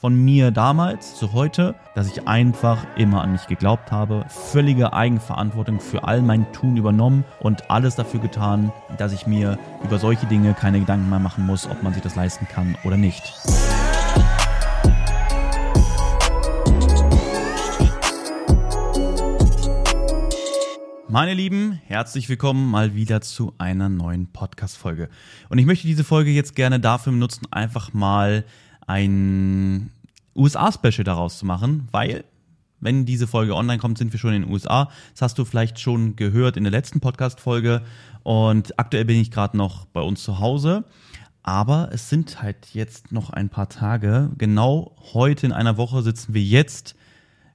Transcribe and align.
von 0.00 0.16
mir 0.16 0.50
damals 0.50 1.14
zu 1.14 1.34
heute, 1.34 1.74
dass 1.94 2.06
ich 2.06 2.26
einfach 2.26 2.86
immer 2.96 3.20
an 3.20 3.32
mich 3.32 3.48
geglaubt 3.48 3.92
habe, 3.92 4.24
völlige 4.28 4.94
Eigenverantwortung 4.94 5.78
für 5.78 6.04
all 6.04 6.22
mein 6.22 6.50
Tun 6.54 6.78
übernommen 6.78 7.22
und 7.40 7.70
alles 7.70 7.96
dafür 7.96 8.18
getan, 8.18 8.72
dass 8.96 9.12
ich 9.12 9.26
mir 9.26 9.58
über 9.84 9.98
solche 9.98 10.24
Dinge 10.24 10.54
keine 10.54 10.80
Gedanken 10.80 11.10
mehr 11.10 11.18
machen 11.18 11.44
muss, 11.44 11.68
ob 11.68 11.82
man 11.82 11.92
sich 11.92 12.02
das 12.02 12.16
leisten 12.16 12.48
kann 12.48 12.78
oder 12.84 12.96
nicht. 12.96 13.34
Meine 21.08 21.34
Lieben, 21.34 21.78
herzlich 21.84 22.30
willkommen 22.30 22.70
mal 22.70 22.94
wieder 22.94 23.20
zu 23.20 23.52
einer 23.58 23.90
neuen 23.90 24.28
Podcast-Folge. 24.28 25.10
Und 25.50 25.58
ich 25.58 25.66
möchte 25.66 25.86
diese 25.86 26.04
Folge 26.04 26.30
jetzt 26.30 26.54
gerne 26.54 26.80
dafür 26.80 27.12
benutzen, 27.12 27.48
einfach 27.50 27.92
mal 27.92 28.44
ein 28.90 29.90
USA-Special 30.34 31.04
daraus 31.04 31.38
zu 31.38 31.46
machen, 31.46 31.88
weil 31.92 32.24
wenn 32.80 33.04
diese 33.04 33.26
Folge 33.26 33.54
online 33.54 33.78
kommt, 33.78 33.98
sind 33.98 34.12
wir 34.12 34.18
schon 34.18 34.32
in 34.32 34.42
den 34.42 34.50
USA. 34.50 34.90
Das 35.12 35.22
hast 35.22 35.38
du 35.38 35.44
vielleicht 35.44 35.78
schon 35.78 36.16
gehört 36.16 36.56
in 36.56 36.64
der 36.64 36.70
letzten 36.70 37.00
Podcast-Folge. 37.00 37.82
Und 38.22 38.78
aktuell 38.78 39.04
bin 39.04 39.20
ich 39.20 39.30
gerade 39.30 39.56
noch 39.56 39.84
bei 39.86 40.00
uns 40.00 40.24
zu 40.24 40.40
Hause. 40.40 40.84
Aber 41.42 41.90
es 41.92 42.08
sind 42.08 42.42
halt 42.42 42.68
jetzt 42.72 43.12
noch 43.12 43.30
ein 43.30 43.48
paar 43.48 43.68
Tage. 43.68 44.30
Genau 44.38 44.96
heute 45.12 45.46
in 45.46 45.52
einer 45.52 45.76
Woche 45.76 46.02
sitzen 46.02 46.34
wir 46.34 46.42
jetzt 46.42 46.96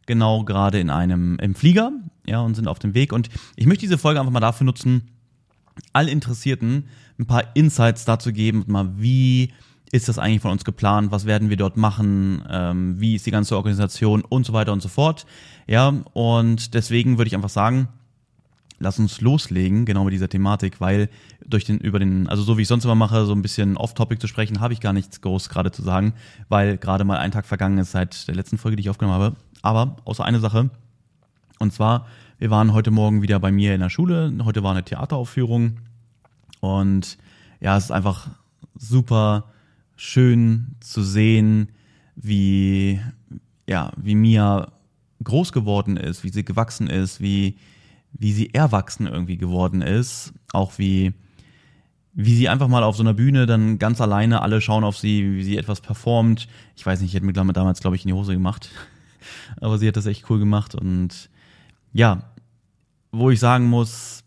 genau 0.05 0.44
gerade 0.44 0.80
in 0.80 0.91
einem 0.91 1.38
im 1.40 1.55
Flieger, 1.55 1.91
ja, 2.27 2.40
und 2.41 2.55
sind 2.55 2.68
auf 2.68 2.80
dem 2.80 2.94
Weg. 2.94 3.12
Und 3.12 3.30
ich 3.55 3.66
möchte 3.66 3.82
diese 3.82 3.98
Folge 3.98 4.20
einfach 4.20 4.32
mal 4.32 4.40
dafür 4.40 4.66
nutzen, 4.66 5.10
all 5.91 6.08
Interessierten 6.08 6.88
ein 7.20 7.26
paar 7.26 7.55
Insights 7.55 8.05
dazu 8.05 8.32
geben, 8.32 8.63
mal 8.68 8.91
wie 8.98 9.54
ist 9.92 10.10
das 10.10 10.20
eigentlich 10.20 10.42
von 10.42 10.52
uns 10.52 10.66
geplant, 10.66 11.12
was 11.12 11.26
werden 11.26 11.50
wir 11.50 11.58
dort 11.58 11.78
machen, 11.78 12.44
ähm, 12.50 13.00
wie 13.00 13.16
ist 13.16 13.26
die 13.26 13.32
ganze 13.32 13.56
Organisation 13.56 14.22
und 14.22 14.46
so 14.46 14.54
weiter 14.54 14.74
und 14.74 14.82
so 14.82 14.90
fort. 14.90 15.26
Ja, 15.68 15.94
und 16.14 16.74
deswegen 16.74 17.18
würde 17.18 17.27
ich 17.27 17.36
einfach 17.36 17.50
sagen, 17.50 17.88
lass 18.80 19.00
uns 19.00 19.22
loslegen, 19.22 19.86
genau 19.86 20.04
mit 20.04 20.14
dieser 20.14 20.30
Thematik, 20.30 20.82
weil 20.82 21.10
durch 21.46 21.64
den, 21.66 21.77
über 21.80 22.00
den, 22.00 22.27
also 22.27 22.44
so 22.44 22.58
wie 22.58 22.64
ich 22.64 22.68
sonst 22.68 22.84
immer 22.84 22.96
mache, 22.96 23.26
so 23.26 23.34
ein 23.34 23.42
bisschen 23.42 23.77
off-topic 23.77 24.20
zu 24.20 24.27
sprechen, 24.27 24.60
habe 24.60 24.74
ich 24.74 24.82
gar 24.82 24.94
nichts 24.94 25.22
groß 25.22 25.50
gerade 25.50 25.72
zu 25.72 25.82
sagen, 25.82 26.14
weil 26.49 26.77
gerade 26.77 27.04
mal 27.04 27.18
ein 27.18 27.32
Tag 27.32 27.46
vergangen 27.46 27.77
ist 27.77 27.92
seit 27.92 28.27
der 28.27 28.36
letzten 28.36 28.58
Folge, 28.58 28.76
die 28.76 28.82
ich 28.82 28.90
aufgenommen 28.90 29.20
habe. 29.20 29.36
Aber 29.62 29.98
außer 30.05 30.26
eine 30.26 30.40
Sache, 30.40 30.70
und 31.60 31.74
zwar, 31.74 32.08
wir 32.38 32.49
waren 32.49 32.74
heute 32.74 32.92
Morgen 32.92 33.22
wieder 33.22 33.40
bei 33.40 33.52
mir 33.52 33.74
in 33.74 33.82
der 33.82 33.90
Schule, 33.90 34.34
heute 34.44 34.62
war 34.64 34.72
eine 34.72 34.84
Theateraufführung 34.84 35.77
und 36.60 37.18
ja, 37.62 37.77
es 37.77 37.86
ist 37.86 37.92
einfach 37.92 38.27
super 38.77 39.46
schön 39.96 40.76
zu 40.79 41.04
sehen, 41.04 41.70
wie, 42.15 42.99
ja, 43.68 43.91
wie 43.98 44.15
Mia 44.15 44.71
groß 45.24 45.52
geworden 45.52 45.98
ist, 45.98 46.24
wie 46.24 46.29
sie 46.29 46.46
gewachsen 46.46 46.87
ist, 46.87 47.21
wie, 47.21 47.57
wie 48.13 48.34
sie 48.34 48.54
erwachsen 48.54 49.07
irgendwie 49.07 49.37
geworden 49.37 49.82
ist, 49.82 50.34
auch 50.52 50.77
wie, 50.77 51.13
wie 52.13 52.35
sie 52.35 52.49
einfach 52.49 52.68
mal 52.68 52.84
auf 52.84 52.96
so 52.96 53.04
einer 53.04 53.13
Bühne 53.13 53.46
dann 53.46 53.77
ganz 53.79 53.99
alleine 53.99 54.41
alle 54.41 54.62
schauen 54.62 54.84
auf 54.84 54.98
sie, 54.98 55.35
wie 55.35 55.43
sie 55.43 55.57
etwas 55.57 55.82
performt. 55.82 56.48
Ich 56.76 56.85
weiß 56.85 57.02
nicht, 57.02 57.09
ich 57.09 57.15
hätte 57.15 57.26
mir 57.26 57.34
damals, 57.34 57.82
glaube 57.82 57.96
ich, 57.96 58.04
in 58.04 58.09
die 58.09 58.13
Hose 58.13 58.34
gemacht. 58.34 58.70
Aber 59.62 59.77
sie 59.77 59.87
hat 59.87 59.98
das 59.98 60.05
echt 60.05 60.30
cool 60.30 60.40
gemacht 60.40 60.76
und 60.76 61.30
ja, 61.93 62.24
wo 63.12 63.30
ich 63.30 63.40
sagen 63.40 63.65
muss, 63.68 64.24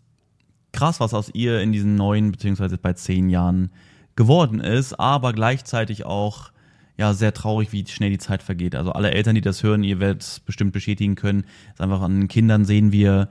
krass, 0.73 1.01
was 1.01 1.15
aus 1.15 1.31
ihr 1.35 1.61
in 1.61 1.73
diesen 1.73 1.95
neun, 1.95 2.33
beziehungsweise 2.33 2.79
bei 2.79 2.95
zehn 2.95 3.29
Jahren 3.29 3.71
geworden 4.19 4.59
ist, 4.59 4.99
aber 4.99 5.33
gleichzeitig 5.33 6.05
auch 6.05 6.51
ja 6.97 7.15
sehr 7.15 7.33
traurig, 7.33 7.73
wie 7.73 7.87
schnell 7.87 8.11
die 8.11 8.19
Zeit 8.19 8.43
vergeht. 8.43 8.75
Also 8.75 8.91
alle 8.91 9.13
Eltern, 9.13 9.37
die 9.37 9.41
das 9.41 9.63
hören, 9.63 9.85
ihr 9.85 10.01
werdet 10.01 10.23
es 10.23 10.41
bestimmt 10.41 10.73
bestätigen 10.73 11.15
können, 11.15 11.45
ist 11.73 11.81
einfach 11.81 12.03
an 12.03 12.19
den 12.19 12.29
Kindern 12.29 12.65
sehen 12.65 12.91
wir, 12.91 13.29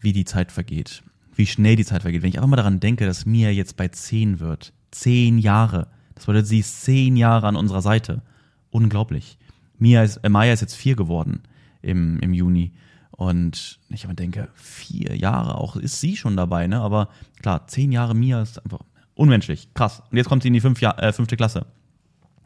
wie 0.00 0.14
die 0.14 0.24
Zeit 0.24 0.50
vergeht, 0.50 1.02
wie 1.34 1.44
schnell 1.44 1.76
die 1.76 1.84
Zeit 1.84 2.02
vergeht. 2.02 2.22
Wenn 2.22 2.30
ich 2.30 2.38
einfach 2.38 2.48
mal 2.48 2.56
daran 2.56 2.80
denke, 2.80 3.04
dass 3.04 3.26
Mia 3.26 3.50
jetzt 3.50 3.76
bei 3.76 3.88
zehn 3.88 4.40
wird, 4.40 4.72
zehn 4.90 5.38
Jahre, 5.38 5.88
das 6.14 6.24
bedeutet, 6.24 6.48
sie 6.48 6.60
ist 6.60 6.84
zehn 6.84 7.18
Jahre 7.18 7.46
an 7.46 7.56
unserer 7.56 7.82
Seite. 7.82 8.22
Unglaublich. 8.70 9.36
Mia 9.78 10.02
ist, 10.02 10.16
äh, 10.18 10.30
Maya 10.30 10.54
ist 10.54 10.62
jetzt 10.62 10.74
vier 10.74 10.96
geworden 10.96 11.42
im, 11.82 12.18
im 12.20 12.32
Juni. 12.32 12.72
Und 13.10 13.78
ich 13.90 14.04
immer 14.04 14.14
denke, 14.14 14.48
vier 14.54 15.14
Jahre 15.16 15.56
auch 15.56 15.76
ist 15.76 16.00
sie 16.00 16.16
schon 16.16 16.34
dabei, 16.34 16.66
ne? 16.66 16.80
Aber 16.80 17.10
klar, 17.42 17.66
zehn 17.66 17.92
Jahre 17.92 18.14
Mia 18.14 18.40
ist 18.40 18.64
einfach 18.64 18.80
Unmenschlich, 19.20 19.68
krass. 19.74 20.02
Und 20.10 20.16
jetzt 20.16 20.30
kommt 20.30 20.42
sie 20.42 20.48
in 20.48 20.54
die 20.54 20.62
fünf 20.62 20.80
Jahr, 20.80 20.98
äh, 20.98 21.12
fünfte 21.12 21.36
Klasse. 21.36 21.66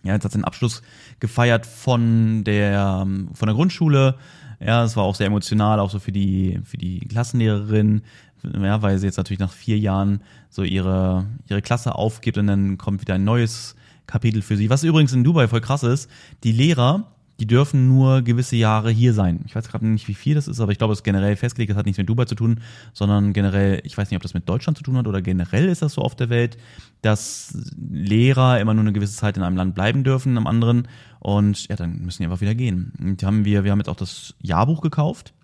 Ja, 0.02 0.14
jetzt 0.14 0.24
hat 0.24 0.32
sie 0.32 0.38
den 0.38 0.44
Abschluss 0.44 0.82
gefeiert 1.20 1.66
von 1.66 2.42
der, 2.42 3.06
von 3.32 3.46
der 3.46 3.54
Grundschule. 3.54 4.16
Ja, 4.58 4.82
es 4.82 4.96
war 4.96 5.04
auch 5.04 5.14
sehr 5.14 5.28
emotional, 5.28 5.78
auch 5.78 5.90
so 5.90 6.00
für 6.00 6.10
die, 6.10 6.58
für 6.64 6.76
die 6.76 6.98
Klassenlehrerin, 6.98 8.02
ja, 8.42 8.82
weil 8.82 8.98
sie 8.98 9.06
jetzt 9.06 9.18
natürlich 9.18 9.38
nach 9.38 9.52
vier 9.52 9.78
Jahren 9.78 10.20
so 10.50 10.64
ihre, 10.64 11.26
ihre 11.48 11.62
Klasse 11.62 11.94
aufgibt 11.94 12.38
und 12.38 12.48
dann 12.48 12.76
kommt 12.76 13.00
wieder 13.02 13.14
ein 13.14 13.22
neues 13.22 13.76
Kapitel 14.08 14.42
für 14.42 14.56
sie. 14.56 14.68
Was 14.68 14.82
übrigens 14.82 15.12
in 15.12 15.22
Dubai 15.22 15.46
voll 15.46 15.60
krass 15.60 15.84
ist, 15.84 16.10
die 16.42 16.50
Lehrer 16.50 17.13
die 17.40 17.46
dürfen 17.46 17.88
nur 17.88 18.22
gewisse 18.22 18.56
Jahre 18.56 18.90
hier 18.90 19.12
sein. 19.12 19.40
Ich 19.46 19.56
weiß 19.56 19.68
gerade 19.68 19.86
nicht, 19.86 20.06
wie 20.06 20.14
viel 20.14 20.34
das 20.34 20.46
ist, 20.46 20.60
aber 20.60 20.70
ich 20.70 20.78
glaube, 20.78 20.92
es 20.92 21.00
ist 21.00 21.04
generell 21.04 21.34
festgelegt. 21.36 21.70
Das 21.70 21.76
hat 21.76 21.86
nichts 21.86 21.98
mit 21.98 22.08
Dubai 22.08 22.26
zu 22.26 22.36
tun, 22.36 22.60
sondern 22.92 23.32
generell, 23.32 23.80
ich 23.84 23.98
weiß 23.98 24.10
nicht, 24.10 24.16
ob 24.16 24.22
das 24.22 24.34
mit 24.34 24.48
Deutschland 24.48 24.78
zu 24.78 24.84
tun 24.84 24.96
hat 24.96 25.08
oder 25.08 25.20
generell 25.20 25.68
ist 25.68 25.82
das 25.82 25.94
so 25.94 26.02
auf 26.02 26.14
der 26.14 26.28
Welt, 26.28 26.56
dass 27.02 27.56
Lehrer 27.76 28.60
immer 28.60 28.74
nur 28.74 28.82
eine 28.82 28.92
gewisse 28.92 29.16
Zeit 29.16 29.36
in 29.36 29.42
einem 29.42 29.56
Land 29.56 29.74
bleiben 29.74 30.04
dürfen, 30.04 30.36
im 30.36 30.46
anderen. 30.46 30.86
Und 31.18 31.68
ja, 31.68 31.76
dann 31.76 32.02
müssen 32.02 32.22
die 32.22 32.26
einfach 32.26 32.40
wieder 32.40 32.54
gehen. 32.54 32.92
Und 33.00 33.22
haben 33.24 33.44
wir, 33.44 33.64
wir 33.64 33.72
haben 33.72 33.80
jetzt 33.80 33.88
auch 33.88 33.96
das 33.96 34.34
Jahrbuch 34.40 34.80
gekauft 34.80 35.34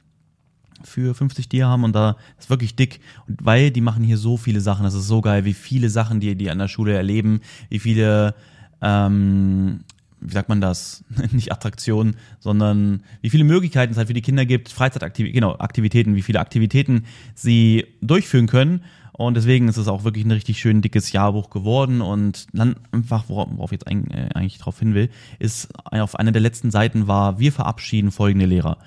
für 0.83 1.15
50 1.15 1.49
Dirham 1.49 1.85
und 1.85 1.95
da 1.95 2.17
ist 2.39 2.51
wirklich 2.51 2.77
dick. 2.77 3.01
Und 3.27 3.45
weil 3.45 3.71
die 3.71 3.81
machen 3.81 4.05
hier 4.05 4.17
so 4.17 4.37
viele 4.37 4.61
Sachen, 4.61 4.85
das 4.85 4.95
ist 4.95 5.09
so 5.09 5.21
geil, 5.21 5.45
wie 5.45 5.55
viele 5.55 5.91
Sachen 5.91 6.21
die, 6.21 6.37
die 6.37 6.51
an 6.51 6.59
der 6.59 6.69
Schule 6.69 6.95
erleben, 6.95 7.41
wie 7.69 7.79
viele 7.79 8.35
ähm, 8.81 9.81
wie 10.21 10.33
sagt 10.33 10.49
man 10.49 10.61
das, 10.61 11.05
nicht 11.33 11.53
Attraktionen, 11.53 12.17
sondern 12.39 13.03
wie 13.21 13.31
viele 13.31 13.45
Möglichkeiten 13.45 13.93
es 13.93 13.99
halt 13.99 14.09
für 14.09 14.15
die 14.15 14.23
Kinder 14.23 14.47
gibt, 14.47 14.69
Freizeitaktivitäten, 14.69 15.35
genau, 15.35 15.57
Aktivitäten, 15.59 16.15
wie 16.15 16.23
viele 16.23 16.41
Aktivitäten 16.41 17.05
sie 17.35 17.87
durchführen 18.01 18.47
können. 18.47 18.83
Und 19.13 19.35
deswegen 19.37 19.69
ist 19.69 19.77
es 19.77 19.87
auch 19.87 20.05
wirklich 20.05 20.25
ein 20.25 20.31
richtig 20.31 20.59
schön 20.59 20.81
dickes 20.81 21.13
Jahrbuch 21.13 21.51
geworden. 21.51 22.01
Und 22.01 22.47
dann 22.55 22.77
einfach, 22.91 23.29
worauf 23.29 23.71
ich 23.71 23.81
jetzt 23.81 23.87
äh, 23.87 24.31
eigentlich 24.35 24.57
drauf 24.57 24.79
hin 24.79 24.95
will, 24.95 25.11
ist 25.39 25.69
auf 25.91 26.17
einer 26.17 26.33
der 26.33 26.41
letzten 26.41 26.71
Seiten 26.71 27.07
war, 27.07 27.39
wir 27.39 27.53
verabschieden 27.53 28.13
folgende 28.13 28.47
Lehrer. 28.47 28.79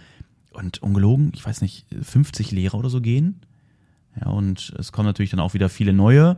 Und 0.52 0.82
ungelogen, 0.82 1.32
ich 1.36 1.46
weiß 1.46 1.62
nicht, 1.62 1.86
50 2.02 2.52
Lehrer 2.52 2.80
oder 2.80 2.90
so 2.90 3.00
gehen. 3.00 3.42
Ja, 4.20 4.30
und 4.30 4.74
es 4.78 4.92
kommen 4.92 5.08
natürlich 5.08 5.32
dann 5.32 5.40
auch 5.40 5.54
wieder 5.54 5.70
viele 5.70 5.94
neue. 5.94 6.38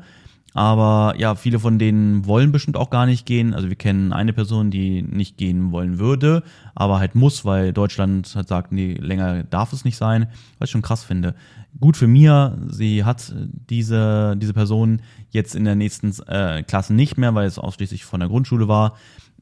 Aber 0.55 1.16
ja, 1.17 1.35
viele 1.35 1.59
von 1.59 1.79
denen 1.79 2.25
wollen 2.25 2.53
bestimmt 2.53 2.77
auch 2.77 2.89
gar 2.89 3.05
nicht 3.05 3.25
gehen. 3.25 3.53
Also 3.53 3.67
wir 3.67 3.75
kennen 3.75 4.13
eine 4.13 4.31
Person, 4.31 4.71
die 4.71 5.01
nicht 5.01 5.35
gehen 5.35 5.73
wollen 5.73 5.99
würde, 5.99 6.43
aber 6.73 6.97
halt 6.99 7.13
muss, 7.13 7.43
weil 7.43 7.73
Deutschland 7.73 8.33
halt 8.33 8.47
sagt, 8.47 8.71
nee, 8.71 8.94
länger 8.94 9.44
darf 9.44 9.73
es 9.73 9.83
nicht 9.83 9.97
sein, 9.97 10.27
was 10.57 10.69
ich 10.69 10.71
schon 10.71 10.81
krass 10.81 11.03
finde. 11.03 11.35
Gut 11.81 11.97
für 11.97 12.07
Mia, 12.07 12.57
sie 12.69 13.03
hat 13.03 13.35
diese, 13.69 14.38
diese 14.38 14.53
Person 14.53 15.01
jetzt 15.29 15.55
in 15.55 15.65
der 15.65 15.75
nächsten 15.75 16.13
äh, 16.27 16.63
Klasse 16.63 16.94
nicht 16.94 17.17
mehr, 17.17 17.35
weil 17.35 17.47
es 17.47 17.59
ausschließlich 17.59 18.05
von 18.05 18.21
der 18.21 18.29
Grundschule 18.29 18.69
war. 18.69 18.95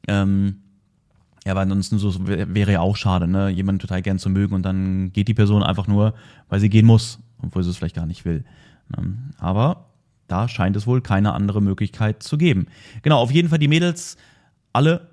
Ähm, 0.08 0.56
ja, 1.46 1.52
aber 1.52 1.60
ansonsten 1.60 2.00
so 2.00 2.26
wäre 2.26 2.72
ja 2.72 2.80
auch 2.80 2.96
schade, 2.96 3.28
ne? 3.28 3.50
Jemanden 3.50 3.78
total 3.78 4.02
gern 4.02 4.18
zu 4.18 4.30
mögen 4.30 4.52
und 4.52 4.64
dann 4.64 5.12
geht 5.12 5.28
die 5.28 5.34
Person 5.34 5.62
einfach 5.62 5.86
nur, 5.86 6.14
weil 6.48 6.58
sie 6.58 6.70
gehen 6.70 6.86
muss, 6.86 7.20
obwohl 7.40 7.62
sie 7.62 7.70
es 7.70 7.76
vielleicht 7.76 7.94
gar 7.94 8.06
nicht 8.06 8.24
will. 8.24 8.44
Ähm, 8.98 9.30
aber 9.38 9.93
da 10.28 10.48
scheint 10.48 10.76
es 10.76 10.86
wohl 10.86 11.00
keine 11.00 11.32
andere 11.32 11.60
Möglichkeit 11.60 12.22
zu 12.22 12.38
geben. 12.38 12.66
Genau, 13.02 13.18
auf 13.18 13.30
jeden 13.30 13.48
Fall 13.48 13.58
die 13.58 13.68
Mädels, 13.68 14.16
alle, 14.72 15.08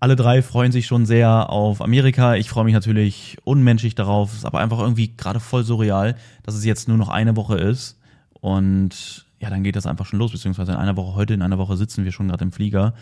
alle 0.00 0.16
drei 0.16 0.42
freuen 0.42 0.72
sich 0.72 0.86
schon 0.86 1.06
sehr 1.06 1.50
auf 1.50 1.80
Amerika. 1.80 2.34
Ich 2.34 2.48
freue 2.48 2.64
mich 2.64 2.74
natürlich 2.74 3.38
unmenschlich 3.44 3.94
darauf. 3.94 4.32
Ist 4.34 4.44
aber 4.44 4.60
einfach 4.60 4.78
irgendwie 4.80 5.16
gerade 5.16 5.40
voll 5.40 5.64
surreal, 5.64 6.16
dass 6.42 6.54
es 6.54 6.64
jetzt 6.64 6.88
nur 6.88 6.96
noch 6.96 7.08
eine 7.08 7.36
Woche 7.36 7.56
ist. 7.56 7.98
Und 8.32 9.26
ja, 9.42 9.50
dann 9.50 9.64
geht 9.64 9.74
das 9.74 9.86
einfach 9.86 10.06
schon 10.06 10.20
los, 10.20 10.30
beziehungsweise 10.30 10.70
in 10.70 10.78
einer 10.78 10.96
Woche 10.96 11.16
heute, 11.16 11.34
in 11.34 11.42
einer 11.42 11.58
Woche 11.58 11.76
sitzen 11.76 12.04
wir 12.04 12.12
schon 12.12 12.28
gerade 12.28 12.44
im 12.44 12.52
Flieger 12.52 12.94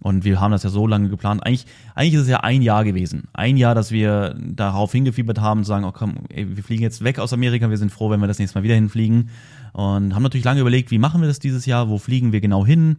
und 0.00 0.24
wir 0.24 0.40
haben 0.40 0.52
das 0.52 0.62
ja 0.62 0.70
so 0.70 0.86
lange 0.86 1.08
geplant. 1.08 1.44
Eigentlich, 1.44 1.66
eigentlich 1.96 2.14
ist 2.14 2.20
es 2.22 2.28
ja 2.28 2.38
ein 2.38 2.62
Jahr 2.62 2.84
gewesen. 2.84 3.24
Ein 3.32 3.56
Jahr, 3.56 3.74
dass 3.74 3.90
wir 3.90 4.36
darauf 4.38 4.92
hingefiebert 4.92 5.40
haben, 5.40 5.64
zu 5.64 5.68
sagen, 5.68 5.84
oh 5.84 5.90
komm, 5.90 6.18
ey, 6.28 6.56
wir 6.56 6.62
fliegen 6.62 6.84
jetzt 6.84 7.02
weg 7.02 7.18
aus 7.18 7.32
Amerika, 7.32 7.68
wir 7.68 7.78
sind 7.78 7.90
froh, 7.90 8.10
wenn 8.10 8.20
wir 8.20 8.28
das 8.28 8.38
nächste 8.38 8.56
Mal 8.56 8.62
wieder 8.62 8.76
hinfliegen 8.76 9.30
und 9.72 10.14
haben 10.14 10.22
natürlich 10.22 10.44
lange 10.44 10.60
überlegt, 10.60 10.92
wie 10.92 10.98
machen 10.98 11.20
wir 11.20 11.26
das 11.26 11.40
dieses 11.40 11.66
Jahr, 11.66 11.88
wo 11.88 11.98
fliegen 11.98 12.30
wir 12.30 12.40
genau 12.40 12.64
hin, 12.64 12.98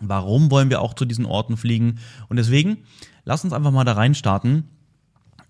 warum 0.00 0.50
wollen 0.50 0.68
wir 0.68 0.82
auch 0.82 0.94
zu 0.94 1.04
diesen 1.04 1.26
Orten 1.26 1.56
fliegen 1.56 2.00
und 2.28 2.38
deswegen, 2.38 2.78
lass 3.24 3.44
uns 3.44 3.52
einfach 3.52 3.70
mal 3.70 3.84
da 3.84 3.92
rein 3.92 4.16
starten. 4.16 4.64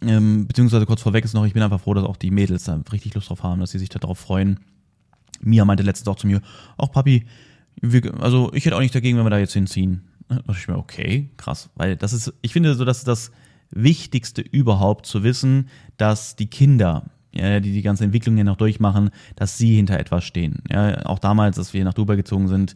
Ähm, 0.02 0.46
beziehungsweise 0.46 0.84
kurz 0.84 1.00
vorweg 1.00 1.24
ist 1.24 1.32
noch, 1.32 1.46
ich 1.46 1.54
bin 1.54 1.62
einfach 1.62 1.80
froh, 1.80 1.94
dass 1.94 2.04
auch 2.04 2.18
die 2.18 2.30
Mädels 2.30 2.64
da 2.64 2.78
richtig 2.92 3.14
Lust 3.14 3.30
drauf 3.30 3.42
haben, 3.42 3.60
dass 3.60 3.70
sie 3.70 3.78
sich 3.78 3.88
darauf 3.88 4.18
freuen 4.18 4.60
Mia 5.40 5.64
meinte 5.64 5.82
letztens 5.82 6.08
auch 6.08 6.16
zu 6.16 6.26
mir, 6.26 6.40
auch 6.76 6.92
Papi, 6.92 7.26
wir, 7.80 8.14
also 8.20 8.50
ich 8.54 8.64
hätte 8.64 8.76
auch 8.76 8.80
nicht 8.80 8.94
dagegen, 8.94 9.18
wenn 9.18 9.26
wir 9.26 9.30
da 9.30 9.38
jetzt 9.38 9.52
hinziehen. 9.52 10.02
Da 10.28 10.36
dachte 10.36 10.58
ich 10.58 10.68
mir, 10.68 10.78
okay, 10.78 11.30
krass. 11.36 11.70
Weil 11.76 11.96
das 11.96 12.12
ist, 12.12 12.32
ich 12.42 12.52
finde 12.52 12.74
so, 12.74 12.84
dass 12.84 13.04
das 13.04 13.30
Wichtigste 13.70 14.42
überhaupt 14.42 15.06
zu 15.06 15.22
wissen, 15.22 15.68
dass 15.96 16.36
die 16.36 16.46
Kinder, 16.46 17.10
ja, 17.32 17.60
die 17.60 17.72
die 17.72 17.82
ganze 17.82 18.04
Entwicklung 18.04 18.36
ja 18.38 18.44
noch 18.44 18.56
durchmachen, 18.56 19.10
dass 19.36 19.58
sie 19.58 19.76
hinter 19.76 19.98
etwas 19.98 20.24
stehen. 20.24 20.62
Ja, 20.70 21.04
auch 21.06 21.18
damals, 21.18 21.58
als 21.58 21.74
wir 21.74 21.84
nach 21.84 21.94
Dubai 21.94 22.16
gezogen 22.16 22.48
sind, 22.48 22.74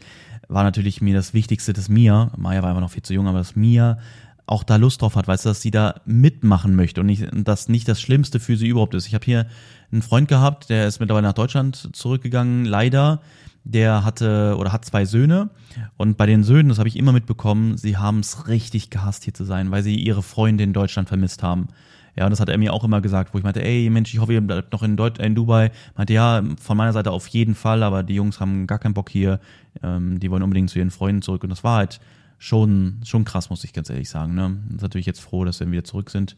war 0.48 0.64
natürlich 0.64 1.00
mir 1.00 1.14
das 1.14 1.32
Wichtigste, 1.32 1.72
dass 1.72 1.88
Mia, 1.88 2.32
Maya 2.36 2.62
war 2.62 2.70
einfach 2.70 2.82
noch 2.82 2.90
viel 2.90 3.02
zu 3.02 3.14
jung, 3.14 3.28
aber 3.28 3.38
dass 3.38 3.56
Mia 3.56 3.98
auch 4.46 4.64
da 4.64 4.76
Lust 4.76 5.00
drauf 5.00 5.14
hat, 5.14 5.28
weißt 5.28 5.44
du, 5.44 5.50
dass 5.50 5.62
sie 5.62 5.70
da 5.70 6.00
mitmachen 6.04 6.74
möchte 6.74 7.00
und 7.00 7.06
nicht, 7.06 7.28
dass 7.32 7.68
nicht 7.68 7.86
das 7.86 8.00
Schlimmste 8.00 8.40
für 8.40 8.56
sie 8.56 8.66
überhaupt 8.66 8.94
ist. 8.94 9.06
Ich 9.06 9.14
habe 9.14 9.24
hier 9.24 9.46
einen 9.92 10.02
Freund 10.02 10.28
gehabt, 10.28 10.70
der 10.70 10.86
ist 10.86 11.00
mittlerweile 11.00 11.26
nach 11.26 11.34
Deutschland 11.34 11.90
zurückgegangen, 11.92 12.64
leider. 12.64 13.20
Der 13.62 14.04
hatte 14.06 14.56
oder 14.58 14.72
hat 14.72 14.86
zwei 14.86 15.04
Söhne 15.04 15.50
und 15.98 16.16
bei 16.16 16.24
den 16.24 16.44
Söhnen, 16.44 16.70
das 16.70 16.78
habe 16.78 16.88
ich 16.88 16.96
immer 16.96 17.12
mitbekommen, 17.12 17.76
sie 17.76 17.98
haben 17.98 18.20
es 18.20 18.48
richtig 18.48 18.88
gehasst 18.88 19.24
hier 19.24 19.34
zu 19.34 19.44
sein, 19.44 19.70
weil 19.70 19.82
sie 19.82 19.96
ihre 19.96 20.22
Freunde 20.22 20.64
in 20.64 20.72
Deutschland 20.72 21.08
vermisst 21.08 21.42
haben. 21.42 21.68
Ja, 22.16 22.24
und 22.24 22.30
das 22.30 22.40
hat 22.40 22.48
er 22.48 22.58
mir 22.58 22.72
auch 22.72 22.84
immer 22.84 23.00
gesagt, 23.00 23.32
wo 23.32 23.38
ich 23.38 23.44
meinte, 23.44 23.62
ey 23.62 23.88
Mensch, 23.90 24.12
ich 24.12 24.20
hoffe, 24.20 24.32
ihr 24.32 24.40
bleibt 24.40 24.72
noch 24.72 24.82
in, 24.82 24.96
Deut 24.96 25.18
in 25.18 25.34
Dubai. 25.34 25.70
Meinte, 25.96 26.12
ja, 26.12 26.42
von 26.60 26.76
meiner 26.76 26.92
Seite 26.92 27.10
auf 27.12 27.26
jeden 27.28 27.54
Fall, 27.54 27.82
aber 27.82 28.02
die 28.02 28.14
Jungs 28.14 28.40
haben 28.40 28.66
gar 28.66 28.78
keinen 28.78 28.94
Bock 28.94 29.10
hier. 29.10 29.40
Ähm, 29.82 30.18
die 30.18 30.30
wollen 30.30 30.42
unbedingt 30.42 30.70
zu 30.70 30.78
ihren 30.78 30.90
Freunden 30.90 31.22
zurück. 31.22 31.44
Und 31.44 31.50
das 31.50 31.62
war 31.62 31.76
halt 31.76 32.00
schon, 32.38 33.00
schon 33.04 33.24
krass, 33.24 33.50
muss 33.50 33.64
ich 33.64 33.72
ganz 33.72 33.90
ehrlich 33.90 34.10
sagen. 34.10 34.34
Ne? 34.34 34.58
Ist 34.74 34.82
natürlich 34.82 35.06
jetzt 35.06 35.20
froh, 35.20 35.44
dass 35.44 35.60
wir 35.60 35.70
wieder 35.70 35.84
zurück 35.84 36.10
sind. 36.10 36.36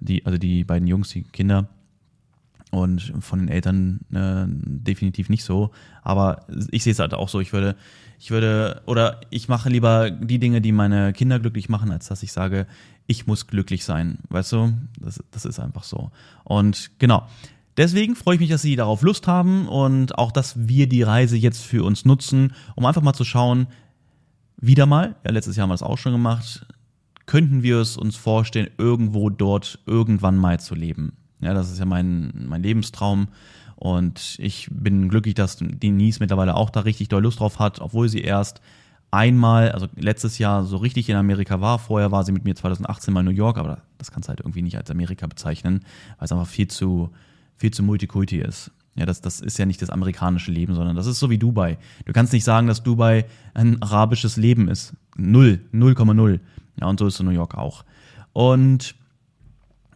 Die, 0.00 0.26
also 0.26 0.36
die 0.38 0.64
beiden 0.64 0.86
Jungs, 0.86 1.08
die 1.10 1.22
Kinder. 1.22 1.68
Und 2.74 3.12
von 3.20 3.38
den 3.38 3.48
Eltern 3.48 4.00
äh, 4.12 4.46
definitiv 4.48 5.28
nicht 5.28 5.44
so. 5.44 5.70
Aber 6.02 6.44
ich 6.72 6.82
sehe 6.82 6.92
es 6.92 6.98
halt 6.98 7.14
auch 7.14 7.28
so. 7.28 7.38
Ich 7.38 7.52
würde, 7.52 7.76
ich 8.18 8.32
würde, 8.32 8.82
oder 8.86 9.20
ich 9.30 9.48
mache 9.48 9.68
lieber 9.68 10.10
die 10.10 10.40
Dinge, 10.40 10.60
die 10.60 10.72
meine 10.72 11.12
Kinder 11.12 11.38
glücklich 11.38 11.68
machen, 11.68 11.92
als 11.92 12.08
dass 12.08 12.24
ich 12.24 12.32
sage, 12.32 12.66
ich 13.06 13.28
muss 13.28 13.46
glücklich 13.46 13.84
sein. 13.84 14.18
Weißt 14.28 14.50
du? 14.52 14.72
Das, 15.00 15.22
das 15.30 15.44
ist 15.44 15.60
einfach 15.60 15.84
so. 15.84 16.10
Und 16.42 16.90
genau. 16.98 17.28
Deswegen 17.76 18.16
freue 18.16 18.34
ich 18.34 18.40
mich, 18.40 18.50
dass 18.50 18.62
Sie 18.62 18.76
darauf 18.76 19.02
Lust 19.02 19.28
haben 19.28 19.68
und 19.68 20.18
auch, 20.18 20.32
dass 20.32 20.68
wir 20.68 20.88
die 20.88 21.02
Reise 21.02 21.36
jetzt 21.36 21.62
für 21.62 21.84
uns 21.84 22.04
nutzen, 22.04 22.54
um 22.74 22.86
einfach 22.86 23.02
mal 23.02 23.14
zu 23.14 23.24
schauen, 23.24 23.68
wieder 24.56 24.86
mal, 24.86 25.14
ja, 25.24 25.30
letztes 25.30 25.56
Jahr 25.56 25.64
haben 25.64 25.70
wir 25.70 25.74
das 25.74 25.82
auch 25.82 25.98
schon 25.98 26.12
gemacht, 26.12 26.66
könnten 27.26 27.62
wir 27.62 27.78
es 27.78 27.96
uns 27.96 28.16
vorstellen, 28.16 28.68
irgendwo 28.78 29.30
dort 29.30 29.78
irgendwann 29.86 30.36
mal 30.36 30.60
zu 30.60 30.74
leben. 30.74 31.16
Ja, 31.44 31.54
das 31.54 31.70
ist 31.70 31.78
ja 31.78 31.84
mein, 31.84 32.32
mein 32.48 32.62
Lebenstraum. 32.62 33.28
Und 33.76 34.36
ich 34.38 34.68
bin 34.70 35.08
glücklich, 35.08 35.34
dass 35.34 35.58
Denise 35.60 36.20
mittlerweile 36.20 36.54
auch 36.54 36.70
da 36.70 36.80
richtig 36.80 37.08
doll 37.08 37.22
Lust 37.22 37.40
drauf 37.40 37.58
hat, 37.58 37.80
obwohl 37.80 38.08
sie 38.08 38.20
erst 38.20 38.60
einmal, 39.10 39.72
also 39.72 39.86
letztes 39.94 40.38
Jahr 40.38 40.64
so 40.64 40.78
richtig 40.78 41.08
in 41.08 41.16
Amerika 41.16 41.60
war. 41.60 41.78
Vorher 41.78 42.10
war 42.10 42.24
sie 42.24 42.32
mit 42.32 42.44
mir 42.44 42.54
2018 42.54 43.12
mal 43.12 43.20
in 43.20 43.26
New 43.26 43.32
York, 43.32 43.58
aber 43.58 43.82
das 43.98 44.10
kannst 44.10 44.28
du 44.28 44.30
halt 44.30 44.40
irgendwie 44.40 44.62
nicht 44.62 44.76
als 44.76 44.90
Amerika 44.90 45.26
bezeichnen, 45.26 45.84
weil 46.18 46.24
es 46.24 46.32
einfach 46.32 46.46
viel 46.46 46.68
zu, 46.68 47.10
viel 47.56 47.72
zu 47.72 47.82
Multikulti 47.82 48.38
ist. 48.38 48.70
Ja, 48.96 49.06
das, 49.06 49.20
das 49.20 49.40
ist 49.40 49.58
ja 49.58 49.66
nicht 49.66 49.82
das 49.82 49.90
amerikanische 49.90 50.52
Leben, 50.52 50.74
sondern 50.74 50.96
das 50.96 51.06
ist 51.06 51.18
so 51.18 51.28
wie 51.28 51.38
Dubai. 51.38 51.78
Du 52.06 52.12
kannst 52.12 52.32
nicht 52.32 52.44
sagen, 52.44 52.68
dass 52.68 52.82
Dubai 52.82 53.26
ein 53.52 53.82
arabisches 53.82 54.36
Leben 54.36 54.68
ist. 54.68 54.94
Null, 55.16 55.60
0,0. 55.72 56.40
Ja, 56.80 56.86
und 56.86 56.98
so 56.98 57.06
ist 57.06 57.16
so 57.16 57.24
New 57.24 57.30
York 57.30 57.54
auch. 57.56 57.84
Und 58.32 58.94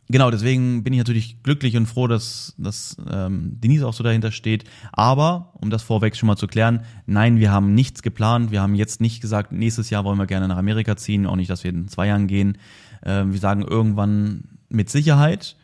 genau, 0.09 0.31
deswegen 0.31 0.83
bin 0.85 0.93
ich 0.93 0.99
natürlich 0.99 1.43
glücklich 1.43 1.77
und 1.77 1.87
froh, 1.87 2.07
dass, 2.07 2.55
dass 2.59 2.97
ähm, 3.11 3.61
Denise 3.61 3.87
auch 3.87 3.93
so 3.93 4.05
dahinter 4.05 4.33
steht. 4.33 4.65
Aber, 4.93 5.53
um 5.61 5.71
das 5.71 5.83
vorweg 5.83 6.17
schon 6.17 6.27
mal 6.27 6.37
zu 6.37 6.47
klären, 6.47 6.83
nein, 7.07 7.39
wir 7.39 7.51
haben 7.51 7.75
nichts 7.75 8.03
geplant. 8.03 8.51
Wir 8.51 8.63
haben 8.63 8.75
jetzt 8.75 9.01
nicht 9.01 9.21
gesagt, 9.21 9.53
nächstes 9.53 9.91
Jahr 9.91 10.05
wollen 10.05 10.19
wir 10.19 10.27
gerne 10.27 10.49
nach 10.49 10.59
Amerika 10.59 10.97
ziehen, 10.97 11.27
auch 11.27 11.37
nicht, 11.37 11.51
dass 11.51 11.65
wir 11.65 11.71
in 11.71 11.89
zwei 11.89 12.07
Jahren 12.09 12.27
gehen. 12.27 12.59
Ähm, 13.05 13.33
wir 13.33 13.41
sagen 13.41 13.63
irgendwann 13.63 14.45
mit 14.69 14.91
Sicherheit. 14.91 15.57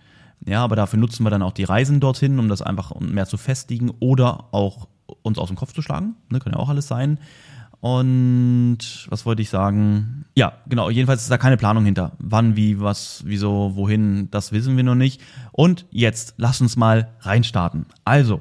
Ja, 0.46 0.62
aber 0.62 0.76
dafür 0.76 0.98
nutzen 0.98 1.24
wir 1.24 1.30
dann 1.30 1.42
auch 1.42 1.52
die 1.52 1.64
Reisen 1.64 2.00
dorthin, 2.00 2.38
um 2.38 2.48
das 2.48 2.60
einfach 2.60 2.98
mehr 3.00 3.26
zu 3.26 3.38
festigen 3.38 3.90
oder 4.00 4.52
auch 4.52 4.88
uns 5.22 5.38
aus 5.38 5.48
dem 5.48 5.56
Kopf 5.56 5.72
zu 5.72 5.82
schlagen. 5.82 6.16
Ne, 6.30 6.38
kann 6.38 6.52
ja 6.52 6.58
auch 6.58 6.68
alles 6.68 6.86
sein. 6.86 7.18
Und 7.84 8.78
was 9.10 9.26
wollte 9.26 9.42
ich 9.42 9.50
sagen? 9.50 10.24
Ja, 10.34 10.54
genau, 10.66 10.88
jedenfalls 10.88 11.20
ist 11.20 11.30
da 11.30 11.36
keine 11.36 11.58
Planung 11.58 11.84
hinter. 11.84 12.12
Wann, 12.18 12.56
wie, 12.56 12.80
was, 12.80 13.22
wieso, 13.26 13.72
wohin, 13.74 14.30
das 14.30 14.52
wissen 14.52 14.78
wir 14.78 14.84
noch 14.84 14.94
nicht. 14.94 15.20
Und 15.52 15.84
jetzt, 15.90 16.32
lass 16.38 16.62
uns 16.62 16.76
mal 16.76 17.10
reinstarten. 17.20 17.84
Also, 18.06 18.40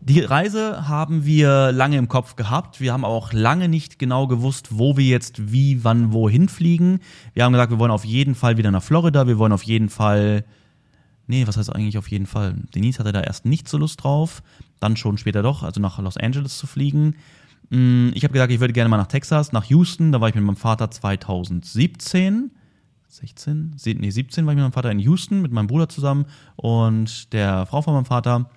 die 0.00 0.18
Reise 0.18 0.88
haben 0.88 1.24
wir 1.24 1.70
lange 1.70 1.96
im 1.96 2.08
Kopf 2.08 2.34
gehabt. 2.34 2.80
Wir 2.80 2.92
haben 2.92 3.04
auch 3.04 3.32
lange 3.32 3.68
nicht 3.68 4.00
genau 4.00 4.26
gewusst, 4.26 4.70
wo 4.72 4.96
wir 4.96 5.06
jetzt 5.06 5.52
wie, 5.52 5.84
wann, 5.84 6.12
wohin 6.12 6.48
fliegen. 6.48 6.98
Wir 7.34 7.44
haben 7.44 7.52
gesagt, 7.52 7.70
wir 7.70 7.78
wollen 7.78 7.92
auf 7.92 8.04
jeden 8.04 8.34
Fall 8.34 8.56
wieder 8.56 8.72
nach 8.72 8.82
Florida. 8.82 9.28
Wir 9.28 9.38
wollen 9.38 9.52
auf 9.52 9.62
jeden 9.62 9.90
Fall 9.90 10.44
Nee, 11.28 11.46
was 11.46 11.56
heißt 11.56 11.74
eigentlich 11.74 11.98
auf 11.98 12.10
jeden 12.10 12.26
Fall? 12.26 12.56
Denise 12.74 12.98
hatte 12.98 13.12
da 13.12 13.20
erst 13.20 13.46
nicht 13.46 13.68
so 13.68 13.78
Lust 13.78 14.02
drauf, 14.02 14.42
dann 14.80 14.96
schon 14.96 15.18
später 15.18 15.42
doch, 15.42 15.62
also 15.62 15.80
nach 15.80 15.98
Los 16.00 16.16
Angeles 16.16 16.58
zu 16.58 16.66
fliegen. 16.66 17.14
Mm, 17.72 18.10
ich 18.12 18.22
habe 18.22 18.32
gesagt, 18.32 18.52
ich 18.52 18.60
würde 18.60 18.74
gerne 18.74 18.90
mal 18.90 18.98
nach 18.98 19.06
Texas, 19.06 19.52
nach 19.52 19.64
Houston. 19.64 20.12
Da 20.12 20.20
war 20.20 20.28
ich 20.28 20.34
mit 20.34 20.44
meinem 20.44 20.56
Vater 20.56 20.90
2017. 20.90 22.50
16? 23.08 23.76
Nee, 23.84 24.10
17 24.10 24.44
war 24.46 24.52
ich 24.52 24.56
mit 24.56 24.62
meinem 24.62 24.72
Vater 24.72 24.90
in 24.90 24.98
Houston 24.98 25.42
mit 25.42 25.52
meinem 25.52 25.66
Bruder 25.66 25.88
zusammen 25.88 26.26
und 26.56 27.32
der 27.32 27.66
Frau 27.66 27.82
von 27.82 27.94
meinem 27.94 28.04
Vater. 28.04 28.50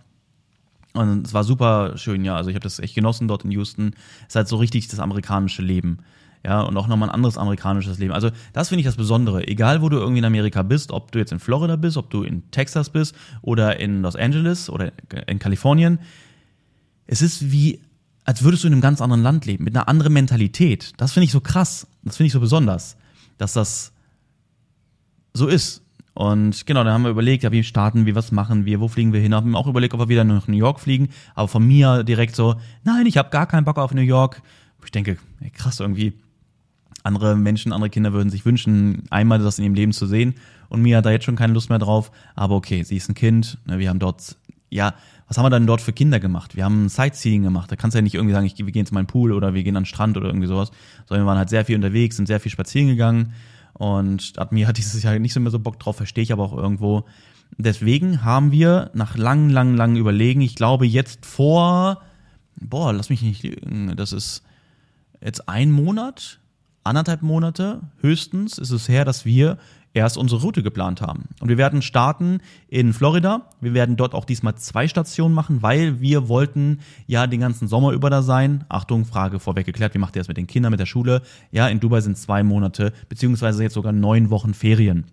Und 0.93 1.27
es 1.27 1.33
war 1.33 1.43
super 1.43 1.97
schön, 1.97 2.23
ja. 2.23 2.35
Also 2.35 2.49
ich 2.49 2.55
habe 2.55 2.63
das 2.63 2.79
echt 2.79 2.95
genossen 2.95 3.27
dort 3.27 3.43
in 3.43 3.51
Houston. 3.51 3.91
Es 4.21 4.27
ist 4.29 4.35
halt 4.35 4.47
so 4.47 4.57
richtig 4.57 4.87
das 4.87 4.99
amerikanische 4.99 5.61
Leben 5.61 5.99
ja, 6.45 6.61
und 6.61 6.77
auch 6.77 6.87
nochmal 6.87 7.09
ein 7.09 7.15
anderes 7.15 7.37
amerikanisches 7.37 7.99
Leben. 7.99 8.13
Also 8.13 8.31
das 8.53 8.69
finde 8.69 8.81
ich 8.81 8.85
das 8.85 8.95
Besondere. 8.97 9.47
Egal, 9.47 9.81
wo 9.81 9.89
du 9.89 9.97
irgendwie 9.97 10.19
in 10.19 10.25
Amerika 10.25 10.61
bist, 10.61 10.91
ob 10.91 11.11
du 11.11 11.19
jetzt 11.19 11.31
in 11.31 11.39
Florida 11.39 11.75
bist, 11.75 11.97
ob 11.97 12.09
du 12.09 12.23
in 12.23 12.49
Texas 12.51 12.89
bist 12.89 13.15
oder 13.41 13.79
in 13.79 14.01
Los 14.01 14.15
Angeles 14.15 14.69
oder 14.69 14.91
in 15.27 15.39
Kalifornien, 15.39 15.99
es 17.07 17.21
ist 17.21 17.51
wie, 17.51 17.81
als 18.25 18.43
würdest 18.43 18.63
du 18.63 18.67
in 18.67 18.73
einem 18.73 18.81
ganz 18.81 19.01
anderen 19.01 19.23
Land 19.23 19.45
leben, 19.45 19.63
mit 19.63 19.75
einer 19.75 19.87
anderen 19.87 20.13
Mentalität. 20.13 20.93
Das 20.97 21.13
finde 21.13 21.25
ich 21.25 21.31
so 21.31 21.39
krass. 21.39 21.87
Das 22.03 22.17
finde 22.17 22.27
ich 22.27 22.33
so 22.33 22.39
besonders, 22.39 22.97
dass 23.37 23.53
das 23.53 23.93
so 25.33 25.47
ist. 25.47 25.81
Und 26.15 26.65
genau, 26.65 26.83
dann 26.83 26.93
haben 26.93 27.03
wir 27.03 27.11
überlegt, 27.11 27.43
ja, 27.43 27.51
wie 27.51 27.63
starten 27.63 28.05
wir, 28.05 28.15
was 28.15 28.31
machen 28.31 28.65
wir, 28.65 28.79
wo 28.79 28.87
fliegen 28.87 29.13
wir 29.13 29.19
hin? 29.19 29.35
Haben 29.35 29.55
auch 29.55 29.67
überlegt, 29.67 29.93
ob 29.93 29.99
wir 29.99 30.09
wieder 30.09 30.23
nach 30.23 30.47
New 30.47 30.57
York 30.57 30.79
fliegen. 30.79 31.09
Aber 31.35 31.47
von 31.47 31.65
mir 31.65 32.03
direkt 32.03 32.35
so, 32.35 32.55
nein, 32.83 33.05
ich 33.05 33.17
habe 33.17 33.29
gar 33.29 33.45
keinen 33.45 33.65
Bock 33.65 33.77
auf 33.77 33.93
New 33.93 34.01
York. 34.01 34.41
Ich 34.83 34.91
denke, 34.91 35.17
ey, 35.41 35.49
krass 35.49 35.79
irgendwie 35.79 36.13
andere 37.03 37.35
Menschen, 37.35 37.73
andere 37.73 37.89
Kinder 37.89 38.13
würden 38.13 38.29
sich 38.29 38.45
wünschen, 38.45 39.03
einmal 39.09 39.39
das 39.39 39.59
in 39.59 39.65
ihrem 39.65 39.75
Leben 39.75 39.91
zu 39.91 40.07
sehen. 40.07 40.35
Und 40.69 40.81
Mia 40.81 40.97
hat 40.97 41.05
da 41.05 41.11
jetzt 41.11 41.25
schon 41.25 41.35
keine 41.35 41.53
Lust 41.53 41.69
mehr 41.69 41.79
drauf. 41.79 42.11
Aber 42.33 42.55
okay, 42.55 42.83
sie 42.83 42.97
ist 42.97 43.09
ein 43.09 43.15
Kind. 43.15 43.59
Ne, 43.65 43.77
wir 43.77 43.89
haben 43.89 43.99
dort, 43.99 44.37
ja, 44.69 44.95
was 45.27 45.37
haben 45.37 45.45
wir 45.45 45.49
dann 45.49 45.65
dort 45.65 45.81
für 45.81 45.93
Kinder 45.93 46.19
gemacht? 46.19 46.55
Wir 46.55 46.65
haben 46.65 46.87
Sightseeing 46.87 47.43
gemacht. 47.43 47.71
Da 47.71 47.75
kannst 47.75 47.95
du 47.95 47.97
ja 47.97 48.03
nicht 48.03 48.13
irgendwie 48.13 48.33
sagen, 48.33 48.45
ich, 48.45 48.57
wir 48.57 48.71
gehen 48.71 48.85
zu 48.85 48.93
meinem 48.93 49.07
Pool 49.07 49.31
oder 49.31 49.53
wir 49.53 49.63
gehen 49.63 49.75
an 49.75 49.83
den 49.83 49.87
Strand 49.87 50.17
oder 50.17 50.27
irgendwie 50.27 50.47
sowas. 50.47 50.71
Sondern 51.07 51.25
wir 51.25 51.27
waren 51.29 51.37
halt 51.37 51.49
sehr 51.49 51.65
viel 51.65 51.75
unterwegs, 51.75 52.17
sind 52.17 52.27
sehr 52.27 52.39
viel 52.39 52.51
spazieren 52.51 52.87
gegangen. 52.87 53.33
Und 53.73 54.33
Mia 54.51 54.67
hat 54.67 54.77
dieses 54.77 55.01
Jahr 55.01 55.17
nicht 55.17 55.33
so 55.33 55.39
mehr 55.39 55.51
so 55.51 55.59
Bock 55.59 55.79
drauf, 55.79 55.97
verstehe 55.97 56.23
ich 56.23 56.31
aber 56.31 56.43
auch 56.43 56.55
irgendwo. 56.55 57.05
Deswegen 57.57 58.23
haben 58.23 58.51
wir 58.51 58.91
nach 58.93 59.15
langen, 59.17 59.49
langen, 59.49 59.75
langen 59.75 59.95
Überlegen, 59.95 60.41
ich 60.41 60.55
glaube 60.55 60.85
jetzt 60.85 61.25
vor, 61.25 62.01
boah, 62.59 62.91
lass 62.91 63.09
mich 63.09 63.21
nicht 63.21 63.43
lügen, 63.43 63.95
das 63.95 64.11
ist 64.11 64.43
jetzt 65.21 65.47
ein 65.47 65.71
Monat, 65.71 66.39
anderthalb 66.83 67.21
Monate 67.21 67.81
höchstens 68.01 68.57
ist 68.57 68.71
es 68.71 68.89
her, 68.89 69.05
dass 69.05 69.25
wir 69.25 69.57
erst 69.95 70.17
unsere 70.17 70.41
Route 70.41 70.61
geplant 70.61 71.01
haben. 71.01 71.29
Und 71.39 71.47
wir 71.47 71.57
werden 71.57 71.81
starten 71.81 72.39
in 72.67 72.93
Florida. 72.93 73.49
Wir 73.61 73.73
werden 73.73 73.95
dort 73.95 74.13
auch 74.13 74.25
diesmal 74.25 74.55
zwei 74.55 74.87
Stationen 74.87 75.33
machen, 75.33 75.63
weil 75.63 76.01
wir 76.01 76.27
wollten 76.27 76.79
ja 77.07 77.25
den 77.27 77.39
ganzen 77.39 77.67
Sommer 77.67 77.91
über 77.91 78.09
da 78.09 78.21
sein. 78.21 78.65
Achtung, 78.67 79.05
Frage 79.05 79.39
vorweg 79.39 79.65
geklärt, 79.65 79.93
wie 79.93 79.99
macht 79.99 80.15
ihr 80.15 80.19
das 80.19 80.27
mit 80.27 80.37
den 80.37 80.47
Kindern, 80.47 80.71
mit 80.71 80.81
der 80.81 80.85
Schule? 80.85 81.21
Ja, 81.51 81.67
in 81.67 81.79
Dubai 81.79 82.01
sind 82.01 82.17
zwei 82.17 82.43
Monate, 82.43 82.91
beziehungsweise 83.07 83.63
jetzt 83.63 83.73
sogar 83.73 83.93
neun 83.93 84.29
Wochen 84.29 84.53
Ferien. 84.53 85.05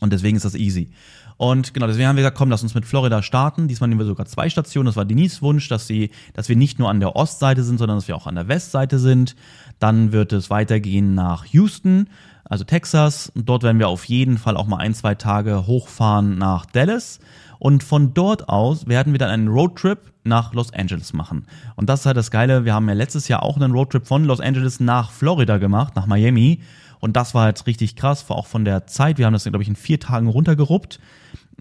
Und 0.00 0.14
deswegen 0.14 0.36
ist 0.36 0.46
das 0.46 0.54
easy. 0.54 0.88
Und 1.36 1.72
genau, 1.72 1.86
deswegen 1.86 2.06
haben 2.06 2.16
wir 2.16 2.22
gesagt, 2.22 2.36
komm, 2.36 2.50
lass 2.50 2.62
uns 2.62 2.74
mit 2.74 2.84
Florida 2.84 3.22
starten. 3.22 3.66
Diesmal 3.66 3.88
nehmen 3.88 4.00
wir 4.00 4.06
sogar 4.06 4.26
zwei 4.26 4.50
Stationen. 4.50 4.86
Das 4.86 4.96
war 4.96 5.06
Denise 5.06 5.40
Wunsch, 5.40 5.68
dass 5.68 5.86
sie, 5.86 6.10
dass 6.34 6.48
wir 6.50 6.56
nicht 6.56 6.78
nur 6.78 6.90
an 6.90 7.00
der 7.00 7.16
Ostseite 7.16 7.64
sind, 7.64 7.78
sondern 7.78 7.96
dass 7.96 8.08
wir 8.08 8.16
auch 8.16 8.26
an 8.26 8.34
der 8.34 8.48
Westseite 8.48 8.98
sind. 8.98 9.36
Dann 9.78 10.12
wird 10.12 10.34
es 10.34 10.50
weitergehen 10.50 11.14
nach 11.14 11.46
Houston, 11.46 12.08
also 12.50 12.64
Texas. 12.64 13.32
Und 13.34 13.48
dort 13.48 13.62
werden 13.62 13.78
wir 13.78 13.88
auf 13.88 14.04
jeden 14.04 14.36
Fall 14.36 14.58
auch 14.58 14.66
mal 14.66 14.76
ein, 14.76 14.92
zwei 14.92 15.14
Tage 15.14 15.66
hochfahren 15.66 16.36
nach 16.36 16.66
Dallas. 16.66 17.20
Und 17.58 17.82
von 17.82 18.12
dort 18.12 18.48
aus 18.48 18.86
werden 18.86 19.12
wir 19.12 19.18
dann 19.18 19.30
einen 19.30 19.48
Roadtrip 19.48 20.12
nach 20.24 20.52
Los 20.52 20.72
Angeles 20.72 21.12
machen. 21.12 21.46
Und 21.76 21.88
das 21.88 22.00
ist 22.00 22.06
halt 22.06 22.16
das 22.16 22.30
Geile. 22.30 22.64
Wir 22.64 22.74
haben 22.74 22.88
ja 22.88 22.94
letztes 22.94 23.28
Jahr 23.28 23.42
auch 23.42 23.56
einen 23.56 23.72
Roadtrip 23.72 24.06
von 24.06 24.24
Los 24.24 24.40
Angeles 24.40 24.80
nach 24.80 25.10
Florida 25.10 25.58
gemacht, 25.58 25.96
nach 25.96 26.06
Miami. 26.06 26.60
Und 26.98 27.16
das 27.16 27.34
war 27.34 27.44
halt 27.44 27.66
richtig 27.66 27.96
krass, 27.96 28.28
war 28.28 28.36
auch 28.36 28.46
von 28.46 28.64
der 28.64 28.86
Zeit. 28.86 29.18
Wir 29.18 29.26
haben 29.26 29.32
das, 29.32 29.44
glaube 29.44 29.62
ich, 29.62 29.68
in 29.68 29.76
vier 29.76 30.00
Tagen 30.00 30.26
runtergeruppt. 30.26 31.00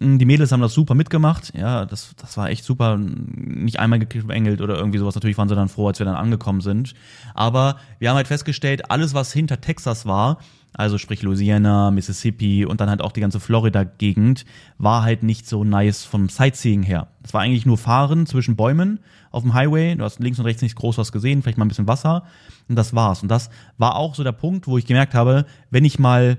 Die 0.02 0.26
Mädels 0.26 0.52
haben 0.52 0.62
das 0.62 0.74
super 0.74 0.96
mitgemacht. 0.96 1.54
Ja, 1.56 1.86
das, 1.86 2.16
das 2.16 2.38
war 2.38 2.50
echt 2.50 2.64
super. 2.64 2.98
Nicht 2.98 3.80
einmal 3.80 4.00
geengelt 4.00 4.62
oder 4.62 4.78
irgendwie 4.78 4.98
sowas. 4.98 5.16
Natürlich 5.16 5.38
waren 5.38 5.50
sie 5.50 5.56
dann 5.56 5.68
froh, 5.68 5.88
als 5.88 6.00
wir 6.00 6.06
dann 6.06 6.16
angekommen 6.16 6.62
sind. 6.62 6.94
Aber 7.34 7.76
wir 8.00 8.10
haben 8.10 8.16
halt 8.16 8.28
festgestellt, 8.28 8.90
alles, 8.90 9.14
was 9.14 9.34
hinter 9.34 9.60
Texas 9.60 10.06
war, 10.06 10.40
also 10.74 10.98
sprich 10.98 11.22
Louisiana, 11.22 11.92
Mississippi 11.92 12.66
und 12.66 12.80
dann 12.80 12.90
halt 12.90 13.02
auch 13.02 13.12
die 13.12 13.22
ganze 13.22 13.40
Florida-Gegend, 13.40 14.46
war 14.78 15.04
halt 15.04 15.24
nicht 15.24 15.48
so 15.48 15.64
nice 15.64 16.06
vom 16.06 16.30
Sightseeing 16.30 16.84
her. 16.84 17.08
Es 17.24 17.34
war 17.34 17.42
eigentlich 17.42 17.66
nur 17.66 17.78
Fahren 17.78 18.26
zwischen 18.26 18.56
Bäumen 18.56 19.00
auf 19.32 19.44
dem 19.44 19.54
Highway. 19.54 19.96
Du 19.96 20.04
hast 20.04 20.20
links 20.20 20.40
und 20.40 20.46
rechts 20.46 20.62
nicht 20.62 20.76
groß 20.76 20.98
was 20.98 21.12
gesehen, 21.12 21.42
vielleicht 21.42 21.58
mal 21.58 21.66
ein 21.66 21.70
bisschen 21.70 21.88
Wasser 21.88 22.24
und 22.68 22.76
das 22.76 22.94
war's. 22.94 23.22
Und 23.22 23.30
das 23.30 23.50
war 23.78 23.96
auch 23.96 24.16
so 24.16 24.24
der 24.24 24.32
Punkt, 24.32 24.68
wo 24.68 24.78
ich 24.78 24.86
gemerkt 24.86 25.14
habe, 25.14 25.46
wenn 25.70 25.86
ich 25.86 26.00
mal 26.00 26.38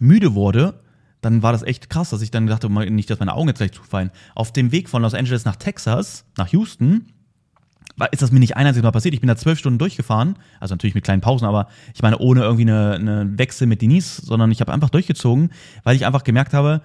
müde 0.00 0.34
wurde, 0.34 0.80
dann 1.20 1.42
war 1.42 1.52
das 1.52 1.62
echt 1.62 1.88
krass, 1.88 2.10
dass 2.10 2.20
ich 2.20 2.30
dann 2.30 2.46
dachte, 2.46 2.68
nicht, 2.68 3.08
dass 3.08 3.18
meine 3.18 3.34
Augen 3.34 3.48
jetzt 3.48 3.58
gleich 3.58 3.72
zufallen. 3.72 4.10
Auf 4.34 4.52
dem 4.52 4.72
Weg 4.72 4.88
von 4.88 5.02
Los 5.02 5.14
Angeles 5.14 5.44
nach 5.44 5.56
Texas, 5.56 6.26
nach 6.36 6.48
Houston, 6.48 7.13
ist 8.10 8.22
das 8.22 8.32
mir 8.32 8.40
nicht 8.40 8.56
ein 8.56 8.66
einziges 8.66 8.82
Mal 8.82 8.90
passiert. 8.90 9.14
Ich 9.14 9.20
bin 9.20 9.28
da 9.28 9.36
zwölf 9.36 9.58
Stunden 9.58 9.78
durchgefahren, 9.78 10.36
also 10.60 10.74
natürlich 10.74 10.94
mit 10.94 11.04
kleinen 11.04 11.20
Pausen, 11.20 11.46
aber 11.46 11.68
ich 11.94 12.02
meine 12.02 12.18
ohne 12.18 12.42
irgendwie 12.42 12.62
eine, 12.62 12.94
eine 12.94 13.38
Wechsel 13.38 13.66
mit 13.66 13.82
Denise, 13.82 14.22
sondern 14.24 14.50
ich 14.50 14.60
habe 14.60 14.72
einfach 14.72 14.90
durchgezogen, 14.90 15.50
weil 15.84 15.96
ich 15.96 16.06
einfach 16.06 16.24
gemerkt 16.24 16.54
habe, 16.54 16.82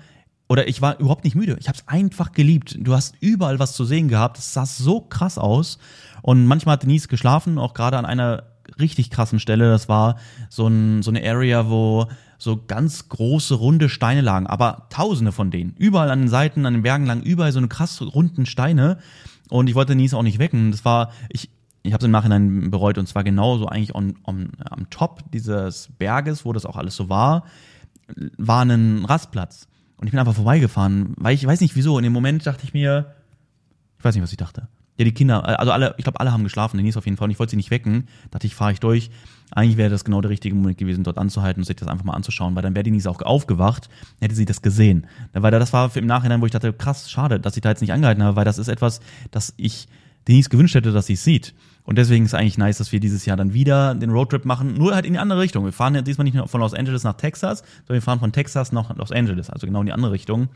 oder 0.49 0.67
ich 0.67 0.81
war 0.81 0.99
überhaupt 0.99 1.23
nicht 1.23 1.35
müde. 1.35 1.57
Ich 1.59 1.67
habe 1.67 1.77
es 1.77 1.87
einfach 1.87 2.31
geliebt. 2.31 2.75
Du 2.79 2.93
hast 2.95 3.15
überall 3.21 3.59
was 3.59 3.73
zu 3.73 3.85
sehen 3.85 4.07
gehabt. 4.07 4.39
Es 4.39 4.51
sah 4.51 4.65
so 4.65 4.99
krass 4.99 5.37
aus. 5.37 5.77
Und 6.23 6.47
manchmal 6.47 6.73
hat 6.73 6.83
Denise 6.83 7.07
geschlafen, 7.07 7.59
auch 7.59 7.75
gerade 7.75 7.97
an 7.97 8.05
einer 8.05 8.43
richtig 8.79 9.11
krassen 9.11 9.39
Stelle. 9.39 9.69
Das 9.69 9.89
war 9.89 10.17
so, 10.49 10.67
ein, 10.67 11.03
so 11.03 11.11
eine 11.11 11.23
Area, 11.23 11.69
wo 11.69 12.07
so 12.39 12.63
ganz 12.65 13.09
große, 13.09 13.53
runde 13.53 13.89
Steine 13.89 14.21
lagen, 14.21 14.47
aber 14.47 14.87
tausende 14.89 15.31
von 15.31 15.51
denen. 15.51 15.75
Überall 15.77 16.09
an 16.09 16.19
den 16.19 16.29
Seiten, 16.29 16.65
an 16.65 16.73
den 16.73 16.83
Bergen 16.83 17.05
lagen 17.05 17.21
überall 17.21 17.51
so 17.51 17.59
eine 17.59 17.67
krass 17.67 18.01
runden 18.01 18.45
Steine. 18.45 18.97
Und 19.49 19.67
ich 19.67 19.75
wollte 19.75 19.93
Denise 19.93 20.15
auch 20.15 20.23
nicht 20.23 20.39
wecken. 20.39 20.71
Das 20.71 20.85
war, 20.85 21.11
ich, 21.29 21.49
ich 21.83 21.93
habe 21.93 22.01
es 22.01 22.05
im 22.05 22.11
Nachhinein 22.11 22.71
bereut 22.71 22.97
und 22.97 23.07
zwar 23.07 23.23
genauso 23.23 23.67
eigentlich 23.67 23.95
on, 23.95 24.15
on, 24.23 24.51
am 24.69 24.89
Top 24.89 25.23
dieses 25.31 25.89
Berges, 25.97 26.45
wo 26.45 26.53
das 26.53 26.65
auch 26.65 26.75
alles 26.75 26.95
so 26.95 27.09
war, 27.09 27.45
war 28.37 28.63
ein 28.63 29.05
Rastplatz. 29.05 29.67
Und 29.97 30.07
ich 30.07 30.11
bin 30.11 30.19
einfach 30.19 30.35
vorbeigefahren, 30.35 31.13
weil 31.17 31.35
ich 31.35 31.45
weiß 31.45 31.61
nicht 31.61 31.75
wieso. 31.75 31.97
In 31.97 32.03
dem 32.03 32.13
Moment 32.13 32.45
dachte 32.45 32.63
ich 32.63 32.73
mir, 32.73 33.15
ich 33.97 34.05
weiß 34.05 34.15
nicht, 34.15 34.23
was 34.23 34.31
ich 34.31 34.37
dachte. 34.37 34.67
Ja, 34.99 35.05
die 35.05 35.13
Kinder, 35.13 35.47
also 35.59 35.71
alle, 35.71 35.95
ich 35.97 36.03
glaube, 36.03 36.19
alle 36.19 36.33
haben 36.33 36.43
geschlafen, 36.43 36.75
Denise 36.75 36.97
auf 36.97 37.05
jeden 37.05 37.15
Fall. 37.15 37.27
Und 37.27 37.31
ich 37.31 37.39
wollte 37.39 37.51
sie 37.51 37.55
nicht 37.55 37.71
wecken. 37.71 38.09
Dachte 38.31 38.45
ich, 38.47 38.53
fahre 38.53 38.73
ich 38.73 38.81
durch. 38.81 39.09
Eigentlich 39.49 39.77
wäre 39.77 39.89
das 39.89 40.03
genau 40.03 40.19
der 40.19 40.29
richtige 40.29 40.53
Moment 40.53 40.77
gewesen, 40.77 41.05
dort 41.05 41.17
anzuhalten 41.17 41.61
und 41.61 41.65
sich 41.65 41.77
das 41.77 41.87
einfach 41.87 42.03
mal 42.03 42.15
anzuschauen, 42.15 42.53
weil 42.53 42.63
dann 42.63 42.75
wäre 42.75 42.83
Denise 42.83 43.07
auch 43.09 43.21
aufgewacht, 43.21 43.89
hätte 44.19 44.35
sie 44.35 44.43
das 44.43 44.61
gesehen. 44.61 45.07
Weil 45.31 45.51
das 45.51 45.71
war 45.71 45.95
im 45.95 46.05
Nachhinein, 46.05 46.41
wo 46.41 46.45
ich 46.45 46.51
dachte, 46.51 46.73
krass, 46.73 47.09
schade, 47.09 47.39
dass 47.39 47.55
ich 47.55 47.61
da 47.61 47.69
jetzt 47.69 47.79
nicht 47.79 47.93
angehalten 47.93 48.21
habe, 48.23 48.35
weil 48.35 48.43
das 48.43 48.57
ist 48.57 48.67
etwas, 48.67 48.99
das 49.31 49.53
ich 49.55 49.87
Denise 50.27 50.49
gewünscht 50.49 50.75
hätte, 50.75 50.91
dass 50.91 51.05
sie 51.05 51.13
es 51.13 51.23
sieht. 51.23 51.55
Und 51.83 51.97
deswegen 51.97 52.25
ist 52.25 52.33
es 52.33 52.39
eigentlich 52.39 52.57
nice, 52.57 52.77
dass 52.77 52.91
wir 52.91 52.99
dieses 52.99 53.25
Jahr 53.25 53.37
dann 53.37 53.53
wieder 53.53 53.95
den 53.95 54.09
Roadtrip 54.09 54.43
machen, 54.43 54.73
nur 54.73 54.93
halt 54.93 55.05
in 55.05 55.13
die 55.13 55.19
andere 55.19 55.39
Richtung. 55.39 55.63
Wir 55.63 55.71
fahren 55.71 55.95
ja 55.95 56.01
diesmal 56.01 56.25
nicht 56.25 56.37
von 56.49 56.59
Los 56.59 56.73
Angeles 56.73 57.05
nach 57.05 57.13
Texas, 57.13 57.63
sondern 57.87 57.95
wir 57.95 58.01
fahren 58.01 58.19
von 58.19 58.33
Texas 58.33 58.73
nach 58.73 58.93
Los 58.97 59.13
Angeles, 59.13 59.49
also 59.49 59.65
genau 59.65 59.79
in 59.79 59.85
die 59.85 59.93
andere 59.93 60.11
Richtung. 60.11 60.49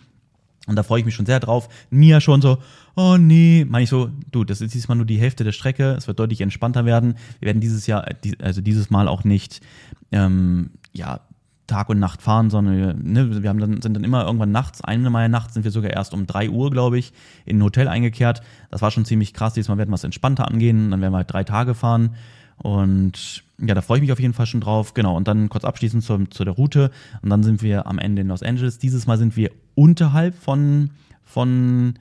Und 0.67 0.77
da 0.77 0.83
freue 0.83 0.99
ich 0.99 1.05
mich 1.05 1.15
schon 1.15 1.25
sehr 1.25 1.39
drauf. 1.39 1.67
Mia 1.89 2.21
schon 2.21 2.41
so, 2.41 2.57
oh 2.95 3.17
nee, 3.17 3.65
meine 3.67 3.83
ich 3.83 3.89
so, 3.89 4.09
du, 4.31 4.43
das 4.45 4.61
ist 4.61 4.73
diesmal 4.73 4.95
nur 4.95 5.05
die 5.05 5.17
Hälfte 5.17 5.43
der 5.43 5.51
Strecke, 5.51 5.91
es 5.97 6.07
wird 6.07 6.19
deutlich 6.19 6.41
entspannter 6.41 6.85
werden. 6.85 7.15
Wir 7.39 7.47
werden 7.47 7.59
dieses 7.59 7.85
Jahr, 7.85 8.07
äh, 8.07 8.15
also 8.41 8.61
dieses 8.61 8.89
Mal 8.89 9.07
auch 9.07 9.23
nicht, 9.23 9.61
ähm, 10.11 10.71
ja, 10.93 11.19
Tag 11.67 11.89
und 11.89 11.99
Nacht 11.99 12.21
fahren, 12.21 12.49
sondern 12.49 13.01
ne, 13.03 13.41
wir 13.41 13.49
haben 13.49 13.59
dann, 13.59 13.81
sind 13.81 13.93
dann 13.93 14.03
immer 14.03 14.25
irgendwann 14.25 14.51
nachts, 14.51 14.81
eine 14.81 15.09
Mal 15.09 15.29
nachts 15.29 15.53
sind 15.53 15.63
wir 15.63 15.71
sogar 15.71 15.91
erst 15.91 16.13
um 16.13 16.27
drei 16.27 16.49
Uhr, 16.49 16.69
glaube 16.71 16.97
ich, 16.97 17.13
in 17.45 17.57
ein 17.57 17.63
Hotel 17.63 17.87
eingekehrt. 17.87 18.41
Das 18.69 18.81
war 18.81 18.91
schon 18.91 19.05
ziemlich 19.05 19.33
krass. 19.33 19.53
Diesmal 19.53 19.77
werden 19.77 19.89
wir 19.89 19.95
es 19.95 20.03
entspannter 20.03 20.47
angehen, 20.47 20.91
dann 20.91 21.01
werden 21.01 21.13
wir 21.13 21.17
halt 21.17 21.31
drei 21.31 21.43
Tage 21.43 21.73
fahren. 21.73 22.15
Und 22.57 23.43
ja, 23.59 23.73
da 23.73 23.81
freue 23.81 23.97
ich 23.97 24.01
mich 24.01 24.11
auf 24.11 24.19
jeden 24.19 24.33
Fall 24.33 24.45
schon 24.45 24.61
drauf. 24.61 24.93
Genau, 24.93 25.15
und 25.15 25.27
dann 25.27 25.49
kurz 25.49 25.63
abschließend 25.63 26.03
zu, 26.03 26.25
zu 26.25 26.43
der 26.43 26.53
Route. 26.53 26.91
Und 27.21 27.29
dann 27.29 27.43
sind 27.43 27.61
wir 27.61 27.87
am 27.87 27.99
Ende 27.99 28.21
in 28.21 28.27
Los 28.27 28.43
Angeles. 28.43 28.79
Dieses 28.79 29.07
Mal 29.07 29.17
sind 29.17 29.35
wir 29.35 29.51
unterhalb 29.75 30.35
von, 30.35 30.91
von 31.23 31.95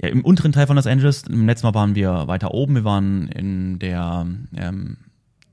ja, 0.00 0.08
im 0.08 0.24
unteren 0.24 0.52
Teil 0.52 0.66
von 0.66 0.76
Los 0.76 0.86
Angeles. 0.86 1.24
Im 1.24 1.46
letzten 1.46 1.66
Mal 1.66 1.74
waren 1.74 1.94
wir 1.94 2.28
weiter 2.28 2.52
oben. 2.52 2.74
Wir 2.74 2.84
waren 2.84 3.28
in 3.28 3.78
der, 3.78 4.26
ähm, 4.54 4.96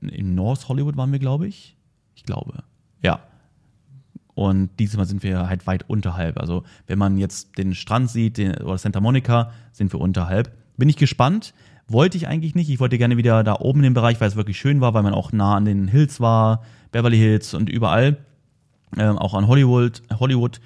in 0.00 0.34
North 0.34 0.68
Hollywood 0.68 0.96
waren 0.96 1.12
wir, 1.12 1.18
glaube 1.18 1.46
ich. 1.46 1.76
Ich 2.14 2.24
glaube. 2.24 2.64
Ja. 3.02 3.20
Und 4.34 4.70
dieses 4.78 4.96
Mal 4.96 5.06
sind 5.06 5.22
wir 5.22 5.48
halt 5.48 5.66
weit 5.66 5.88
unterhalb. 5.88 6.38
Also, 6.38 6.64
wenn 6.86 6.98
man 6.98 7.18
jetzt 7.18 7.58
den 7.58 7.74
Strand 7.74 8.10
sieht, 8.10 8.38
den, 8.38 8.56
oder 8.56 8.78
Santa 8.78 9.00
Monica, 9.00 9.52
sind 9.72 9.92
wir 9.92 10.00
unterhalb. 10.00 10.52
Bin 10.76 10.88
ich 10.88 10.96
gespannt. 10.96 11.52
Wollte 11.92 12.16
ich 12.16 12.28
eigentlich 12.28 12.54
nicht. 12.54 12.70
Ich 12.70 12.78
wollte 12.78 12.98
gerne 12.98 13.16
wieder 13.16 13.42
da 13.42 13.56
oben 13.58 13.82
den 13.82 13.94
Bereich, 13.94 14.20
weil 14.20 14.28
es 14.28 14.36
wirklich 14.36 14.58
schön 14.58 14.80
war, 14.80 14.94
weil 14.94 15.02
man 15.02 15.12
auch 15.12 15.32
nah 15.32 15.56
an 15.56 15.64
den 15.64 15.88
Hills 15.88 16.20
war, 16.20 16.62
Beverly 16.92 17.18
Hills 17.18 17.52
und 17.52 17.68
überall. 17.68 18.16
Ähm, 18.96 19.18
auch 19.18 19.34
an 19.34 19.48
Hollywood, 19.48 20.02
Hollywood. 20.18 20.60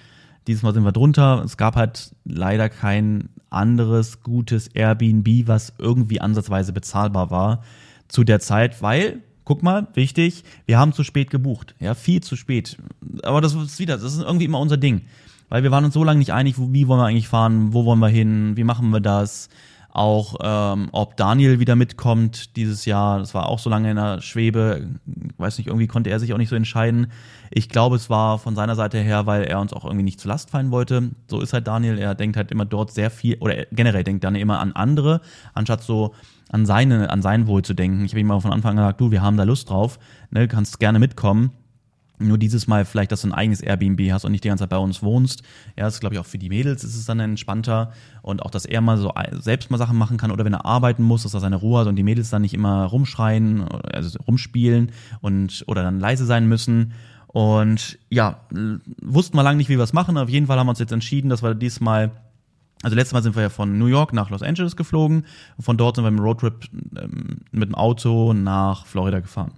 Dieses 0.46 0.62
Mal 0.62 0.74
sind 0.74 0.84
wir 0.84 0.92
drunter. 0.92 1.42
Es 1.42 1.56
gab 1.56 1.76
halt 1.76 2.14
leider 2.26 2.68
kein 2.68 3.30
anderes 3.48 4.22
gutes 4.22 4.68
Airbnb, 4.68 5.46
was 5.46 5.72
irgendwie 5.78 6.20
ansatzweise 6.20 6.74
bezahlbar 6.74 7.30
war 7.30 7.62
zu 8.08 8.24
der 8.24 8.40
Zeit, 8.40 8.82
weil, 8.82 9.22
guck 9.44 9.62
mal, 9.62 9.86
wichtig, 9.94 10.44
wir 10.66 10.78
haben 10.78 10.92
zu 10.92 11.04
spät 11.04 11.30
gebucht. 11.30 11.74
Ja, 11.80 11.94
viel 11.94 12.22
zu 12.22 12.36
spät. 12.36 12.76
Aber 13.22 13.40
das 13.40 13.54
ist 13.54 13.78
wieder, 13.78 13.96
das 13.96 14.12
ist 14.12 14.22
irgendwie 14.22 14.44
immer 14.44 14.60
unser 14.60 14.76
Ding. 14.76 15.02
Weil 15.48 15.62
wir 15.62 15.70
waren 15.70 15.84
uns 15.84 15.94
so 15.94 16.04
lange 16.04 16.18
nicht 16.18 16.32
einig, 16.32 16.56
wie 16.58 16.88
wollen 16.88 17.00
wir 17.00 17.06
eigentlich 17.06 17.28
fahren, 17.28 17.72
wo 17.72 17.84
wollen 17.84 18.00
wir 18.00 18.08
hin, 18.08 18.56
wie 18.56 18.64
machen 18.64 18.90
wir 18.90 19.00
das 19.00 19.48
auch 19.94 20.34
ähm, 20.42 20.88
ob 20.90 21.16
Daniel 21.16 21.60
wieder 21.60 21.76
mitkommt 21.76 22.56
dieses 22.56 22.84
Jahr. 22.84 23.20
Das 23.20 23.32
war 23.32 23.48
auch 23.48 23.60
so 23.60 23.70
lange 23.70 23.90
in 23.90 23.96
der 23.96 24.20
Schwebe. 24.20 24.88
Ich 25.06 25.38
weiß 25.38 25.56
nicht, 25.56 25.68
irgendwie 25.68 25.86
konnte 25.86 26.10
er 26.10 26.18
sich 26.18 26.32
auch 26.34 26.38
nicht 26.38 26.48
so 26.48 26.56
entscheiden. 26.56 27.12
Ich 27.50 27.68
glaube, 27.68 27.94
es 27.94 28.10
war 28.10 28.40
von 28.40 28.56
seiner 28.56 28.74
Seite 28.74 28.98
her, 28.98 29.26
weil 29.26 29.44
er 29.44 29.60
uns 29.60 29.72
auch 29.72 29.84
irgendwie 29.84 30.02
nicht 30.02 30.20
zu 30.20 30.26
Last 30.26 30.50
fallen 30.50 30.72
wollte. 30.72 31.10
So 31.28 31.40
ist 31.40 31.52
halt 31.52 31.68
Daniel. 31.68 31.96
Er 31.98 32.16
denkt 32.16 32.36
halt 32.36 32.50
immer 32.50 32.64
dort 32.64 32.90
sehr 32.90 33.08
viel, 33.08 33.36
oder 33.38 33.66
generell 33.70 34.02
denkt 34.02 34.24
Daniel 34.24 34.42
immer 34.42 34.58
an 34.58 34.72
andere, 34.72 35.20
anstatt 35.54 35.82
so 35.82 36.12
an 36.50 36.66
seine, 36.66 37.10
an 37.10 37.22
sein 37.22 37.46
Wohl 37.46 37.62
zu 37.62 37.72
denken. 37.74 38.04
Ich 38.04 38.12
habe 38.12 38.20
ihm 38.20 38.26
mal 38.26 38.40
von 38.40 38.52
Anfang 38.52 38.72
an 38.72 38.76
gesagt, 38.78 39.00
du, 39.00 39.12
wir 39.12 39.22
haben 39.22 39.36
da 39.36 39.44
Lust 39.44 39.70
drauf, 39.70 40.00
ne, 40.30 40.48
kannst 40.48 40.80
gerne 40.80 40.98
mitkommen. 40.98 41.52
Nur 42.18 42.38
dieses 42.38 42.68
Mal 42.68 42.84
vielleicht, 42.84 43.10
dass 43.10 43.22
du 43.22 43.28
ein 43.28 43.32
eigenes 43.32 43.60
Airbnb 43.60 44.00
hast 44.12 44.24
und 44.24 44.30
nicht 44.30 44.44
die 44.44 44.48
ganze 44.48 44.62
Zeit 44.62 44.70
bei 44.70 44.78
uns 44.78 45.02
wohnst. 45.02 45.42
Ja, 45.76 45.84
das 45.84 45.94
ist, 45.94 46.00
glaube 46.00 46.14
ich, 46.14 46.20
auch 46.20 46.26
für 46.26 46.38
die 46.38 46.48
Mädels 46.48 46.84
ist 46.84 46.94
es 46.94 47.06
dann 47.06 47.18
entspannter. 47.18 47.92
Und 48.22 48.40
auch, 48.42 48.50
dass 48.50 48.66
er 48.66 48.80
mal 48.80 48.96
so 48.98 49.12
selbst 49.32 49.70
mal 49.70 49.78
Sachen 49.78 49.98
machen 49.98 50.16
kann 50.16 50.30
oder 50.30 50.44
wenn 50.44 50.52
er 50.52 50.64
arbeiten 50.64 51.02
muss, 51.02 51.24
dass 51.24 51.34
er 51.34 51.40
seine 51.40 51.56
Ruhe 51.56 51.80
hat 51.80 51.88
und 51.88 51.96
die 51.96 52.04
Mädels 52.04 52.30
dann 52.30 52.42
nicht 52.42 52.54
immer 52.54 52.84
rumschreien, 52.84 53.62
also 53.68 54.18
rumspielen 54.28 54.92
und 55.22 55.64
oder 55.66 55.82
dann 55.82 55.98
leise 55.98 56.24
sein 56.24 56.46
müssen. 56.46 56.92
Und 57.26 57.98
ja, 58.10 58.42
wussten 59.02 59.36
wir 59.36 59.42
lange 59.42 59.56
nicht, 59.56 59.68
wie 59.68 59.76
wir 59.76 59.82
es 59.82 59.92
machen. 59.92 60.16
Auf 60.16 60.28
jeden 60.28 60.46
Fall 60.46 60.56
haben 60.56 60.68
wir 60.68 60.70
uns 60.70 60.78
jetzt 60.78 60.92
entschieden, 60.92 61.30
dass 61.30 61.42
wir 61.42 61.54
diesmal 61.54 62.12
also 62.84 62.96
letztes 62.96 63.14
Mal 63.14 63.22
sind 63.22 63.34
wir 63.34 63.42
ja 63.42 63.48
von 63.48 63.78
New 63.78 63.86
York 63.86 64.12
nach 64.12 64.28
Los 64.28 64.42
Angeles 64.42 64.76
geflogen. 64.76 65.24
Von 65.58 65.78
dort 65.78 65.96
sind 65.96 66.04
wir 66.04 66.10
im 66.10 66.18
Roadtrip 66.18 66.68
ähm, 67.00 67.38
mit 67.50 67.70
dem 67.70 67.74
Auto 67.74 68.34
nach 68.34 68.84
Florida 68.84 69.20
gefahren. 69.20 69.52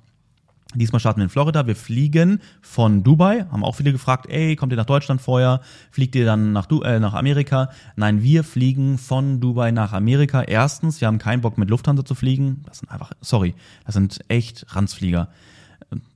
Diesmal 0.78 1.00
starten 1.00 1.20
wir 1.20 1.24
in 1.24 1.30
Florida. 1.30 1.66
Wir 1.66 1.76
fliegen 1.76 2.40
von 2.60 3.02
Dubai. 3.02 3.46
Haben 3.50 3.64
auch 3.64 3.74
viele 3.76 3.92
gefragt, 3.92 4.26
ey, 4.28 4.56
kommt 4.56 4.72
ihr 4.72 4.76
nach 4.76 4.84
Deutschland 4.84 5.20
vorher? 5.20 5.60
Fliegt 5.90 6.14
ihr 6.14 6.26
dann 6.26 6.52
nach, 6.52 6.66
du 6.66 6.82
äh, 6.82 7.00
nach 7.00 7.14
Amerika? 7.14 7.70
Nein, 7.96 8.22
wir 8.22 8.44
fliegen 8.44 8.98
von 8.98 9.40
Dubai 9.40 9.70
nach 9.70 9.92
Amerika. 9.92 10.42
Erstens, 10.42 11.00
wir 11.00 11.08
haben 11.08 11.18
keinen 11.18 11.40
Bock 11.40 11.56
mit 11.56 11.70
Lufthansa 11.70 12.04
zu 12.04 12.14
fliegen. 12.14 12.62
Das 12.66 12.78
sind 12.78 12.90
einfach, 12.90 13.12
sorry, 13.20 13.54
das 13.84 13.94
sind 13.94 14.20
echt 14.28 14.66
Ranzflieger, 14.74 15.28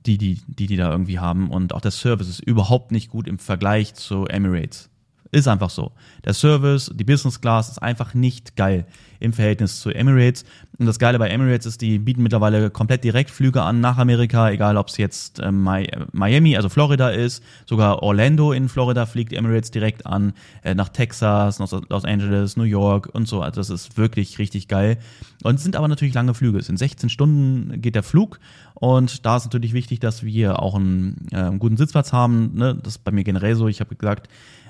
die, 0.05 0.17
die, 0.17 0.41
die, 0.47 0.67
die 0.67 0.77
da 0.77 0.91
irgendwie 0.91 1.19
haben. 1.19 1.49
Und 1.49 1.73
auch 1.73 1.81
der 1.81 1.91
Service 1.91 2.29
ist 2.29 2.39
überhaupt 2.41 2.91
nicht 2.91 3.09
gut 3.09 3.27
im 3.27 3.39
Vergleich 3.39 3.95
zu 3.95 4.25
Emirates. 4.25 4.90
Ist 5.33 5.47
einfach 5.47 5.69
so. 5.69 5.93
Der 6.25 6.33
Service, 6.33 6.91
die 6.93 7.05
Business 7.05 7.39
Class 7.39 7.69
ist 7.69 7.77
einfach 7.77 8.13
nicht 8.13 8.57
geil 8.57 8.85
im 9.21 9.31
Verhältnis 9.31 9.79
zu 9.79 9.89
Emirates. 9.91 10.43
Und 10.77 10.87
das 10.87 10.99
Geile 10.99 11.19
bei 11.19 11.29
Emirates 11.29 11.65
ist, 11.65 11.81
die 11.81 11.99
bieten 11.99 12.21
mittlerweile 12.21 12.69
komplett 12.69 13.05
Direktflüge 13.05 13.61
an 13.61 13.79
nach 13.79 13.97
Amerika, 13.97 14.49
egal 14.49 14.75
ob 14.75 14.89
es 14.89 14.97
jetzt 14.97 15.39
äh, 15.39 15.51
Miami, 15.51 16.57
also 16.57 16.67
Florida 16.67 17.09
ist, 17.09 17.43
sogar 17.65 18.03
Orlando 18.03 18.51
in 18.51 18.67
Florida 18.67 19.05
fliegt 19.05 19.31
Emirates 19.31 19.71
direkt 19.71 20.05
an, 20.05 20.33
äh, 20.63 20.75
nach 20.75 20.89
Texas, 20.89 21.59
nach 21.59 21.71
Los 21.87 22.03
Angeles, 22.03 22.57
New 22.57 22.63
York 22.63 23.07
und 23.13 23.27
so. 23.27 23.41
Also 23.41 23.61
das 23.61 23.69
ist 23.69 23.97
wirklich 23.97 24.37
richtig 24.37 24.67
geil. 24.67 24.97
Und 25.43 25.55
es 25.55 25.63
sind 25.63 25.77
aber 25.77 25.87
natürlich 25.87 26.13
lange 26.13 26.33
Flüge. 26.33 26.57
Es 26.57 26.65
sind 26.65 26.77
16 26.77 27.09
Stunden 27.09 27.79
geht 27.79 27.95
der 27.95 28.03
Flug 28.03 28.39
und 28.73 29.25
da 29.25 29.37
ist 29.37 29.45
natürlich 29.45 29.73
wichtig, 29.73 29.99
dass 29.99 30.23
wir 30.23 30.59
auch 30.59 30.75
einen, 30.75 31.27
äh, 31.31 31.51
guten 31.57 31.77
Sitzplatz 31.77 32.11
haben. 32.11 32.55
Ne? 32.55 32.75
Das 32.75 32.95
ist 32.95 33.03
bei 33.03 33.11
mir 33.11 33.23
generell 33.23 33.55
so. 33.55 33.67
Ich 33.67 33.79
habe 33.79 33.95
gesagt, 33.95 34.27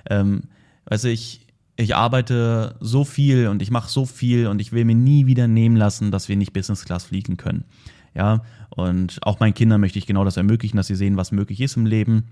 ähm, 0.10 0.44
also 0.86 1.08
ich, 1.08 1.48
ich 1.76 1.96
arbeite 1.96 2.76
so 2.80 3.04
viel 3.04 3.48
und 3.48 3.62
ich 3.62 3.72
mache 3.72 3.90
so 3.90 4.06
viel 4.06 4.48
und 4.48 4.60
ich 4.60 4.72
will 4.72 4.86
mir 4.86 4.96
nie 4.96 5.26
wieder 5.26 5.48
nehmen 5.48 5.76
lassen, 5.76 6.12
dass 6.12 6.30
wir 6.30 6.38
nicht 6.38 6.54
Business 6.54 6.86
Class 6.86 7.06
fliegen 7.06 7.38
können. 7.38 7.66
Ja, 8.14 8.42
und 8.70 9.20
auch 9.24 9.40
meinen 9.40 9.54
Kindern 9.54 9.80
möchte 9.80 9.98
ich 9.98 10.06
genau 10.06 10.26
das 10.26 10.38
ermöglichen, 10.38 10.78
dass 10.78 10.88
sie 10.88 10.96
sehen, 10.96 11.18
was 11.18 11.32
möglich 11.32 11.62
ist 11.62 11.78
im 11.78 11.86
Leben. 11.86 12.26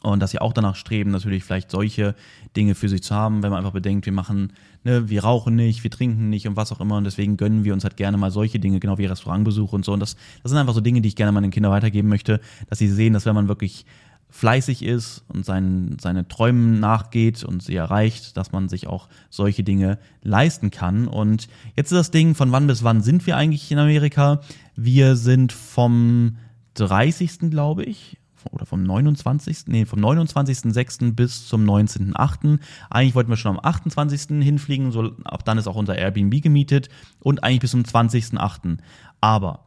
Und 0.00 0.20
dass 0.20 0.30
sie 0.30 0.40
auch 0.40 0.52
danach 0.52 0.76
streben, 0.76 1.10
natürlich 1.10 1.42
vielleicht 1.42 1.72
solche 1.72 2.14
Dinge 2.56 2.76
für 2.76 2.88
sich 2.88 3.02
zu 3.02 3.16
haben, 3.16 3.42
wenn 3.42 3.50
man 3.50 3.58
einfach 3.58 3.72
bedenkt, 3.72 4.06
wir 4.06 4.12
machen, 4.12 4.52
ne, 4.84 5.08
wir 5.08 5.24
rauchen 5.24 5.56
nicht, 5.56 5.82
wir 5.82 5.90
trinken 5.90 6.30
nicht 6.30 6.46
und 6.46 6.54
was 6.54 6.70
auch 6.70 6.80
immer. 6.80 6.96
Und 6.96 7.04
deswegen 7.04 7.36
gönnen 7.36 7.64
wir 7.64 7.74
uns 7.74 7.82
halt 7.82 7.96
gerne 7.96 8.16
mal 8.16 8.30
solche 8.30 8.60
Dinge, 8.60 8.78
genau 8.78 8.96
wie 8.98 9.06
Restaurantbesuche 9.06 9.74
und 9.74 9.84
so. 9.84 9.92
Und 9.92 10.00
das, 10.00 10.14
das 10.42 10.50
sind 10.50 10.58
einfach 10.58 10.74
so 10.74 10.80
Dinge, 10.80 11.00
die 11.00 11.08
ich 11.08 11.16
gerne 11.16 11.32
meinen 11.32 11.50
Kindern 11.50 11.72
weitergeben 11.72 12.08
möchte, 12.08 12.40
dass 12.68 12.78
sie 12.78 12.88
sehen, 12.88 13.12
dass 13.12 13.26
wenn 13.26 13.34
man 13.34 13.48
wirklich 13.48 13.86
fleißig 14.30 14.84
ist 14.84 15.24
und 15.28 15.44
seinen, 15.44 15.98
seine 15.98 16.28
Träumen 16.28 16.80
nachgeht 16.80 17.44
und 17.44 17.62
sie 17.62 17.76
erreicht, 17.76 18.36
dass 18.36 18.52
man 18.52 18.68
sich 18.68 18.86
auch 18.86 19.08
solche 19.30 19.64
Dinge 19.64 19.98
leisten 20.22 20.70
kann. 20.70 21.08
Und 21.08 21.48
jetzt 21.76 21.92
ist 21.92 21.98
das 21.98 22.10
Ding, 22.10 22.34
von 22.34 22.52
wann 22.52 22.66
bis 22.66 22.84
wann 22.84 23.02
sind 23.02 23.26
wir 23.26 23.36
eigentlich 23.36 23.70
in 23.70 23.78
Amerika? 23.78 24.40
Wir 24.76 25.16
sind 25.16 25.52
vom 25.52 26.36
30. 26.74 27.50
glaube 27.50 27.84
ich, 27.84 28.18
oder 28.52 28.66
vom 28.66 28.82
29. 28.82 29.66
Nee, 29.66 29.84
vom 29.84 30.00
29.06. 30.00 31.14
bis 31.14 31.48
zum 31.48 31.64
19.08. 31.64 32.60
Eigentlich 32.90 33.14
wollten 33.14 33.30
wir 33.30 33.36
schon 33.36 33.56
am 33.56 33.64
28. 33.64 34.42
hinfliegen, 34.42 34.92
so 34.92 35.12
ab 35.24 35.44
dann 35.44 35.58
ist 35.58 35.66
auch 35.66 35.76
unser 35.76 35.96
Airbnb 35.96 36.42
gemietet 36.42 36.88
und 37.20 37.42
eigentlich 37.42 37.60
bis 37.60 37.70
zum 37.72 37.82
20.08. 37.82 38.78
Aber 39.20 39.64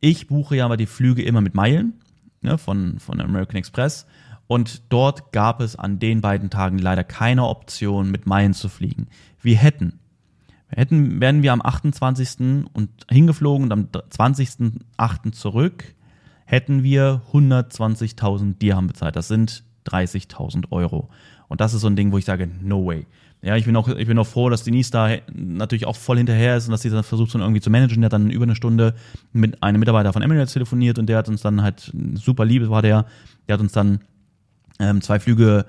ich 0.00 0.26
buche 0.26 0.56
ja 0.56 0.64
aber 0.64 0.76
die 0.76 0.86
Flüge 0.86 1.22
immer 1.22 1.40
mit 1.40 1.54
Meilen 1.54 1.94
ne, 2.44 2.58
von, 2.58 2.98
von 2.98 3.20
American 3.20 3.56
Express. 3.56 4.06
Und 4.46 4.82
dort 4.92 5.32
gab 5.32 5.60
es 5.60 5.76
an 5.76 5.98
den 5.98 6.20
beiden 6.20 6.50
Tagen 6.50 6.78
leider 6.78 7.02
keine 7.02 7.46
Option, 7.46 8.10
mit 8.10 8.26
Meilen 8.26 8.52
zu 8.52 8.68
fliegen. 8.68 9.08
Wir 9.40 9.56
hätten, 9.56 9.98
wir 10.68 10.78
hätten, 10.78 11.20
wären 11.20 11.42
wir 11.42 11.52
am 11.52 11.62
28. 11.62 12.66
und 12.72 12.90
hingeflogen 13.10 13.64
und 13.64 13.72
am 13.72 13.88
20.8. 14.10 15.32
zurück, 15.32 15.94
hätten 16.44 16.82
wir 16.82 17.22
120.000 17.32 18.58
Dirham 18.58 18.86
bezahlt. 18.86 19.16
Das 19.16 19.28
sind 19.28 19.64
30.000 19.86 20.70
Euro. 20.72 21.08
Und 21.48 21.60
das 21.60 21.74
ist 21.74 21.80
so 21.80 21.86
ein 21.86 21.96
Ding, 21.96 22.12
wo 22.12 22.18
ich 22.18 22.24
sage, 22.24 22.48
no 22.60 22.84
way. 22.86 23.06
Ja, 23.44 23.56
ich 23.56 23.66
bin 23.66 23.76
auch, 23.76 23.88
ich 23.88 24.08
bin 24.08 24.18
auch 24.18 24.26
froh, 24.26 24.48
dass 24.48 24.64
Denise 24.64 24.90
da 24.90 25.10
natürlich 25.34 25.84
auch 25.84 25.96
voll 25.96 26.16
hinterher 26.16 26.56
ist 26.56 26.66
und 26.66 26.72
dass 26.72 26.80
sie 26.80 26.88
das 26.88 27.06
versucht, 27.06 27.30
so 27.30 27.38
irgendwie 27.38 27.60
zu 27.60 27.68
managen. 27.68 28.00
Der 28.00 28.06
hat 28.06 28.14
dann 28.14 28.30
über 28.30 28.44
eine 28.44 28.56
Stunde 28.56 28.94
mit 29.34 29.62
einem 29.62 29.80
Mitarbeiter 29.80 30.14
von 30.14 30.22
Emirates 30.22 30.54
telefoniert 30.54 30.98
und 30.98 31.06
der 31.06 31.18
hat 31.18 31.28
uns 31.28 31.42
dann 31.42 31.62
halt, 31.62 31.92
super 32.14 32.46
lieb 32.46 32.66
war 32.70 32.80
der, 32.80 33.04
der 33.46 33.54
hat 33.54 33.60
uns 33.60 33.72
dann 33.72 34.00
ähm, 34.80 35.02
zwei 35.02 35.20
Flüge 35.20 35.66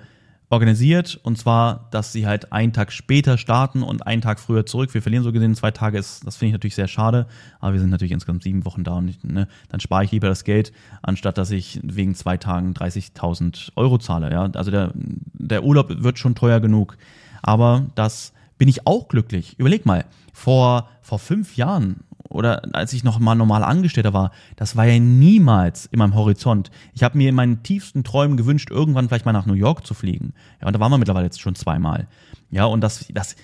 organisiert 0.49 1.19
und 1.23 1.37
zwar, 1.37 1.89
dass 1.91 2.13
sie 2.13 2.25
halt 2.25 2.53
einen 2.53 2.71
Tag 2.71 2.93
später 2.93 3.37
starten 3.37 3.83
und 3.83 4.07
einen 4.07 4.21
Tag 4.21 4.39
früher 4.39 4.65
zurück. 4.65 4.93
Wir 4.93 5.01
verlieren 5.01 5.25
so 5.25 5.33
gesehen 5.33 5.53
zwei 5.53 5.71
Tage, 5.71 5.97
ist, 5.97 6.25
das 6.25 6.37
finde 6.37 6.49
ich 6.49 6.53
natürlich 6.53 6.75
sehr 6.75 6.87
schade, 6.87 7.27
aber 7.59 7.73
wir 7.73 7.81
sind 7.81 7.89
natürlich 7.89 8.13
insgesamt 8.13 8.43
sieben 8.43 8.63
Wochen 8.63 8.85
da 8.85 8.93
und 8.93 9.21
ne, 9.23 9.49
dann 9.67 9.81
spare 9.81 10.05
ich 10.05 10.11
lieber 10.11 10.29
das 10.29 10.45
Geld, 10.45 10.71
anstatt 11.01 11.37
dass 11.37 11.51
ich 11.51 11.81
wegen 11.83 12.15
zwei 12.15 12.37
Tagen 12.37 12.73
30.000 12.73 13.71
Euro 13.75 13.97
zahle. 13.97 14.31
Ja, 14.31 14.49
also 14.53 14.71
der, 14.71 14.91
der 14.93 15.65
Urlaub 15.65 16.03
wird 16.03 16.19
schon 16.19 16.35
teuer 16.35 16.61
genug 16.61 16.97
aber 17.45 17.85
das 17.93 18.33
bin 18.57 18.67
ich 18.67 18.87
auch 18.87 19.07
glücklich. 19.07 19.59
Überleg 19.59 19.85
mal, 19.85 20.05
vor, 20.33 20.89
vor 21.01 21.19
fünf 21.19 21.57
Jahren 21.57 22.01
oder 22.27 22.63
als 22.73 22.91
ich 22.93 23.03
noch 23.03 23.19
mal 23.19 23.35
normal 23.35 23.63
Angestellter 23.63 24.13
war, 24.13 24.31
das 24.55 24.75
war 24.75 24.85
ja 24.85 24.99
niemals 24.99 25.85
in 25.85 25.99
meinem 25.99 26.15
Horizont. 26.15 26.71
Ich 26.93 27.03
habe 27.03 27.17
mir 27.17 27.29
in 27.29 27.35
meinen 27.35 27.61
tiefsten 27.61 28.03
Träumen 28.03 28.35
gewünscht, 28.35 28.71
irgendwann 28.71 29.07
vielleicht 29.07 29.25
mal 29.25 29.31
nach 29.31 29.45
New 29.45 29.53
York 29.53 29.85
zu 29.85 29.93
fliegen. 29.93 30.33
Ja, 30.59 30.67
und 30.67 30.73
da 30.73 30.79
waren 30.79 30.91
wir 30.91 30.97
mittlerweile 30.97 31.25
jetzt 31.25 31.39
schon 31.39 31.53
zweimal. 31.53 32.07
Ja, 32.49 32.65
und 32.65 32.81
das, 32.81 33.05
das, 33.13 33.35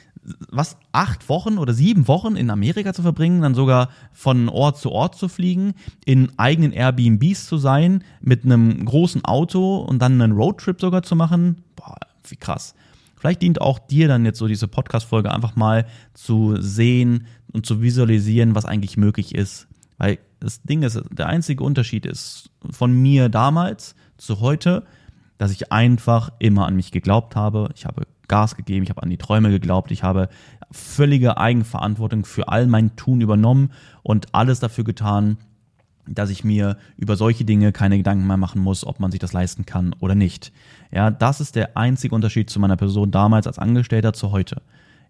was, 0.49 0.77
acht 0.91 1.29
Wochen 1.29 1.59
oder 1.59 1.73
sieben 1.73 2.07
Wochen 2.07 2.35
in 2.35 2.49
Amerika 2.49 2.91
zu 2.93 3.03
verbringen, 3.03 3.41
dann 3.41 3.53
sogar 3.53 3.89
von 4.11 4.49
Ort 4.49 4.79
zu 4.79 4.91
Ort 4.91 5.15
zu 5.15 5.29
fliegen, 5.29 5.75
in 6.05 6.31
eigenen 6.37 6.71
Airbnbs 6.71 7.45
zu 7.45 7.57
sein, 7.57 8.03
mit 8.19 8.45
einem 8.45 8.83
großen 8.83 9.23
Auto 9.25 9.77
und 9.77 9.99
dann 9.99 10.19
einen 10.19 10.33
Roadtrip 10.33 10.81
sogar 10.81 11.03
zu 11.03 11.15
machen, 11.15 11.63
boah, 11.75 11.97
wie 12.27 12.35
krass. 12.35 12.73
Vielleicht 13.21 13.43
dient 13.43 13.61
auch 13.61 13.77
dir 13.77 14.07
dann 14.07 14.25
jetzt 14.25 14.39
so 14.39 14.47
diese 14.47 14.67
Podcast-Folge 14.67 15.31
einfach 15.31 15.55
mal 15.55 15.85
zu 16.15 16.59
sehen 16.59 17.27
und 17.53 17.67
zu 17.67 17.79
visualisieren, 17.79 18.55
was 18.55 18.65
eigentlich 18.65 18.97
möglich 18.97 19.35
ist. 19.35 19.67
Weil 19.99 20.17
das 20.39 20.63
Ding 20.63 20.81
ist, 20.81 20.99
der 21.11 21.27
einzige 21.27 21.63
Unterschied 21.63 22.07
ist 22.07 22.49
von 22.71 22.91
mir 22.91 23.29
damals 23.29 23.93
zu 24.17 24.39
heute, 24.39 24.85
dass 25.37 25.51
ich 25.51 25.71
einfach 25.71 26.31
immer 26.39 26.65
an 26.65 26.75
mich 26.75 26.91
geglaubt 26.91 27.35
habe. 27.35 27.69
Ich 27.75 27.85
habe 27.85 28.07
Gas 28.27 28.55
gegeben, 28.55 28.81
ich 28.81 28.89
habe 28.89 29.03
an 29.03 29.11
die 29.11 29.19
Träume 29.19 29.51
geglaubt, 29.51 29.91
ich 29.91 30.01
habe 30.01 30.27
völlige 30.71 31.37
Eigenverantwortung 31.37 32.25
für 32.25 32.47
all 32.47 32.65
mein 32.65 32.95
Tun 32.95 33.21
übernommen 33.21 33.71
und 34.01 34.33
alles 34.33 34.59
dafür 34.59 34.83
getan, 34.83 35.37
dass 36.13 36.29
ich 36.29 36.43
mir 36.43 36.77
über 36.97 37.15
solche 37.15 37.45
Dinge 37.45 37.71
keine 37.71 37.97
Gedanken 37.97 38.27
mehr 38.27 38.37
machen 38.37 38.61
muss, 38.61 38.85
ob 38.85 38.99
man 38.99 39.11
sich 39.11 39.19
das 39.19 39.33
leisten 39.33 39.65
kann 39.65 39.95
oder 39.99 40.15
nicht. 40.15 40.51
Ja, 40.91 41.11
das 41.11 41.41
ist 41.41 41.55
der 41.55 41.77
einzige 41.77 42.15
Unterschied 42.15 42.49
zu 42.49 42.59
meiner 42.59 42.77
Person 42.77 43.11
damals 43.11 43.47
als 43.47 43.59
Angestellter 43.59 44.13
zu 44.13 44.31
heute. 44.31 44.61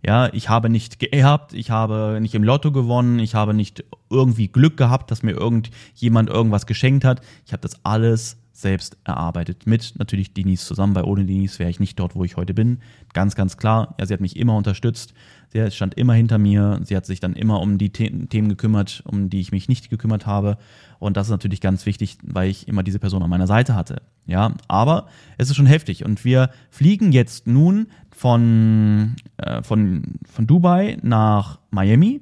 Ja, 0.03 0.33
ich 0.33 0.49
habe 0.49 0.69
nicht 0.69 0.99
geerbt, 0.99 1.53
ich 1.53 1.69
habe 1.69 2.17
nicht 2.19 2.33
im 2.33 2.43
Lotto 2.43 2.71
gewonnen, 2.71 3.19
ich 3.19 3.35
habe 3.35 3.53
nicht 3.53 3.83
irgendwie 4.09 4.47
Glück 4.47 4.75
gehabt, 4.75 5.11
dass 5.11 5.21
mir 5.21 5.33
irgendjemand 5.33 6.29
irgendwas 6.29 6.65
geschenkt 6.65 7.05
hat. 7.05 7.21
Ich 7.45 7.53
habe 7.53 7.61
das 7.61 7.85
alles 7.85 8.37
selbst 8.53 8.97
erarbeitet. 9.03 9.65
Mit 9.65 9.93
natürlich 9.97 10.33
Denise 10.33 10.65
zusammen, 10.65 10.95
weil 10.95 11.03
ohne 11.03 11.25
Denise 11.25 11.59
wäre 11.59 11.69
ich 11.69 11.79
nicht 11.79 11.99
dort, 11.99 12.15
wo 12.15 12.23
ich 12.23 12.37
heute 12.37 12.53
bin. 12.53 12.79
Ganz, 13.13 13.35
ganz 13.35 13.57
klar. 13.57 13.95
Ja, 13.99 14.05
sie 14.05 14.13
hat 14.13 14.21
mich 14.21 14.35
immer 14.35 14.55
unterstützt. 14.55 15.13
Sie 15.49 15.71
stand 15.71 15.95
immer 15.95 16.13
hinter 16.13 16.37
mir. 16.37 16.79
Sie 16.83 16.95
hat 16.95 17.05
sich 17.05 17.19
dann 17.19 17.33
immer 17.33 17.59
um 17.59 17.77
die 17.77 17.91
Themen 17.91 18.49
gekümmert, 18.49 19.03
um 19.05 19.29
die 19.29 19.39
ich 19.39 19.51
mich 19.51 19.67
nicht 19.67 19.89
gekümmert 19.89 20.25
habe. 20.25 20.57
Und 20.99 21.17
das 21.17 21.27
ist 21.27 21.31
natürlich 21.31 21.61
ganz 21.61 21.85
wichtig, 21.85 22.17
weil 22.23 22.49
ich 22.49 22.67
immer 22.67 22.83
diese 22.83 22.99
Person 22.99 23.23
an 23.23 23.29
meiner 23.29 23.47
Seite 23.47 23.75
hatte. 23.75 24.01
Ja, 24.25 24.53
aber 24.67 25.07
es 25.37 25.49
ist 25.49 25.55
schon 25.55 25.65
heftig. 25.65 26.05
Und 26.05 26.23
wir 26.23 26.51
fliegen 26.69 27.11
jetzt 27.11 27.47
nun 27.47 27.87
von, 28.11 29.15
äh, 29.37 29.63
von, 29.63 30.19
von 30.25 30.47
Dubai 30.47 30.97
nach 31.01 31.59
Miami 31.71 32.21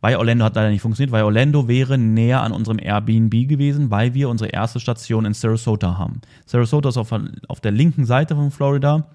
weil 0.00 0.16
Orlando 0.16 0.44
hat 0.44 0.56
leider 0.56 0.70
nicht 0.70 0.82
funktioniert, 0.82 1.12
weil 1.12 1.24
Orlando 1.24 1.68
wäre 1.68 1.98
näher 1.98 2.42
an 2.42 2.52
unserem 2.52 2.78
Airbnb 2.78 3.48
gewesen, 3.48 3.90
weil 3.90 4.14
wir 4.14 4.28
unsere 4.28 4.50
erste 4.50 4.80
Station 4.80 5.24
in 5.24 5.34
Sarasota 5.34 5.98
haben. 5.98 6.20
Sarasota 6.46 6.88
ist 6.88 6.96
auf, 6.96 7.12
auf 7.48 7.60
der 7.60 7.72
linken 7.72 8.06
Seite 8.06 8.34
von 8.34 8.50
Florida, 8.50 9.06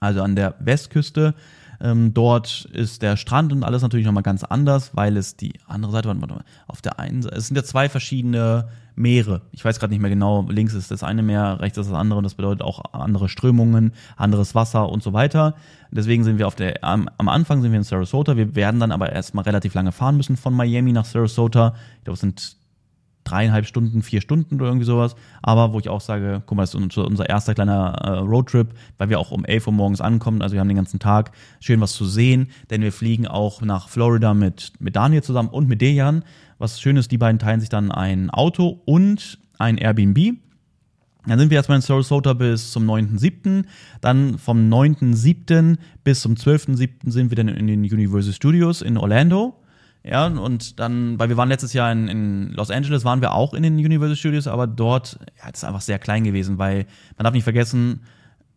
also 0.00 0.22
an 0.22 0.36
der 0.36 0.54
Westküste. 0.60 1.34
Ähm, 1.80 2.12
dort 2.12 2.68
ist 2.72 3.02
der 3.02 3.16
Strand 3.16 3.52
und 3.52 3.62
alles 3.62 3.82
natürlich 3.82 4.06
nochmal 4.06 4.22
ganz 4.22 4.44
anders, 4.44 4.96
weil 4.96 5.16
es 5.16 5.36
die 5.36 5.54
andere 5.66 5.92
Seite, 5.92 6.08
warte 6.08 6.20
mal, 6.20 6.44
auf 6.66 6.82
der 6.82 6.98
einen 6.98 7.22
Seite, 7.22 7.36
es 7.36 7.46
sind 7.46 7.56
ja 7.56 7.62
zwei 7.62 7.88
verschiedene 7.88 8.68
Meere. 8.96 9.42
Ich 9.52 9.64
weiß 9.64 9.78
gerade 9.78 9.92
nicht 9.92 10.00
mehr 10.00 10.10
genau, 10.10 10.44
links 10.48 10.74
ist 10.74 10.90
das 10.90 11.04
eine 11.04 11.22
Meer, 11.22 11.60
rechts 11.60 11.78
ist 11.78 11.88
das 11.88 11.96
andere 11.96 12.18
und 12.18 12.24
das 12.24 12.34
bedeutet 12.34 12.62
auch 12.62 12.92
andere 12.92 13.28
Strömungen, 13.28 13.92
anderes 14.16 14.56
Wasser 14.56 14.88
und 14.88 15.02
so 15.02 15.12
weiter. 15.12 15.54
Deswegen 15.92 16.24
sind 16.24 16.38
wir 16.38 16.48
auf 16.48 16.56
der, 16.56 16.82
am, 16.82 17.08
am 17.16 17.28
Anfang 17.28 17.62
sind 17.62 17.70
wir 17.70 17.78
in 17.78 17.84
Sarasota. 17.84 18.36
Wir 18.36 18.56
werden 18.56 18.80
dann 18.80 18.90
aber 18.90 19.12
erstmal 19.12 19.44
relativ 19.44 19.74
lange 19.74 19.92
fahren 19.92 20.16
müssen 20.16 20.36
von 20.36 20.52
Miami 20.54 20.92
nach 20.92 21.04
Sarasota. 21.04 21.74
Ich 21.98 22.04
glaube, 22.04 22.14
es 22.14 22.20
sind 22.20 22.56
dreieinhalb 23.28 23.66
Stunden, 23.66 24.02
vier 24.02 24.20
Stunden 24.20 24.56
oder 24.56 24.66
irgendwie 24.66 24.86
sowas. 24.86 25.16
Aber 25.42 25.72
wo 25.72 25.78
ich 25.78 25.88
auch 25.88 26.00
sage, 26.00 26.42
guck 26.46 26.56
mal, 26.56 26.62
das 26.62 26.74
ist 26.74 26.98
unser 26.98 27.28
erster 27.28 27.54
kleiner 27.54 27.94
äh, 28.02 28.10
Roadtrip, 28.18 28.68
weil 28.98 29.08
wir 29.08 29.18
auch 29.18 29.30
um 29.30 29.44
11 29.44 29.66
Uhr 29.66 29.72
morgens 29.72 30.00
ankommen. 30.00 30.42
Also 30.42 30.54
wir 30.54 30.60
haben 30.60 30.68
den 30.68 30.76
ganzen 30.76 31.00
Tag 31.00 31.32
schön 31.60 31.80
was 31.80 31.92
zu 31.92 32.04
sehen, 32.04 32.48
denn 32.70 32.82
wir 32.82 32.92
fliegen 32.92 33.26
auch 33.26 33.60
nach 33.62 33.88
Florida 33.88 34.34
mit, 34.34 34.72
mit 34.78 34.96
Daniel 34.96 35.22
zusammen 35.22 35.48
und 35.48 35.68
mit 35.68 35.80
Dejan. 35.80 36.24
Was 36.58 36.80
schön 36.80 36.96
ist, 36.96 37.10
die 37.12 37.18
beiden 37.18 37.38
teilen 37.38 37.60
sich 37.60 37.68
dann 37.68 37.90
ein 37.90 38.30
Auto 38.30 38.80
und 38.84 39.38
ein 39.58 39.78
Airbnb. 39.78 40.38
Dann 41.26 41.38
sind 41.38 41.50
wir 41.50 41.56
erstmal 41.56 41.76
in 41.76 41.82
Sarasota 41.82 42.32
bis 42.32 42.72
zum 42.72 42.88
9.7. 42.88 43.64
Dann 44.00 44.38
vom 44.38 44.72
9.7. 44.72 45.76
bis 46.02 46.20
zum 46.20 46.34
12.7. 46.34 47.10
sind 47.10 47.30
wir 47.30 47.36
dann 47.36 47.48
in 47.48 47.66
den 47.66 47.80
Universal 47.80 48.32
Studios 48.32 48.82
in 48.82 48.96
Orlando. 48.96 49.54
Ja, 50.04 50.26
und 50.26 50.78
dann, 50.80 51.18
weil 51.18 51.28
wir 51.28 51.36
waren 51.36 51.48
letztes 51.48 51.72
Jahr 51.72 51.90
in, 51.92 52.08
in 52.08 52.52
Los 52.52 52.70
Angeles, 52.70 53.04
waren 53.04 53.20
wir 53.20 53.32
auch 53.32 53.52
in 53.52 53.62
den 53.62 53.74
Universal 53.74 54.16
Studios, 54.16 54.46
aber 54.46 54.66
dort, 54.66 55.18
ja, 55.42 55.50
ist 55.50 55.64
einfach 55.64 55.80
sehr 55.80 55.98
klein 55.98 56.24
gewesen, 56.24 56.58
weil 56.58 56.86
man 57.16 57.24
darf 57.24 57.34
nicht 57.34 57.44
vergessen, 57.44 58.00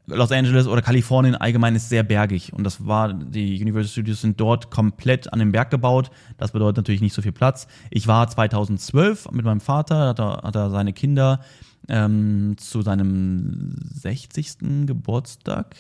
Los 0.08 0.32
Angeles 0.32 0.68
oder 0.68 0.82
Kalifornien 0.82 1.36
allgemein 1.36 1.76
ist 1.76 1.90
sehr 1.90 2.04
bergig 2.04 2.54
und 2.54 2.64
das 2.64 2.86
war, 2.86 3.14
die 3.14 3.62
Universal 3.62 3.90
Studios 3.90 4.22
sind 4.22 4.40
dort 4.40 4.72
komplett 4.72 5.32
an 5.32 5.40
den 5.40 5.52
Berg 5.52 5.70
gebaut. 5.70 6.12
Das 6.38 6.52
bedeutet 6.52 6.78
natürlich 6.78 7.02
nicht 7.02 7.14
so 7.14 7.22
viel 7.22 7.32
Platz. 7.32 7.68
Ich 7.92 8.08
war 8.08 8.28
2012 8.28 9.32
mit 9.32 9.46
meinem 9.46 9.62
Vater, 9.62 10.10
hat 10.10 10.20
er, 10.20 10.42
hat 10.44 10.56
er 10.56 10.70
seine 10.70 10.94
Kinder 10.94 11.42
ähm, 11.88 12.56
zu 12.58 12.82
seinem 12.82 13.76
60. 13.94 14.86
Geburtstag, 14.86 15.76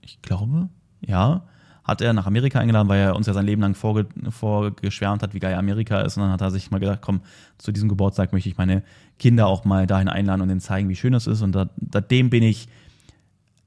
ich 0.00 0.20
glaube, 0.22 0.68
ja, 1.00 1.44
hat 1.84 2.00
er 2.00 2.12
nach 2.14 2.26
Amerika 2.26 2.58
eingeladen, 2.58 2.88
weil 2.88 3.00
er 3.00 3.14
uns 3.16 3.26
ja 3.26 3.34
sein 3.34 3.44
Leben 3.44 3.60
lang 3.60 3.74
vorge 3.74 4.06
vorgeschwärmt 4.30 5.22
hat, 5.22 5.34
wie 5.34 5.38
geil 5.38 5.54
Amerika 5.54 6.00
ist. 6.00 6.16
Und 6.16 6.24
dann 6.24 6.32
hat 6.32 6.40
er 6.40 6.50
sich 6.50 6.70
mal 6.70 6.80
gedacht, 6.80 7.00
komm, 7.02 7.20
zu 7.58 7.72
diesem 7.72 7.88
Geburtstag 7.88 8.32
möchte 8.32 8.48
ich 8.48 8.56
meine 8.56 8.82
Kinder 9.18 9.46
auch 9.46 9.64
mal 9.64 9.86
dahin 9.86 10.08
einladen 10.08 10.40
und 10.40 10.48
denen 10.48 10.60
zeigen, 10.60 10.88
wie 10.88 10.96
schön 10.96 11.12
das 11.12 11.26
ist. 11.26 11.42
Und 11.42 11.52
da, 11.52 11.66
dem 12.00 12.30
bin 12.30 12.42
ich 12.42 12.68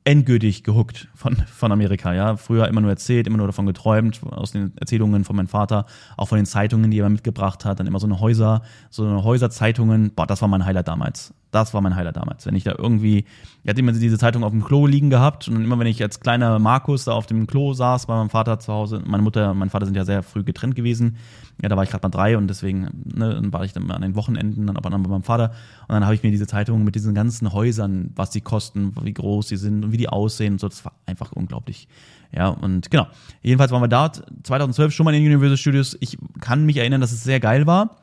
endgültig 0.04 0.64
gehuckt 0.64 1.10
von, 1.14 1.36
von 1.36 1.72
Amerika. 1.72 2.14
Ja, 2.14 2.38
früher 2.38 2.68
immer 2.68 2.82
nur 2.82 2.90
erzählt, 2.90 3.28
immer 3.28 3.38
nur 3.38 3.48
davon 3.48 3.66
geträumt, 3.66 4.22
aus 4.24 4.54
den 4.54 4.72
Erzählungen 4.78 5.26
von 5.26 5.36
meinem 5.36 5.50
Vater, 5.50 5.86
auch 6.16 6.30
von 6.30 6.38
den 6.38 6.46
Zeitungen, 6.46 6.90
die 6.90 7.00
er 7.00 7.10
mitgebracht 7.10 7.66
hat, 7.66 7.80
dann 7.80 7.88
immer 7.88 8.00
so 8.00 8.08
eine 8.08 8.20
Häuser, 8.20 8.62
so 8.90 9.06
eine 9.06 9.24
Häuserzeitungen. 9.24 10.12
Boah, 10.16 10.26
das 10.26 10.42
war 10.42 10.48
mein 10.48 10.66
Highlight 10.66 10.88
damals 10.88 11.34
das 11.58 11.74
war 11.74 11.82
mein 11.82 11.96
Highlight 11.96 12.18
damals. 12.18 12.46
Wenn 12.46 12.56
ich 12.56 12.64
da 12.64 12.76
irgendwie, 12.78 13.26
ich 13.64 13.70
hatte 13.70 13.80
immer 13.80 13.92
diese 13.92 14.18
Zeitung 14.18 14.44
auf 14.44 14.52
dem 14.52 14.64
Klo 14.64 14.86
liegen 14.86 15.10
gehabt 15.10 15.48
und 15.48 15.64
immer 15.64 15.80
wenn 15.80 15.88
ich 15.88 16.02
als 16.04 16.20
kleiner 16.20 16.60
Markus 16.60 17.06
da 17.06 17.14
auf 17.14 17.26
dem 17.26 17.48
Klo 17.48 17.74
saß 17.74 18.06
bei 18.06 18.16
meinem 18.16 18.30
Vater 18.30 18.60
zu 18.60 18.72
Hause, 18.72 19.02
meine 19.06 19.24
Mutter 19.24 19.52
und 19.52 19.58
mein 19.58 19.70
Vater 19.70 19.86
sind 19.86 19.96
ja 19.96 20.06
sehr 20.06 20.22
früh 20.22 20.44
getrennt 20.44 20.76
gewesen. 20.76 21.18
Ja, 21.62 21.70
da 21.70 21.76
war 21.76 21.84
ich 21.84 21.90
gerade 21.90 22.06
mal 22.06 22.12
drei 22.12 22.38
und 22.38 22.48
deswegen 22.48 23.04
ne, 23.06 23.34
dann 23.34 23.52
war 23.52 23.66
ich 23.66 23.74
dann 23.74 23.90
an 23.90 24.04
den 24.04 24.16
Wochenenden 24.16 24.68
dann 24.68 24.78
aber 24.78 24.90
dann 24.92 25.02
bei 25.02 25.10
meinem 25.10 25.24
Vater 25.24 25.52
und 25.88 25.94
dann 25.94 26.06
habe 26.06 26.14
ich 26.14 26.22
mir 26.22 26.32
diese 26.32 26.46
Zeitung 26.46 26.84
mit 26.84 26.94
diesen 26.94 27.16
ganzen 27.16 27.52
Häusern, 27.52 28.12
was 28.16 28.32
sie 28.32 28.42
kosten, 28.42 28.94
wie 29.02 29.14
groß 29.14 29.48
sie 29.48 29.58
sind 29.58 29.84
und 29.84 29.92
wie 29.92 29.98
die 29.98 30.10
aussehen 30.10 30.54
und 30.54 30.60
so, 30.60 30.68
das 30.68 30.86
war 30.86 30.94
einfach 31.08 31.32
unglaublich. 31.32 31.88
Ja, 32.32 32.50
und 32.50 32.92
genau. 32.92 33.08
Jedenfalls 33.42 33.72
waren 33.72 33.82
wir 33.82 33.88
da 33.88 34.12
2012 34.12 34.94
schon 34.94 35.06
mal 35.06 35.16
in 35.16 35.24
den 35.24 35.34
Universal 35.34 35.58
Studios. 35.58 35.98
Ich 36.00 36.18
kann 36.40 36.66
mich 36.66 36.78
erinnern, 36.78 37.02
dass 37.02 37.12
es 37.12 37.24
sehr 37.24 37.40
geil 37.40 37.66
war. 37.68 37.98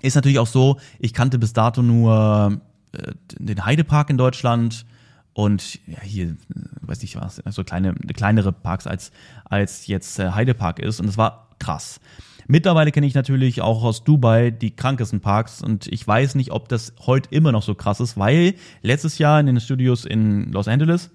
Ist 0.00 0.14
natürlich 0.14 0.38
auch 0.38 0.46
so, 0.46 0.78
ich 1.00 1.12
kannte 1.12 1.38
bis 1.38 1.52
dato 1.52 1.82
nur 1.82 2.60
den 3.38 3.64
Heidepark 3.64 4.10
in 4.10 4.18
Deutschland 4.18 4.84
und 5.32 5.78
ja, 5.86 6.00
hier, 6.00 6.36
weiß 6.80 7.02
ich 7.04 7.14
was, 7.14 7.40
so 7.50 7.62
kleine, 7.62 7.94
kleinere 7.94 8.52
Parks 8.52 8.86
als, 8.86 9.12
als 9.44 9.86
jetzt 9.86 10.18
äh, 10.18 10.30
Heidepark 10.30 10.80
ist. 10.80 11.00
Und 11.00 11.06
es 11.06 11.16
war 11.16 11.50
krass. 11.60 12.00
Mittlerweile 12.48 12.90
kenne 12.90 13.06
ich 13.06 13.14
natürlich 13.14 13.60
auch 13.60 13.84
aus 13.84 14.02
Dubai 14.02 14.50
die 14.50 14.74
krankesten 14.74 15.20
Parks 15.20 15.62
und 15.62 15.86
ich 15.86 16.04
weiß 16.04 16.34
nicht, 16.34 16.50
ob 16.50 16.68
das 16.68 16.94
heute 16.98 17.28
immer 17.30 17.52
noch 17.52 17.62
so 17.62 17.74
krass 17.74 18.00
ist, 18.00 18.16
weil 18.16 18.54
letztes 18.82 19.18
Jahr 19.18 19.38
in 19.38 19.46
den 19.46 19.60
Studios 19.60 20.06
in 20.06 20.50
Los 20.50 20.66
Angeles 20.66 21.10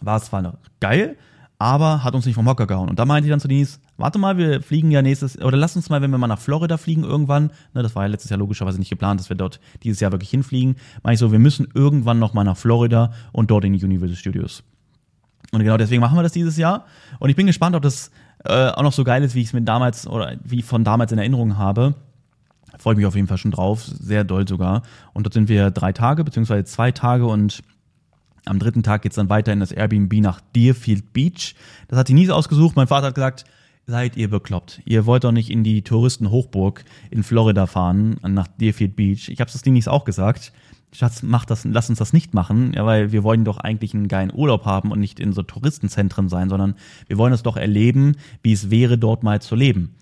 war 0.00 0.16
es 0.16 0.24
zwar 0.24 0.42
noch 0.42 0.58
geil, 0.80 1.16
aber 1.58 2.02
hat 2.02 2.14
uns 2.14 2.26
nicht 2.26 2.34
vom 2.34 2.48
Hocker 2.48 2.66
gehauen. 2.66 2.88
Und 2.88 2.98
da 2.98 3.06
meinte 3.06 3.28
ich 3.28 3.30
dann 3.30 3.38
zu 3.38 3.48
Denise, 3.48 3.78
warte 4.00 4.18
mal, 4.18 4.36
wir 4.36 4.62
fliegen 4.62 4.90
ja 4.90 5.02
nächstes, 5.02 5.40
oder 5.40 5.56
lass 5.56 5.76
uns 5.76 5.90
mal, 5.90 6.02
wenn 6.02 6.10
wir 6.10 6.18
mal 6.18 6.26
nach 6.26 6.38
Florida 6.38 6.76
fliegen 6.76 7.04
irgendwann, 7.04 7.50
ne, 7.74 7.82
das 7.82 7.94
war 7.94 8.04
ja 8.04 8.08
letztes 8.08 8.30
Jahr 8.30 8.38
logischerweise 8.38 8.78
nicht 8.78 8.90
geplant, 8.90 9.20
dass 9.20 9.28
wir 9.28 9.36
dort 9.36 9.60
dieses 9.82 10.00
Jahr 10.00 10.12
wirklich 10.12 10.30
hinfliegen, 10.30 10.76
meine 11.02 11.14
ich 11.14 11.20
so, 11.20 11.32
wir 11.32 11.38
müssen 11.38 11.68
irgendwann 11.74 12.18
noch 12.18 12.34
mal 12.34 12.44
nach 12.44 12.56
Florida 12.56 13.12
und 13.32 13.50
dort 13.50 13.64
in 13.64 13.72
die 13.72 13.84
Universal 13.84 14.16
Studios. 14.16 14.62
Und 15.52 15.60
genau 15.60 15.76
deswegen 15.76 16.00
machen 16.00 16.16
wir 16.16 16.22
das 16.22 16.32
dieses 16.32 16.56
Jahr. 16.56 16.86
Und 17.18 17.30
ich 17.30 17.36
bin 17.36 17.46
gespannt, 17.46 17.74
ob 17.74 17.82
das 17.82 18.10
äh, 18.44 18.68
auch 18.68 18.82
noch 18.82 18.92
so 18.92 19.04
geil 19.04 19.22
ist, 19.24 19.34
wie 19.34 19.40
ich 19.40 19.48
es 19.48 19.52
mir 19.52 19.62
damals 19.62 20.06
oder 20.06 20.36
wie 20.44 20.62
von 20.62 20.84
damals 20.84 21.12
in 21.12 21.18
Erinnerung 21.18 21.58
habe. 21.58 21.94
Freue 22.78 22.94
mich 22.94 23.04
auf 23.04 23.16
jeden 23.16 23.26
Fall 23.26 23.38
schon 23.38 23.50
drauf, 23.50 23.84
sehr 23.84 24.24
doll 24.24 24.46
sogar. 24.46 24.82
Und 25.12 25.26
dort 25.26 25.34
sind 25.34 25.48
wir 25.48 25.70
drei 25.70 25.92
Tage, 25.92 26.24
beziehungsweise 26.24 26.64
zwei 26.64 26.92
Tage 26.92 27.26
und 27.26 27.62
am 28.46 28.58
dritten 28.58 28.82
Tag 28.82 29.02
geht's 29.02 29.16
dann 29.16 29.28
weiter 29.28 29.52
in 29.52 29.60
das 29.60 29.72
Airbnb 29.72 30.12
nach 30.20 30.40
Deerfield 30.56 31.12
Beach. 31.12 31.54
Das 31.88 31.98
hat 31.98 32.08
die 32.08 32.14
Niese 32.14 32.34
ausgesucht. 32.34 32.76
Mein 32.76 32.86
Vater 32.86 33.08
hat 33.08 33.14
gesagt, 33.14 33.44
seid 33.90 34.16
ihr 34.16 34.30
bekloppt. 34.30 34.80
Ihr 34.86 35.04
wollt 35.04 35.24
doch 35.24 35.32
nicht 35.32 35.50
in 35.50 35.64
die 35.64 35.82
Touristenhochburg 35.82 36.84
in 37.10 37.22
Florida 37.22 37.66
fahren, 37.66 38.16
nach 38.22 38.46
Deerfield 38.46 38.96
Beach. 38.96 39.28
Ich 39.28 39.40
habe 39.40 39.50
das 39.50 39.62
Denise 39.62 39.88
auch 39.88 40.04
gesagt. 40.04 40.52
Schatz, 40.92 41.22
mach 41.22 41.44
das, 41.44 41.64
lass 41.64 41.90
uns 41.90 41.98
das 41.98 42.12
nicht 42.12 42.34
machen, 42.34 42.72
ja, 42.74 42.84
weil 42.84 43.12
wir 43.12 43.22
wollen 43.22 43.44
doch 43.44 43.58
eigentlich 43.58 43.94
einen 43.94 44.08
geilen 44.08 44.32
Urlaub 44.34 44.64
haben 44.64 44.90
und 44.90 44.98
nicht 44.98 45.20
in 45.20 45.32
so 45.32 45.42
Touristenzentren 45.42 46.28
sein, 46.28 46.48
sondern 46.48 46.74
wir 47.06 47.16
wollen 47.16 47.32
es 47.32 47.44
doch 47.44 47.56
erleben, 47.56 48.16
wie 48.42 48.52
es 48.52 48.70
wäre, 48.70 48.98
dort 48.98 49.22
mal 49.22 49.40
zu 49.40 49.54
leben. 49.54 49.94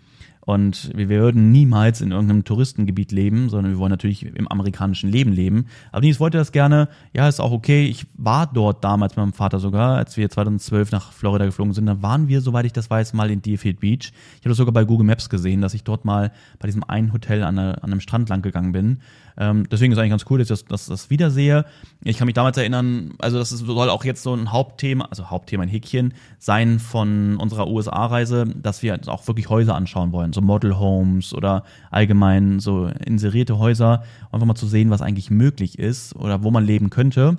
Und 0.49 0.91
wir 0.97 1.11
würden 1.11 1.53
niemals 1.53 2.01
in 2.01 2.11
irgendeinem 2.11 2.43
Touristengebiet 2.43 3.13
leben, 3.13 3.51
sondern 3.51 3.73
wir 3.75 3.79
wollen 3.79 3.91
natürlich 3.91 4.25
im 4.25 4.49
amerikanischen 4.49 5.13
Leben 5.13 5.31
leben. 5.31 5.67
Aber 5.93 6.01
Nils 6.01 6.21
wollte 6.21 6.39
das 6.39 6.53
gerne. 6.53 6.89
Ja, 7.13 7.29
ist 7.29 7.39
auch 7.39 7.53
okay. 7.53 7.85
Ich 7.85 8.07
war 8.15 8.51
dort 8.51 8.83
damals 8.83 9.13
mit 9.13 9.19
meinem 9.19 9.35
Vater 9.35 9.59
sogar, 9.59 9.99
als 9.99 10.17
wir 10.17 10.31
2012 10.31 10.91
nach 10.91 11.13
Florida 11.13 11.45
geflogen 11.45 11.75
sind. 11.75 11.85
Da 11.85 12.01
waren 12.01 12.29
wir, 12.29 12.41
soweit 12.41 12.65
ich 12.65 12.73
das 12.73 12.89
weiß, 12.89 13.13
mal 13.13 13.31
in 13.31 13.43
Deerfield 13.43 13.81
Beach. 13.81 14.11
Ich 14.37 14.41
habe 14.41 14.49
das 14.49 14.57
sogar 14.57 14.73
bei 14.73 14.87
Google 14.87 15.05
Maps 15.05 15.29
gesehen, 15.29 15.61
dass 15.61 15.75
ich 15.75 15.85
dort 15.85 16.07
mal 16.07 16.33
bei 16.59 16.67
diesem 16.67 16.83
einen 16.83 17.13
Hotel 17.13 17.43
an, 17.43 17.59
eine, 17.59 17.83
an 17.83 17.91
einem 17.91 18.01
Strand 18.01 18.31
lang 18.31 18.41
gegangen 18.41 18.73
bin. 18.73 19.01
Ähm, 19.41 19.69
deswegen 19.71 19.93
ist 19.93 19.99
eigentlich 19.99 20.11
ganz 20.11 20.25
cool, 20.31 20.39
dass 20.39 20.51
ich 20.51 20.51
das, 20.51 20.65
dass 20.65 20.87
das 20.87 21.11
wiedersehe. 21.11 21.65
Ich 22.03 22.19
kann 22.19 22.27
mich 22.27 22.35
damals 22.35 22.57
erinnern, 22.57 23.15
also 23.19 23.39
das 23.39 23.53
ist, 23.53 23.65
soll 23.65 23.89
auch 23.89 24.05
jetzt 24.05 24.23
so 24.25 24.35
ein 24.35 24.51
Hauptthema, 24.51 25.07
also 25.11 25.31
Hauptthema 25.31 25.63
ein 25.63 25.69
Häkchen 25.69 26.13
sein 26.41 26.81
von 26.81 27.37
unserer 27.37 27.69
USA-Reise, 27.69 28.47
dass 28.47 28.83
wir 28.83 28.99
auch 29.07 29.27
wirklich 29.29 29.49
Häuser 29.49 29.77
anschauen 29.77 30.11
wollen, 30.11 30.33
so 30.33 30.41
Model 30.41 30.79
Homes 30.79 31.33
oder 31.33 31.63
allgemein 31.93 32.59
so 32.59 32.87
inserierte 32.87 33.59
Häuser, 33.59 34.03
einfach 34.33 34.47
mal 34.47 34.57
zu 34.57 34.67
sehen, 34.67 34.91
was 34.91 35.03
eigentlich 35.03 35.31
möglich 35.31 35.79
ist 35.79 36.17
oder 36.17 36.43
wo 36.43 36.51
man 36.51 36.65
leben 36.65 36.91
könnte. 36.91 37.39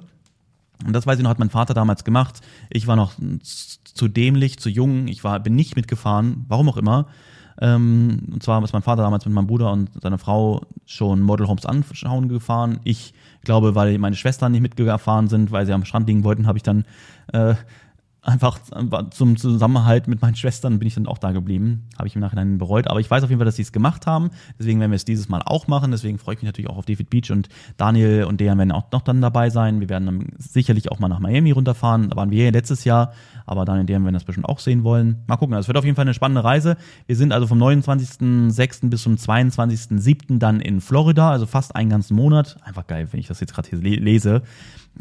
Und 0.85 0.93
das 0.93 1.05
weiß 1.05 1.17
ich 1.17 1.23
noch, 1.23 1.29
hat 1.29 1.39
mein 1.39 1.49
Vater 1.49 1.73
damals 1.73 2.05
gemacht. 2.05 2.39
Ich 2.69 2.87
war 2.87 2.95
noch 2.95 3.13
zu 3.43 4.07
dämlich, 4.07 4.59
zu 4.59 4.69
jung. 4.69 5.09
Ich 5.09 5.25
war, 5.25 5.41
bin 5.41 5.55
nicht 5.55 5.75
mitgefahren, 5.75 6.45
warum 6.47 6.69
auch 6.69 6.77
immer. 6.77 7.07
Ähm, 7.61 8.19
und 8.31 8.43
zwar 8.43 8.63
ist 8.63 8.73
mein 8.73 8.81
Vater 8.81 9.03
damals 9.03 9.25
mit 9.25 9.33
meinem 9.33 9.47
Bruder 9.47 9.71
und 9.71 9.89
seiner 10.01 10.17
Frau 10.17 10.61
schon 10.85 11.21
Model 11.21 11.47
Homes 11.47 11.65
anschauen 11.65 12.29
gefahren. 12.29 12.79
Ich 12.83 13.13
glaube, 13.43 13.75
weil 13.75 13.97
meine 13.97 14.15
Schwestern 14.15 14.51
nicht 14.51 14.61
mitgefahren 14.61 15.27
sind, 15.27 15.51
weil 15.51 15.65
sie 15.65 15.73
am 15.73 15.85
Strand 15.85 16.07
liegen 16.07 16.23
wollten, 16.23 16.47
habe 16.47 16.57
ich 16.57 16.63
dann 16.63 16.85
äh, 17.33 17.55
einfach 18.21 18.59
zum 19.11 19.37
Zusammenhalt 19.37 20.07
mit 20.07 20.21
meinen 20.21 20.35
Schwestern 20.35 20.79
bin 20.79 20.87
ich 20.87 20.95
dann 20.95 21.07
auch 21.07 21.17
da 21.17 21.31
geblieben. 21.31 21.87
Habe 21.97 22.07
ich 22.07 22.15
im 22.15 22.21
Nachhinein 22.21 22.57
bereut. 22.57 22.87
Aber 22.87 22.99
ich 22.99 23.09
weiß 23.09 23.23
auf 23.23 23.29
jeden 23.29 23.39
Fall, 23.39 23.45
dass 23.45 23.55
sie 23.55 23.61
es 23.61 23.71
gemacht 23.71 24.07
haben. 24.07 24.31
Deswegen 24.59 24.79
werden 24.79 24.91
wir 24.91 24.97
es 24.97 25.05
dieses 25.05 25.29
Mal 25.29 25.41
auch 25.45 25.67
machen. 25.67 25.91
Deswegen 25.91 26.17
freue 26.17 26.35
ich 26.35 26.41
mich 26.41 26.47
natürlich 26.47 26.69
auch 26.69 26.77
auf 26.77 26.85
David 26.85 27.09
Beach 27.09 27.31
und 27.31 27.49
Daniel 27.77 28.25
und 28.25 28.39
Dejan 28.41 28.57
werden 28.57 28.71
auch 28.71 28.91
noch 28.91 29.01
dann 29.01 29.21
dabei 29.21 29.49
sein. 29.49 29.79
Wir 29.79 29.89
werden 29.89 30.05
dann 30.05 30.27
sicherlich 30.37 30.91
auch 30.91 30.99
mal 30.99 31.07
nach 31.07 31.19
Miami 31.19 31.51
runterfahren. 31.51 32.09
Da 32.09 32.15
waren 32.17 32.31
wir 32.31 32.45
ja 32.45 32.51
letztes 32.51 32.83
Jahr. 32.83 33.13
Aber 33.45 33.65
Daniel 33.65 33.81
und 33.81 33.89
Dejan 33.89 34.03
werden 34.03 34.13
das 34.13 34.25
bestimmt 34.25 34.47
auch 34.47 34.59
sehen 34.59 34.83
wollen. 34.83 35.23
Mal 35.27 35.37
gucken. 35.37 35.55
Es 35.55 35.67
wird 35.67 35.77
auf 35.77 35.85
jeden 35.85 35.95
Fall 35.95 36.03
eine 36.03 36.13
spannende 36.13 36.43
Reise. 36.43 36.77
Wir 37.07 37.15
sind 37.15 37.31
also 37.31 37.47
vom 37.47 37.61
29.06. 37.61 38.89
bis 38.89 39.03
zum 39.03 39.15
22.07. 39.15 40.39
dann 40.39 40.59
in 40.59 40.81
Florida. 40.81 41.31
Also 41.31 41.45
fast 41.45 41.75
einen 41.75 41.89
ganzen 41.89 42.15
Monat. 42.15 42.57
Einfach 42.63 42.85
geil, 42.85 43.07
wenn 43.11 43.19
ich 43.19 43.27
das 43.27 43.39
jetzt 43.39 43.53
gerade 43.53 43.69
hier 43.69 43.79
lese. 43.79 44.43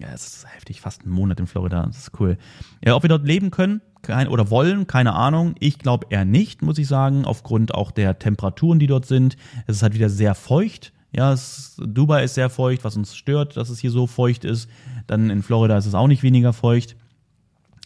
Ja, 0.00 0.08
es 0.14 0.26
ist 0.26 0.46
heftig, 0.54 0.80
fast 0.80 1.02
einen 1.02 1.12
Monat 1.12 1.40
in 1.40 1.46
Florida. 1.46 1.84
Das 1.86 1.98
ist 1.98 2.20
cool. 2.20 2.38
Ja, 2.84 2.94
ob 2.94 3.02
wir 3.02 3.08
dort 3.08 3.26
leben 3.26 3.50
können 3.50 3.80
kein, 4.02 4.28
oder 4.28 4.50
wollen, 4.50 4.86
keine 4.86 5.14
Ahnung. 5.14 5.54
Ich 5.58 5.78
glaube 5.78 6.06
eher 6.10 6.24
nicht, 6.24 6.62
muss 6.62 6.78
ich 6.78 6.86
sagen, 6.86 7.24
aufgrund 7.24 7.74
auch 7.74 7.90
der 7.90 8.18
Temperaturen, 8.18 8.78
die 8.78 8.86
dort 8.86 9.06
sind. 9.06 9.36
Es 9.66 9.76
ist 9.76 9.82
halt 9.82 9.94
wieder 9.94 10.08
sehr 10.08 10.34
feucht. 10.34 10.92
Ja, 11.12 11.32
es, 11.32 11.80
Dubai 11.84 12.24
ist 12.24 12.34
sehr 12.34 12.50
feucht, 12.50 12.84
was 12.84 12.96
uns 12.96 13.16
stört, 13.16 13.56
dass 13.56 13.70
es 13.70 13.78
hier 13.78 13.90
so 13.90 14.06
feucht 14.06 14.44
ist. 14.44 14.68
Dann 15.06 15.30
in 15.30 15.42
Florida 15.42 15.76
ist 15.76 15.86
es 15.86 15.94
auch 15.94 16.06
nicht 16.06 16.22
weniger 16.22 16.52
feucht. 16.52 16.96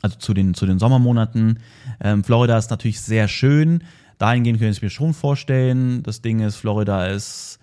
Also 0.01 0.19
zu 0.19 0.35
den, 0.35 0.55
zu 0.55 0.67
den 0.67 0.81
Sommermonaten. 0.81 1.61
Ähm, 2.01 2.25
Florida 2.25 2.59
ist 2.59 2.71
natürlich 2.71 3.01
sehr 3.01 3.29
schön. 3.29 3.85
Dahingehend 4.19 4.59
können 4.59 4.73
Sie 4.73 4.79
es 4.79 4.83
mir 4.83 4.91
schon 4.91 5.15
vorstellen. 5.15 6.03
Das 6.03 6.21
Ding 6.23 6.41
ist, 6.41 6.57
Florida 6.57 7.07
ist 7.07 7.61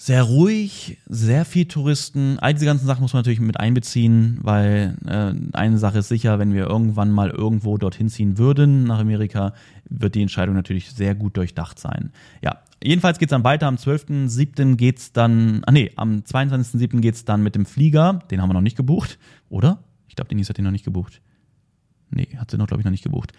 sehr 0.00 0.22
ruhig, 0.22 0.98
sehr 1.06 1.44
viel 1.44 1.66
Touristen. 1.66 2.38
All 2.38 2.54
diese 2.54 2.66
ganzen 2.66 2.86
Sachen 2.86 3.02
muss 3.02 3.12
man 3.12 3.20
natürlich 3.20 3.40
mit 3.40 3.58
einbeziehen, 3.58 4.38
weil 4.40 4.96
äh, 5.04 5.34
eine 5.56 5.78
Sache 5.78 5.98
ist 5.98 6.08
sicher, 6.08 6.38
wenn 6.38 6.54
wir 6.54 6.66
irgendwann 6.66 7.10
mal 7.10 7.30
irgendwo 7.30 7.76
dorthin 7.78 8.08
ziehen 8.08 8.38
würden 8.38 8.84
nach 8.84 9.00
Amerika, 9.00 9.54
wird 9.90 10.14
die 10.14 10.22
Entscheidung 10.22 10.54
natürlich 10.54 10.92
sehr 10.92 11.16
gut 11.16 11.36
durchdacht 11.36 11.80
sein. 11.80 12.12
Ja, 12.42 12.60
jedenfalls 12.82 13.18
geht's 13.18 13.30
dann 13.30 13.42
weiter. 13.42 13.66
Am 13.66 13.74
12.07. 13.74 14.76
geht's 14.76 15.12
dann, 15.12 15.62
ah 15.66 15.72
nee, 15.72 15.90
am 15.96 16.20
22.07. 16.20 17.00
geht's 17.00 17.24
dann 17.24 17.42
mit 17.42 17.56
dem 17.56 17.66
Flieger. 17.66 18.20
Den 18.30 18.40
haben 18.40 18.48
wir 18.48 18.54
noch 18.54 18.60
nicht 18.60 18.76
gebucht, 18.76 19.18
oder? 19.50 19.82
Ich 20.06 20.14
glaube, 20.14 20.28
Denise 20.28 20.48
hat 20.48 20.58
den 20.58 20.64
noch 20.64 20.70
nicht 20.70 20.84
gebucht. 20.84 21.20
Nee, 22.10 22.28
hat 22.36 22.52
sie 22.52 22.56
noch, 22.56 22.68
glaube 22.68 22.80
ich, 22.80 22.84
noch 22.84 22.92
nicht 22.92 23.04
gebucht. 23.04 23.32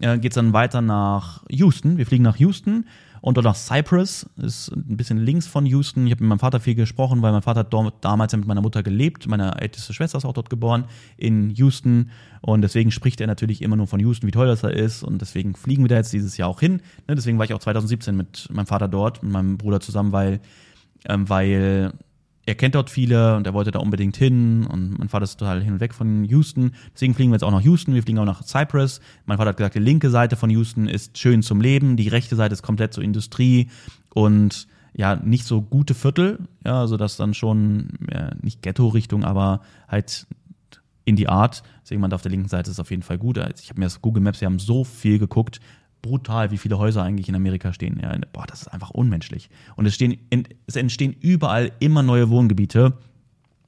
Äh, 0.00 0.18
geht's 0.18 0.34
dann 0.34 0.54
weiter 0.54 0.80
nach 0.80 1.44
Houston. 1.50 1.98
Wir 1.98 2.06
fliegen 2.06 2.24
nach 2.24 2.36
Houston 2.38 2.86
und 3.20 3.36
dort 3.36 3.44
nach 3.44 3.54
Cyprus, 3.54 4.28
ist 4.36 4.68
ein 4.68 4.96
bisschen 4.96 5.18
links 5.18 5.46
von 5.46 5.66
Houston. 5.66 6.06
Ich 6.06 6.12
habe 6.12 6.22
mit 6.22 6.28
meinem 6.28 6.38
Vater 6.38 6.60
viel 6.60 6.74
gesprochen, 6.74 7.22
weil 7.22 7.32
mein 7.32 7.42
Vater 7.42 7.60
hat 7.60 8.04
damals 8.04 8.32
ja 8.32 8.38
mit 8.38 8.46
meiner 8.46 8.62
Mutter 8.62 8.82
gelebt. 8.82 9.26
Meine 9.26 9.60
älteste 9.60 9.92
Schwester 9.92 10.18
ist 10.18 10.24
auch 10.24 10.32
dort 10.32 10.50
geboren, 10.50 10.84
in 11.16 11.50
Houston. 11.50 12.10
Und 12.40 12.62
deswegen 12.62 12.90
spricht 12.90 13.20
er 13.20 13.26
natürlich 13.26 13.62
immer 13.62 13.76
nur 13.76 13.86
von 13.86 14.00
Houston, 14.00 14.26
wie 14.26 14.32
toll 14.32 14.46
das 14.46 14.60
da 14.60 14.68
ist. 14.68 15.02
Und 15.02 15.20
deswegen 15.20 15.54
fliegen 15.54 15.84
wir 15.84 15.88
da 15.88 15.96
jetzt 15.96 16.12
dieses 16.12 16.36
Jahr 16.36 16.48
auch 16.48 16.60
hin. 16.60 16.82
Ne, 17.08 17.14
deswegen 17.14 17.38
war 17.38 17.44
ich 17.44 17.54
auch 17.54 17.58
2017 17.58 18.16
mit 18.16 18.48
meinem 18.52 18.66
Vater 18.66 18.88
dort, 18.88 19.22
mit 19.22 19.32
meinem 19.32 19.58
Bruder 19.58 19.80
zusammen, 19.80 20.12
weil, 20.12 20.40
ähm, 21.08 21.28
weil 21.28 21.92
er 22.46 22.54
kennt 22.54 22.76
dort 22.76 22.90
viele 22.90 23.36
und 23.36 23.46
er 23.46 23.54
wollte 23.54 23.72
da 23.72 23.80
unbedingt 23.80 24.16
hin 24.16 24.64
und 24.66 24.98
mein 24.98 25.08
Vater 25.08 25.24
ist 25.24 25.36
total 25.36 25.62
hin 25.62 25.74
und 25.74 25.80
weg 25.80 25.92
von 25.92 26.24
Houston. 26.24 26.72
Deswegen 26.94 27.12
fliegen 27.12 27.30
wir 27.30 27.34
jetzt 27.34 27.42
auch 27.42 27.50
nach 27.50 27.60
Houston, 27.60 27.92
wir 27.92 28.02
fliegen 28.04 28.20
auch 28.20 28.24
nach 28.24 28.44
Cyprus. 28.44 29.00
Mein 29.26 29.36
Vater 29.36 29.50
hat 29.50 29.56
gesagt, 29.56 29.74
die 29.74 29.80
linke 29.80 30.10
Seite 30.10 30.36
von 30.36 30.48
Houston 30.48 30.88
ist 30.88 31.18
schön 31.18 31.42
zum 31.42 31.60
Leben, 31.60 31.96
die 31.96 32.08
rechte 32.08 32.36
Seite 32.36 32.52
ist 32.52 32.62
komplett 32.62 32.94
zur 32.94 33.02
Industrie 33.02 33.68
und 34.14 34.68
ja, 34.94 35.16
nicht 35.16 35.44
so 35.44 35.60
gute 35.60 35.92
Viertel, 35.92 36.38
ja, 36.64 36.80
also 36.80 36.96
das 36.96 37.16
dann 37.16 37.34
schon, 37.34 37.88
ja, 38.10 38.30
nicht 38.40 38.62
Ghetto-Richtung, 38.62 39.24
aber 39.24 39.60
halt 39.88 40.26
in 41.04 41.16
die 41.16 41.28
Art. 41.28 41.62
Deswegen 41.82 42.00
man 42.00 42.12
auf 42.12 42.22
der 42.22 42.30
linken 42.30 42.48
Seite 42.48 42.70
ist 42.70 42.80
auf 42.80 42.90
jeden 42.90 43.02
Fall 43.02 43.18
gut. 43.18 43.38
Ich 43.38 43.68
habe 43.68 43.80
mir 43.80 43.86
das 43.86 44.00
Google 44.00 44.22
Maps, 44.22 44.40
wir 44.40 44.46
haben 44.46 44.58
so 44.58 44.84
viel 44.84 45.18
geguckt, 45.18 45.60
brutal, 46.06 46.50
wie 46.50 46.58
viele 46.58 46.78
Häuser 46.78 47.02
eigentlich 47.02 47.28
in 47.28 47.34
Amerika 47.34 47.72
stehen. 47.72 47.98
Ja, 48.00 48.16
boah, 48.32 48.46
das 48.46 48.62
ist 48.62 48.68
einfach 48.68 48.90
unmenschlich. 48.90 49.50
Und 49.74 49.86
es, 49.86 49.94
stehen, 49.94 50.16
es 50.66 50.76
entstehen 50.76 51.14
überall 51.20 51.72
immer 51.80 52.02
neue 52.02 52.30
Wohngebiete. 52.30 52.94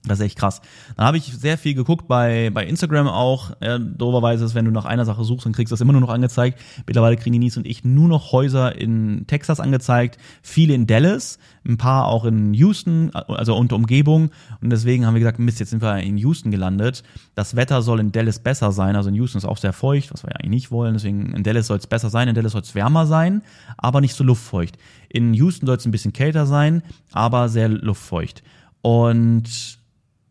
Das 0.04 0.20
ist 0.20 0.26
echt 0.26 0.38
krass. 0.38 0.60
Dann 0.96 1.06
habe 1.06 1.16
ich 1.16 1.24
sehr 1.24 1.58
viel 1.58 1.74
geguckt 1.74 2.06
bei, 2.06 2.50
bei 2.54 2.64
Instagram 2.64 3.08
auch. 3.08 3.50
Ja, 3.60 3.78
doberweise 3.78 4.44
ist, 4.44 4.54
wenn 4.54 4.64
du 4.64 4.70
nach 4.70 4.84
einer 4.84 5.04
Sache 5.04 5.24
suchst, 5.24 5.44
dann 5.44 5.52
kriegst 5.52 5.72
du 5.72 5.74
das 5.74 5.80
immer 5.80 5.92
nur 5.92 6.00
noch 6.00 6.08
angezeigt. 6.08 6.60
Mittlerweile 6.86 7.16
kriegen 7.16 7.32
die 7.32 7.40
Nies 7.40 7.56
und 7.56 7.66
ich 7.66 7.84
nur 7.84 8.08
noch 8.08 8.30
Häuser 8.30 8.76
in 8.76 9.26
Texas 9.26 9.58
angezeigt, 9.58 10.18
viele 10.40 10.74
in 10.74 10.86
Dallas, 10.86 11.38
ein 11.66 11.78
paar 11.78 12.06
auch 12.06 12.24
in 12.24 12.54
Houston, 12.54 13.10
also 13.12 13.56
unter 13.56 13.74
Umgebung. 13.74 14.30
Und 14.60 14.70
deswegen 14.70 15.04
haben 15.04 15.14
wir 15.14 15.20
gesagt, 15.20 15.40
Mist, 15.40 15.58
jetzt 15.58 15.70
sind 15.70 15.82
wir 15.82 15.98
in 15.98 16.16
Houston 16.16 16.52
gelandet. 16.52 17.02
Das 17.34 17.56
Wetter 17.56 17.82
soll 17.82 17.98
in 17.98 18.12
Dallas 18.12 18.38
besser 18.38 18.70
sein. 18.70 18.94
Also 18.94 19.08
in 19.08 19.16
Houston 19.16 19.38
ist 19.38 19.44
auch 19.44 19.58
sehr 19.58 19.72
feucht, 19.72 20.12
was 20.12 20.22
wir 20.22 20.30
ja 20.30 20.36
eigentlich 20.36 20.50
nicht 20.50 20.70
wollen. 20.70 20.94
Deswegen 20.94 21.34
in 21.34 21.42
Dallas 21.42 21.66
soll 21.66 21.78
es 21.78 21.86
besser 21.88 22.08
sein, 22.08 22.28
in 22.28 22.34
Dallas 22.36 22.52
soll 22.52 22.62
es 22.62 22.74
wärmer 22.74 23.06
sein, 23.06 23.42
aber 23.76 24.00
nicht 24.00 24.14
so 24.14 24.22
luftfeucht. 24.22 24.78
In 25.08 25.34
Houston 25.34 25.66
soll 25.66 25.76
es 25.76 25.86
ein 25.86 25.90
bisschen 25.90 26.12
kälter 26.12 26.46
sein, 26.46 26.82
aber 27.12 27.48
sehr 27.48 27.68
luftfeucht. 27.68 28.42
Und 28.80 29.77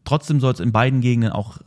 Trotzdem 0.08 0.40
soll 0.40 0.54
es 0.54 0.62
in 0.62 0.72
beiden 0.72 1.02
Gegenden 1.02 1.34
auch 1.34 1.60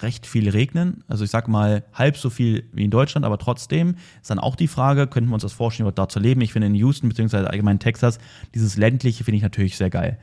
recht 0.00 0.26
viel 0.26 0.50
regnen. 0.50 1.04
Also 1.08 1.24
ich 1.24 1.30
sag 1.30 1.48
mal 1.48 1.84
halb 1.94 2.18
so 2.18 2.28
viel 2.28 2.64
wie 2.74 2.84
in 2.84 2.90
Deutschland, 2.90 3.24
aber 3.24 3.38
trotzdem 3.38 3.94
ist 4.20 4.30
dann 4.30 4.38
auch 4.38 4.56
die 4.56 4.68
Frage, 4.68 5.06
könnten 5.06 5.30
wir 5.30 5.34
uns 5.34 5.42
das 5.42 5.54
vorstellen, 5.54 5.90
dort 5.94 6.12
zu 6.12 6.20
leben? 6.20 6.42
Ich 6.42 6.52
finde 6.52 6.66
in 6.66 6.74
Houston 6.74 7.08
beziehungsweise 7.08 7.48
allgemein 7.48 7.78
Texas 7.78 8.18
dieses 8.54 8.76
ländliche 8.76 9.24
finde 9.24 9.36
ich 9.38 9.42
natürlich 9.42 9.78
sehr 9.78 9.88
geil. 9.88 10.18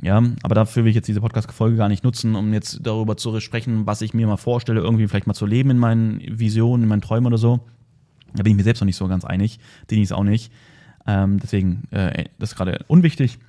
Ja, 0.00 0.22
aber 0.44 0.54
dafür 0.54 0.84
will 0.84 0.90
ich 0.90 0.94
jetzt 0.94 1.08
diese 1.08 1.20
Podcast-Folge 1.20 1.76
gar 1.76 1.88
nicht 1.88 2.04
nutzen, 2.04 2.36
um 2.36 2.52
jetzt 2.52 2.86
darüber 2.86 3.16
zu 3.16 3.40
sprechen, 3.40 3.84
was 3.84 4.00
ich 4.00 4.14
mir 4.14 4.28
mal 4.28 4.36
vorstelle, 4.36 4.80
irgendwie 4.80 5.08
vielleicht 5.08 5.26
mal 5.26 5.34
zu 5.34 5.44
leben 5.44 5.70
in 5.70 5.78
meinen 5.78 6.20
Visionen, 6.38 6.84
in 6.84 6.88
meinen 6.88 7.00
Träumen 7.00 7.26
oder 7.26 7.38
so. 7.38 7.66
Da 8.32 8.44
bin 8.44 8.52
ich 8.52 8.56
mir 8.56 8.62
selbst 8.62 8.80
noch 8.80 8.86
nicht 8.86 8.94
so 8.94 9.08
ganz 9.08 9.24
einig. 9.24 9.58
Denis 9.90 10.12
auch 10.12 10.22
nicht. 10.22 10.52
Ähm, 11.04 11.40
deswegen, 11.40 11.82
äh, 11.90 12.26
das 12.38 12.50
ist 12.50 12.56
gerade 12.56 12.84
unwichtig. 12.86 13.40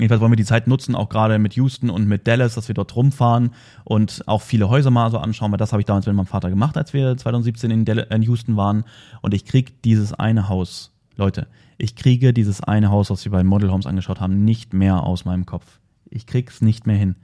Jedenfalls 0.00 0.20
wollen 0.22 0.32
wir 0.32 0.36
die 0.36 0.44
Zeit 0.44 0.66
nutzen, 0.66 0.94
auch 0.94 1.10
gerade 1.10 1.38
mit 1.38 1.54
Houston 1.54 1.90
und 1.90 2.06
mit 2.06 2.26
Dallas, 2.26 2.54
dass 2.54 2.68
wir 2.68 2.74
dort 2.74 2.96
rumfahren 2.96 3.50
und 3.84 4.22
auch 4.26 4.40
viele 4.40 4.70
Häuser 4.70 4.90
mal 4.90 5.10
so 5.10 5.18
anschauen, 5.18 5.50
weil 5.52 5.58
das 5.58 5.72
habe 5.72 5.82
ich 5.82 5.86
damals 5.86 6.06
mit 6.06 6.16
meinem 6.16 6.26
Vater 6.26 6.48
gemacht, 6.48 6.76
als 6.78 6.94
wir 6.94 7.16
2017 7.16 7.70
in, 7.70 7.84
Dallas, 7.84 8.06
in 8.10 8.22
Houston 8.22 8.56
waren. 8.56 8.84
Und 9.20 9.34
ich 9.34 9.44
krieg 9.44 9.82
dieses 9.82 10.14
eine 10.14 10.48
Haus, 10.48 10.92
Leute, 11.16 11.48
ich 11.76 11.96
kriege 11.96 12.32
dieses 12.32 12.62
eine 12.62 12.90
Haus, 12.90 13.10
was 13.10 13.24
wir 13.24 13.32
bei 13.32 13.44
Model 13.44 13.70
Homes 13.70 13.86
angeschaut 13.86 14.20
haben, 14.20 14.44
nicht 14.44 14.72
mehr 14.72 15.02
aus 15.02 15.26
meinem 15.26 15.44
Kopf. 15.44 15.80
Ich 16.08 16.26
krieg's 16.26 16.62
nicht 16.62 16.86
mehr 16.86 16.96
hin. 16.96 17.16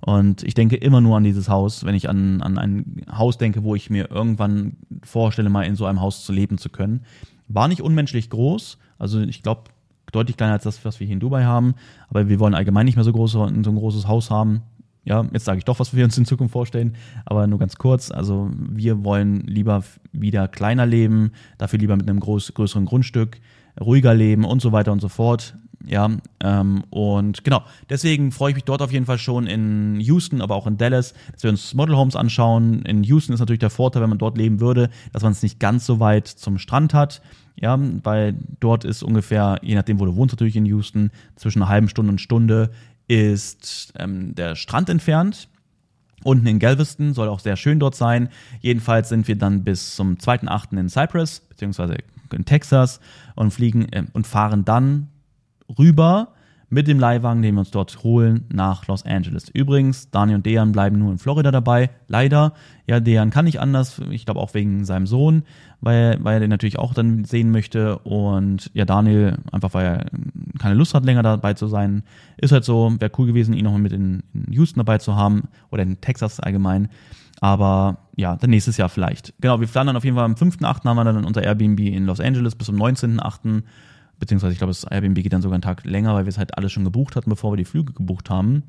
Und 0.00 0.42
ich 0.42 0.54
denke 0.54 0.76
immer 0.76 1.00
nur 1.00 1.16
an 1.16 1.24
dieses 1.24 1.48
Haus, 1.48 1.84
wenn 1.84 1.94
ich 1.94 2.08
an, 2.08 2.42
an 2.42 2.58
ein 2.58 3.02
Haus 3.10 3.38
denke, 3.38 3.64
wo 3.64 3.74
ich 3.74 3.90
mir 3.90 4.10
irgendwann 4.10 4.76
vorstelle, 5.02 5.48
mal 5.48 5.64
in 5.64 5.76
so 5.76 5.86
einem 5.86 6.00
Haus 6.00 6.24
zu 6.24 6.32
leben 6.32 6.58
zu 6.58 6.68
können. 6.68 7.04
War 7.48 7.68
nicht 7.68 7.80
unmenschlich 7.80 8.30
groß. 8.30 8.78
Also 8.98 9.20
ich 9.20 9.42
glaube, 9.42 9.64
deutlich 10.12 10.36
kleiner 10.36 10.54
als 10.54 10.64
das, 10.64 10.84
was 10.84 11.00
wir 11.00 11.06
hier 11.06 11.14
in 11.14 11.20
Dubai 11.20 11.44
haben. 11.44 11.74
Aber 12.08 12.28
wir 12.28 12.40
wollen 12.40 12.54
allgemein 12.54 12.86
nicht 12.86 12.96
mehr 12.96 13.04
so, 13.04 13.12
groß, 13.12 13.32
so 13.32 13.44
ein 13.44 13.62
großes 13.62 14.08
Haus 14.08 14.30
haben. 14.30 14.62
Ja, 15.04 15.24
jetzt 15.32 15.46
sage 15.46 15.58
ich 15.58 15.64
doch, 15.64 15.78
was 15.78 15.94
wir 15.94 16.04
uns 16.04 16.18
in 16.18 16.26
Zukunft 16.26 16.52
vorstellen, 16.52 16.94
aber 17.24 17.46
nur 17.46 17.58
ganz 17.58 17.76
kurz. 17.76 18.10
Also 18.10 18.50
wir 18.52 19.04
wollen 19.04 19.40
lieber 19.40 19.82
wieder 20.12 20.48
kleiner 20.48 20.84
leben, 20.84 21.32
dafür 21.56 21.78
lieber 21.78 21.96
mit 21.96 22.08
einem 22.08 22.20
groß, 22.20 22.52
größeren 22.52 22.84
Grundstück, 22.84 23.40
ruhiger 23.80 24.12
leben 24.12 24.44
und 24.44 24.60
so 24.60 24.72
weiter 24.72 24.92
und 24.92 25.00
so 25.00 25.08
fort. 25.08 25.54
Ja, 25.86 26.10
ähm, 26.40 26.82
und 26.90 27.44
genau, 27.44 27.62
deswegen 27.88 28.32
freue 28.32 28.50
ich 28.50 28.56
mich 28.56 28.64
dort 28.64 28.82
auf 28.82 28.92
jeden 28.92 29.06
Fall 29.06 29.18
schon 29.18 29.46
in 29.46 30.00
Houston, 30.00 30.40
aber 30.42 30.56
auch 30.56 30.66
in 30.66 30.76
Dallas, 30.76 31.14
dass 31.32 31.44
wir 31.44 31.50
uns 31.50 31.72
Model 31.74 31.96
Homes 31.96 32.16
anschauen. 32.16 32.82
In 32.82 33.04
Houston 33.04 33.32
ist 33.32 33.40
natürlich 33.40 33.60
der 33.60 33.70
Vorteil, 33.70 34.02
wenn 34.02 34.10
man 34.10 34.18
dort 34.18 34.36
leben 34.36 34.60
würde, 34.60 34.90
dass 35.12 35.22
man 35.22 35.32
es 35.32 35.42
nicht 35.42 35.60
ganz 35.60 35.86
so 35.86 36.00
weit 36.00 36.26
zum 36.26 36.58
Strand 36.58 36.94
hat. 36.94 37.22
Ja, 37.60 37.78
weil 38.04 38.36
dort 38.60 38.84
ist 38.84 39.02
ungefähr, 39.02 39.58
je 39.62 39.74
nachdem, 39.74 39.98
wo 39.98 40.04
du 40.04 40.14
wohnst, 40.14 40.34
natürlich 40.34 40.56
in 40.56 40.66
Houston, 40.66 41.10
zwischen 41.36 41.62
einer 41.62 41.68
halben 41.68 41.88
Stunde 41.88 42.12
und 42.12 42.20
Stunde 42.20 42.70
ist 43.08 43.92
ähm, 43.98 44.34
der 44.34 44.54
Strand 44.54 44.88
entfernt. 44.88 45.48
Unten 46.24 46.46
in 46.46 46.58
Galveston 46.58 47.14
soll 47.14 47.28
auch 47.28 47.40
sehr 47.40 47.56
schön 47.56 47.78
dort 47.78 47.94
sein. 47.94 48.28
Jedenfalls 48.60 49.08
sind 49.08 49.28
wir 49.28 49.36
dann 49.36 49.64
bis 49.64 49.94
zum 49.94 50.16
2.8. 50.16 50.78
in 50.78 50.88
Cypress, 50.88 51.40
beziehungsweise 51.40 51.96
in 52.32 52.44
Texas 52.44 53.00
und 53.34 53.52
fliegen 53.52 53.86
äh, 53.92 54.04
und 54.12 54.26
fahren 54.26 54.64
dann 54.64 55.08
rüber 55.78 56.28
mit 56.70 56.86
dem 56.86 56.98
Leihwagen, 56.98 57.40
den 57.40 57.54
wir 57.54 57.60
uns 57.60 57.70
dort 57.70 58.02
holen, 58.02 58.44
nach 58.52 58.86
Los 58.86 59.04
Angeles. 59.04 59.48
Übrigens, 59.48 60.10
Daniel 60.10 60.36
und 60.36 60.46
Dejan 60.46 60.72
bleiben 60.72 60.98
nur 60.98 61.10
in 61.10 61.18
Florida 61.18 61.50
dabei. 61.50 61.90
Leider. 62.08 62.52
Ja, 62.86 63.00
Dejan 63.00 63.30
kann 63.30 63.46
nicht 63.46 63.58
anders. 63.58 64.00
Ich 64.10 64.26
glaube 64.26 64.40
auch 64.40 64.52
wegen 64.52 64.84
seinem 64.84 65.06
Sohn, 65.06 65.44
weil, 65.80 66.18
weil 66.22 66.34
er 66.34 66.40
den 66.40 66.50
natürlich 66.50 66.78
auch 66.78 66.92
dann 66.92 67.24
sehen 67.24 67.50
möchte. 67.50 67.98
Und 68.00 68.70
ja, 68.74 68.84
Daniel, 68.84 69.38
einfach 69.50 69.72
weil 69.72 69.86
er 69.86 70.06
keine 70.58 70.74
Lust 70.74 70.92
hat, 70.92 71.06
länger 71.06 71.22
dabei 71.22 71.54
zu 71.54 71.68
sein. 71.68 72.02
Ist 72.36 72.52
halt 72.52 72.64
so. 72.64 72.92
Wäre 72.98 73.12
cool 73.16 73.26
gewesen, 73.26 73.54
ihn 73.54 73.64
noch 73.64 73.76
mit 73.78 73.92
in, 73.92 74.22
in 74.34 74.52
Houston 74.52 74.80
dabei 74.80 74.98
zu 74.98 75.16
haben. 75.16 75.48
Oder 75.70 75.84
in 75.84 76.00
Texas 76.02 76.38
allgemein. 76.38 76.88
Aber 77.40 77.98
ja, 78.16 78.36
dann 78.36 78.50
nächstes 78.50 78.76
Jahr 78.76 78.90
vielleicht. 78.90 79.32
Genau, 79.40 79.60
wir 79.60 79.68
planen 79.68 79.88
dann 79.88 79.96
auf 79.96 80.04
jeden 80.04 80.16
Fall 80.16 80.24
am 80.24 80.34
5.8. 80.34 80.84
haben 80.84 80.96
wir 80.96 81.04
dann 81.04 81.24
unser 81.24 81.42
Airbnb 81.42 81.80
in 81.80 82.04
Los 82.04 82.20
Angeles 82.20 82.56
bis 82.56 82.66
zum 82.66 82.76
19.8 82.76 83.62
beziehungsweise 84.18 84.52
ich 84.52 84.58
glaube, 84.58 84.70
das 84.70 84.84
Airbnb 84.84 85.22
geht 85.22 85.32
dann 85.32 85.42
sogar 85.42 85.54
einen 85.54 85.62
Tag 85.62 85.84
länger, 85.84 86.14
weil 86.14 86.24
wir 86.24 86.30
es 86.30 86.38
halt 86.38 86.56
alles 86.56 86.72
schon 86.72 86.84
gebucht 86.84 87.16
hatten, 87.16 87.30
bevor 87.30 87.52
wir 87.52 87.56
die 87.56 87.64
Flüge 87.64 87.92
gebucht 87.92 88.30
haben. 88.30 88.64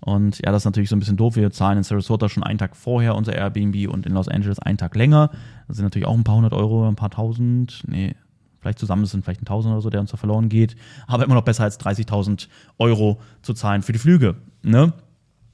Und 0.00 0.38
ja, 0.44 0.50
das 0.50 0.62
ist 0.62 0.64
natürlich 0.64 0.88
so 0.88 0.96
ein 0.96 0.98
bisschen 0.98 1.16
doof. 1.16 1.36
Wir 1.36 1.50
zahlen 1.52 1.78
in 1.78 1.84
Sarasota 1.84 2.28
schon 2.28 2.42
einen 2.42 2.58
Tag 2.58 2.76
vorher 2.76 3.14
unser 3.14 3.34
Airbnb 3.34 3.88
und 3.88 4.04
in 4.04 4.12
Los 4.12 4.28
Angeles 4.28 4.58
einen 4.58 4.78
Tag 4.78 4.96
länger. 4.96 5.30
Das 5.68 5.76
sind 5.76 5.84
natürlich 5.84 6.06
auch 6.06 6.14
ein 6.16 6.24
paar 6.24 6.36
hundert 6.36 6.52
Euro, 6.52 6.88
ein 6.88 6.96
paar 6.96 7.10
tausend, 7.10 7.84
nee, 7.86 8.16
vielleicht 8.60 8.78
zusammen 8.78 9.04
sind 9.06 9.24
vielleicht 9.24 9.42
ein 9.42 9.44
Tausend 9.46 9.72
oder 9.72 9.80
so, 9.80 9.90
der 9.90 10.00
uns 10.00 10.10
da 10.10 10.16
verloren 10.16 10.48
geht. 10.48 10.76
Aber 11.06 11.24
immer 11.24 11.34
noch 11.34 11.44
besser 11.44 11.64
als 11.64 11.78
30.000 11.78 12.48
Euro 12.78 13.20
zu 13.42 13.54
zahlen 13.54 13.82
für 13.82 13.92
die 13.92 13.98
Flüge, 13.98 14.36
ne? 14.62 14.92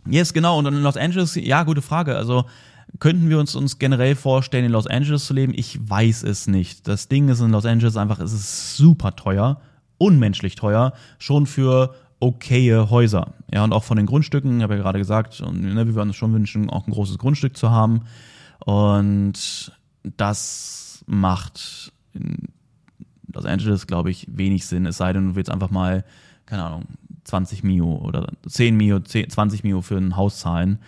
Yes, 0.07 0.33
genau. 0.33 0.59
Und 0.59 0.67
in 0.67 0.83
Los 0.83 0.97
Angeles, 0.97 1.35
ja, 1.35 1.65
gute 1.65 1.83
Frage. 1.83 2.17
Also, 2.17 2.45
Könnten 2.99 3.29
wir 3.29 3.39
uns 3.39 3.55
uns 3.55 3.79
generell 3.79 4.17
vorstellen, 4.17 4.65
in 4.65 4.73
Los 4.73 4.87
Angeles 4.87 5.27
zu 5.27 5.35
leben? 5.35 5.53
Ich 5.55 5.79
weiß 5.89 6.23
es 6.25 6.47
nicht. 6.47 6.89
Das 6.89 7.09
Ding 7.09 7.29
ist 7.29 7.41
in 7.41 7.51
Los 7.51 7.67
Angeles 7.67 7.97
einfach, 7.97 8.19
es 8.19 8.33
ist 8.33 8.77
super 8.77 9.15
teuer, 9.15 9.61
unmenschlich 9.99 10.57
teuer, 10.57 10.93
schon 11.19 11.47
für 11.47 11.95
okaye 12.21 12.91
Häuser. 12.91 13.35
Ja, 13.53 13.63
und 13.65 13.73
auch 13.73 13.85
von 13.85 13.97
den 13.97 14.07
Grundstücken, 14.07 14.59
ich 14.59 14.63
habe 14.63 14.77
ja 14.77 14.83
gerade 14.83 14.99
gesagt, 14.99 15.41
und, 15.41 15.61
ne, 15.61 15.87
wir 15.87 15.95
würden 15.95 16.09
uns 16.09 16.17
schon 16.17 16.33
wünschen, 16.33 16.71
auch 16.71 16.87
ein 16.87 16.93
großes 16.93 17.19
Grundstück 17.19 17.57
zu 17.57 17.71
haben. 17.71 18.03
Und 18.65 19.73
das 20.17 21.05
macht 21.07 21.93
in 22.15 22.49
Los 23.33 23.45
Angeles, 23.45 23.87
glaube 23.87 24.11
ich, 24.11 24.27
wenig 24.31 24.67
Sinn, 24.67 24.87
es 24.87 24.97
sei 24.97 25.13
denn, 25.13 25.29
du 25.29 25.35
willst 25.37 25.51
einfach 25.51 25.71
mal, 25.71 26.05
keine 26.47 26.65
Ahnung, 26.65 26.85
20 27.25 27.63
Mio 27.63 27.97
oder 27.97 28.27
10 28.47 28.77
Mio, 28.77 29.01
10, 29.01 29.31
20 29.31 29.65
Mio 29.65 29.83
für 29.83 29.97
ein 29.97 30.17
Haus 30.17 30.41
zahlen. 30.41 30.79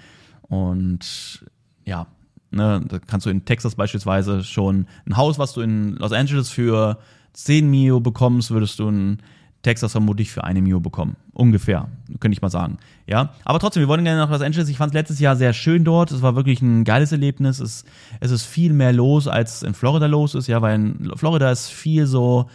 Und 0.43 1.45
ja, 1.91 2.07
ne, 2.53 2.81
da 2.87 2.99
kannst 3.01 3.27
du 3.27 3.31
in 3.31 3.45
Texas 3.45 3.75
beispielsweise 3.75 4.45
schon 4.45 4.87
ein 5.07 5.17
Haus, 5.17 5.39
was 5.39 5.53
du 5.53 5.61
in 5.61 5.97
Los 5.97 6.13
Angeles 6.13 6.49
für 6.49 6.99
10 7.33 7.69
Mio 7.69 8.01
bekommst, 8.01 8.53
würdest 8.53 8.79
du 8.79 8.89
in 8.89 9.19
Texas 9.63 9.93
vermutlich 9.93 10.31
für 10.31 10.45
eine 10.45 10.63
Mio 10.63 10.81
bekommen. 10.81 11.17
Ungefähr, 11.33 11.89
könnte 12.21 12.35
ich 12.35 12.41
mal 12.41 12.49
sagen. 12.49 12.79
Ja, 13.07 13.35
aber 13.45 13.59
trotzdem, 13.59 13.83
wir 13.83 13.89
wollen 13.89 14.05
gerne 14.05 14.21
nach 14.21 14.31
Los 14.31 14.41
Angeles. 14.41 14.69
Ich 14.69 14.79
fand 14.79 14.93
es 14.93 14.95
letztes 14.95 15.21
Jahr 15.21 15.37
sehr 15.37 15.53
schön 15.53 15.85
dort. 15.85 16.13
Es 16.13 16.23
war 16.23 16.35
wirklich 16.35 16.63
ein 16.63 16.85
geiles 16.85 17.13
Erlebnis. 17.13 17.61
Es, 17.61 17.85
es 18.21 18.31
ist 18.31 18.47
viel 18.47 18.73
mehr 18.73 18.93
los, 18.93 19.29
als 19.29 19.63
in 19.63 19.75
Florida 19.75 20.07
los 20.07 20.35
ist. 20.35 20.47
Ja, 20.47 20.63
weil 20.63 20.77
in 20.77 21.13
Florida 21.17 21.51
ist 21.51 21.69
viel 21.69 22.07
so, 22.07 22.49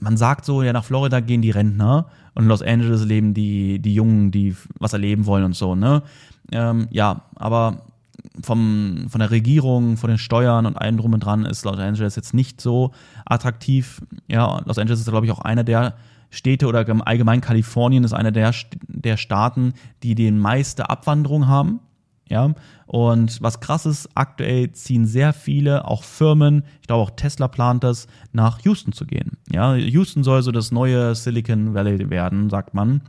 man 0.00 0.16
sagt 0.16 0.44
so, 0.44 0.62
ja, 0.62 0.72
nach 0.72 0.84
Florida 0.84 1.20
gehen 1.20 1.42
die 1.42 1.50
Rentner 1.50 2.06
und 2.34 2.44
in 2.44 2.48
Los 2.48 2.62
Angeles 2.62 3.04
leben 3.04 3.34
die, 3.34 3.78
die 3.78 3.94
Jungen, 3.94 4.32
die 4.32 4.56
was 4.80 4.94
erleben 4.94 5.26
wollen 5.26 5.44
und 5.44 5.54
so, 5.54 5.76
ne? 5.76 6.02
Ähm, 6.50 6.88
ja, 6.90 7.22
aber 7.36 7.91
vom, 8.40 9.06
von 9.08 9.18
der 9.18 9.30
Regierung, 9.30 9.96
von 9.96 10.08
den 10.08 10.18
Steuern 10.18 10.66
und 10.66 10.76
allem 10.76 10.96
drum 10.96 11.12
und 11.12 11.20
dran 11.20 11.44
ist 11.44 11.64
Los 11.64 11.78
Angeles 11.78 12.16
jetzt 12.16 12.34
nicht 12.34 12.60
so 12.60 12.92
attraktiv. 13.24 14.00
Ja, 14.28 14.62
Los 14.64 14.78
Angeles 14.78 15.00
ist, 15.00 15.08
glaube 15.08 15.26
ich, 15.26 15.32
auch 15.32 15.40
einer 15.40 15.64
der 15.64 15.94
Städte 16.30 16.66
oder 16.66 16.86
allgemein 17.04 17.42
Kalifornien 17.42 18.04
ist 18.04 18.14
einer 18.14 18.32
der, 18.32 18.54
der 18.88 19.16
Staaten, 19.18 19.74
die 20.02 20.14
den 20.14 20.38
meiste 20.38 20.88
Abwanderung 20.88 21.46
haben. 21.46 21.80
Ja, 22.28 22.54
und 22.86 23.42
was 23.42 23.60
krass 23.60 23.84
ist, 23.84 24.08
aktuell 24.14 24.72
ziehen 24.72 25.04
sehr 25.04 25.34
viele, 25.34 25.86
auch 25.86 26.02
Firmen, 26.02 26.64
ich 26.80 26.86
glaube 26.86 27.02
auch 27.02 27.10
Tesla 27.10 27.46
plant 27.48 27.84
das, 27.84 28.06
nach 28.32 28.60
Houston 28.60 28.92
zu 28.92 29.04
gehen. 29.04 29.32
Ja, 29.50 29.74
Houston 29.74 30.24
soll 30.24 30.42
so 30.42 30.50
das 30.50 30.72
neue 30.72 31.14
Silicon 31.14 31.74
Valley 31.74 32.08
werden, 32.08 32.48
sagt 32.48 32.72
man 32.72 33.02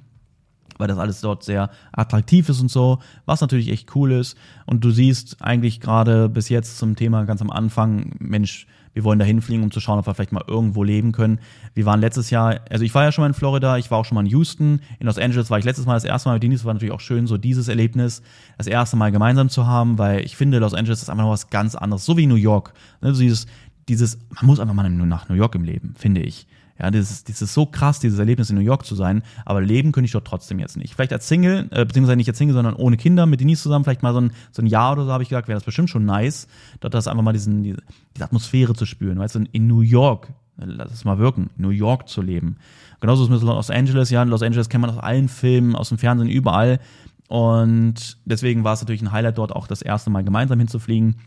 weil 0.83 0.89
das 0.89 0.97
alles 0.97 1.21
dort 1.21 1.45
sehr 1.45 1.69
attraktiv 1.93 2.49
ist 2.49 2.59
und 2.59 2.69
so, 2.69 2.99
was 3.25 3.39
natürlich 3.39 3.69
echt 3.69 3.95
cool 3.95 4.11
ist. 4.11 4.37
Und 4.65 4.83
du 4.83 4.91
siehst 4.91 5.37
eigentlich 5.41 5.79
gerade 5.79 6.27
bis 6.27 6.49
jetzt 6.49 6.77
zum 6.77 6.97
Thema 6.97 7.23
ganz 7.23 7.41
am 7.41 7.49
Anfang, 7.49 8.11
Mensch, 8.19 8.67
wir 8.91 9.05
wollen 9.05 9.17
da 9.17 9.23
hinfliegen, 9.23 9.63
um 9.63 9.71
zu 9.71 9.79
schauen, 9.79 9.97
ob 9.97 10.07
wir 10.07 10.13
vielleicht 10.13 10.33
mal 10.33 10.43
irgendwo 10.45 10.83
leben 10.83 11.13
können. 11.13 11.39
Wir 11.73 11.85
waren 11.85 12.01
letztes 12.01 12.31
Jahr, 12.31 12.59
also 12.69 12.83
ich 12.83 12.93
war 12.93 13.05
ja 13.05 13.13
schon 13.13 13.23
mal 13.23 13.29
in 13.29 13.33
Florida, 13.33 13.77
ich 13.77 13.89
war 13.91 13.97
auch 13.97 14.03
schon 14.03 14.15
mal 14.15 14.25
in 14.25 14.31
Houston, 14.31 14.81
in 14.99 15.07
Los 15.07 15.17
Angeles 15.17 15.49
war 15.49 15.57
ich 15.57 15.63
letztes 15.63 15.85
Mal 15.85 15.93
das 15.93 16.03
erste 16.03 16.27
Mal 16.27 16.33
mit 16.33 16.43
Denise, 16.43 16.65
war 16.65 16.73
natürlich 16.73 16.93
auch 16.93 16.99
schön, 16.99 17.25
so 17.25 17.37
dieses 17.37 17.69
Erlebnis 17.69 18.21
das 18.57 18.67
erste 18.67 18.97
Mal 18.97 19.13
gemeinsam 19.13 19.47
zu 19.47 19.65
haben, 19.65 19.97
weil 19.97 20.19
ich 20.25 20.35
finde, 20.35 20.59
Los 20.59 20.73
Angeles 20.73 21.01
ist 21.01 21.09
einfach 21.09 21.23
noch 21.23 21.31
was 21.31 21.49
ganz 21.49 21.75
anderes, 21.75 22.03
so 22.03 22.17
wie 22.17 22.27
New 22.27 22.35
York. 22.35 22.73
Ne, 23.01 23.13
dieses, 23.13 23.47
dieses, 23.87 24.19
man 24.35 24.47
muss 24.47 24.59
einfach 24.59 24.75
mal 24.75 24.89
nach 24.89 25.29
New 25.29 25.35
York 25.35 25.55
im 25.55 25.63
Leben, 25.63 25.93
finde 25.97 26.21
ich. 26.21 26.45
Ja, 26.79 26.89
das 26.89 27.23
ist, 27.27 27.53
so 27.53 27.67
krass, 27.67 27.99
dieses 27.99 28.17
Erlebnis 28.17 28.49
in 28.49 28.55
New 28.55 28.63
York 28.63 28.85
zu 28.85 28.95
sein, 28.95 29.21
aber 29.45 29.61
leben 29.61 29.91
könnte 29.91 30.05
ich 30.05 30.11
dort 30.11 30.25
trotzdem 30.25 30.57
jetzt 30.57 30.75
nicht. 30.75 30.95
Vielleicht 30.95 31.13
als 31.13 31.27
Single, 31.27 31.67
äh, 31.71 31.85
beziehungsweise 31.85 32.17
nicht 32.17 32.27
als 32.27 32.37
Single, 32.39 32.55
sondern 32.55 32.75
ohne 32.75 32.97
Kinder, 32.97 33.27
mit 33.27 33.39
Denise 33.39 33.61
zusammen, 33.61 33.85
vielleicht 33.85 34.01
mal 34.01 34.13
so 34.13 34.21
ein, 34.21 34.31
so 34.51 34.63
ein 34.63 34.65
Jahr 34.65 34.93
oder 34.93 35.05
so, 35.05 35.11
habe 35.11 35.21
ich 35.21 35.29
gesagt, 35.29 35.47
wäre 35.47 35.57
das 35.57 35.65
bestimmt 35.65 35.91
schon 35.91 36.05
nice, 36.05 36.47
dort 36.79 36.95
das 36.95 37.07
einfach 37.07 37.23
mal 37.23 37.33
diesen, 37.33 37.63
diese, 37.63 37.77
diese 38.15 38.25
Atmosphäre 38.25 38.73
zu 38.73 38.85
spüren, 38.85 39.19
weißt 39.19 39.35
du, 39.35 39.45
in 39.51 39.67
New 39.67 39.81
York, 39.81 40.29
lass 40.57 40.91
es 40.91 41.05
mal 41.05 41.19
wirken, 41.19 41.51
New 41.57 41.69
York 41.69 42.09
zu 42.09 42.21
leben. 42.21 42.57
Genauso 43.01 43.23
ist 43.23 43.29
es 43.29 43.41
mit 43.41 43.47
Los 43.47 43.69
Angeles, 43.69 44.09
ja, 44.09 44.23
in 44.23 44.29
Los 44.29 44.41
Angeles 44.41 44.69
kennt 44.69 44.81
man 44.81 44.89
aus 44.89 44.99
allen 44.99 45.29
Filmen, 45.29 45.75
aus 45.75 45.89
dem 45.89 45.99
Fernsehen, 45.99 46.29
überall. 46.29 46.79
Und 47.27 48.17
deswegen 48.25 48.63
war 48.63 48.73
es 48.73 48.81
natürlich 48.81 49.01
ein 49.01 49.11
Highlight, 49.11 49.37
dort 49.37 49.51
auch 49.51 49.67
das 49.67 49.81
erste 49.81 50.09
Mal 50.09 50.23
gemeinsam 50.23 50.59
hinzufliegen. 50.59 51.17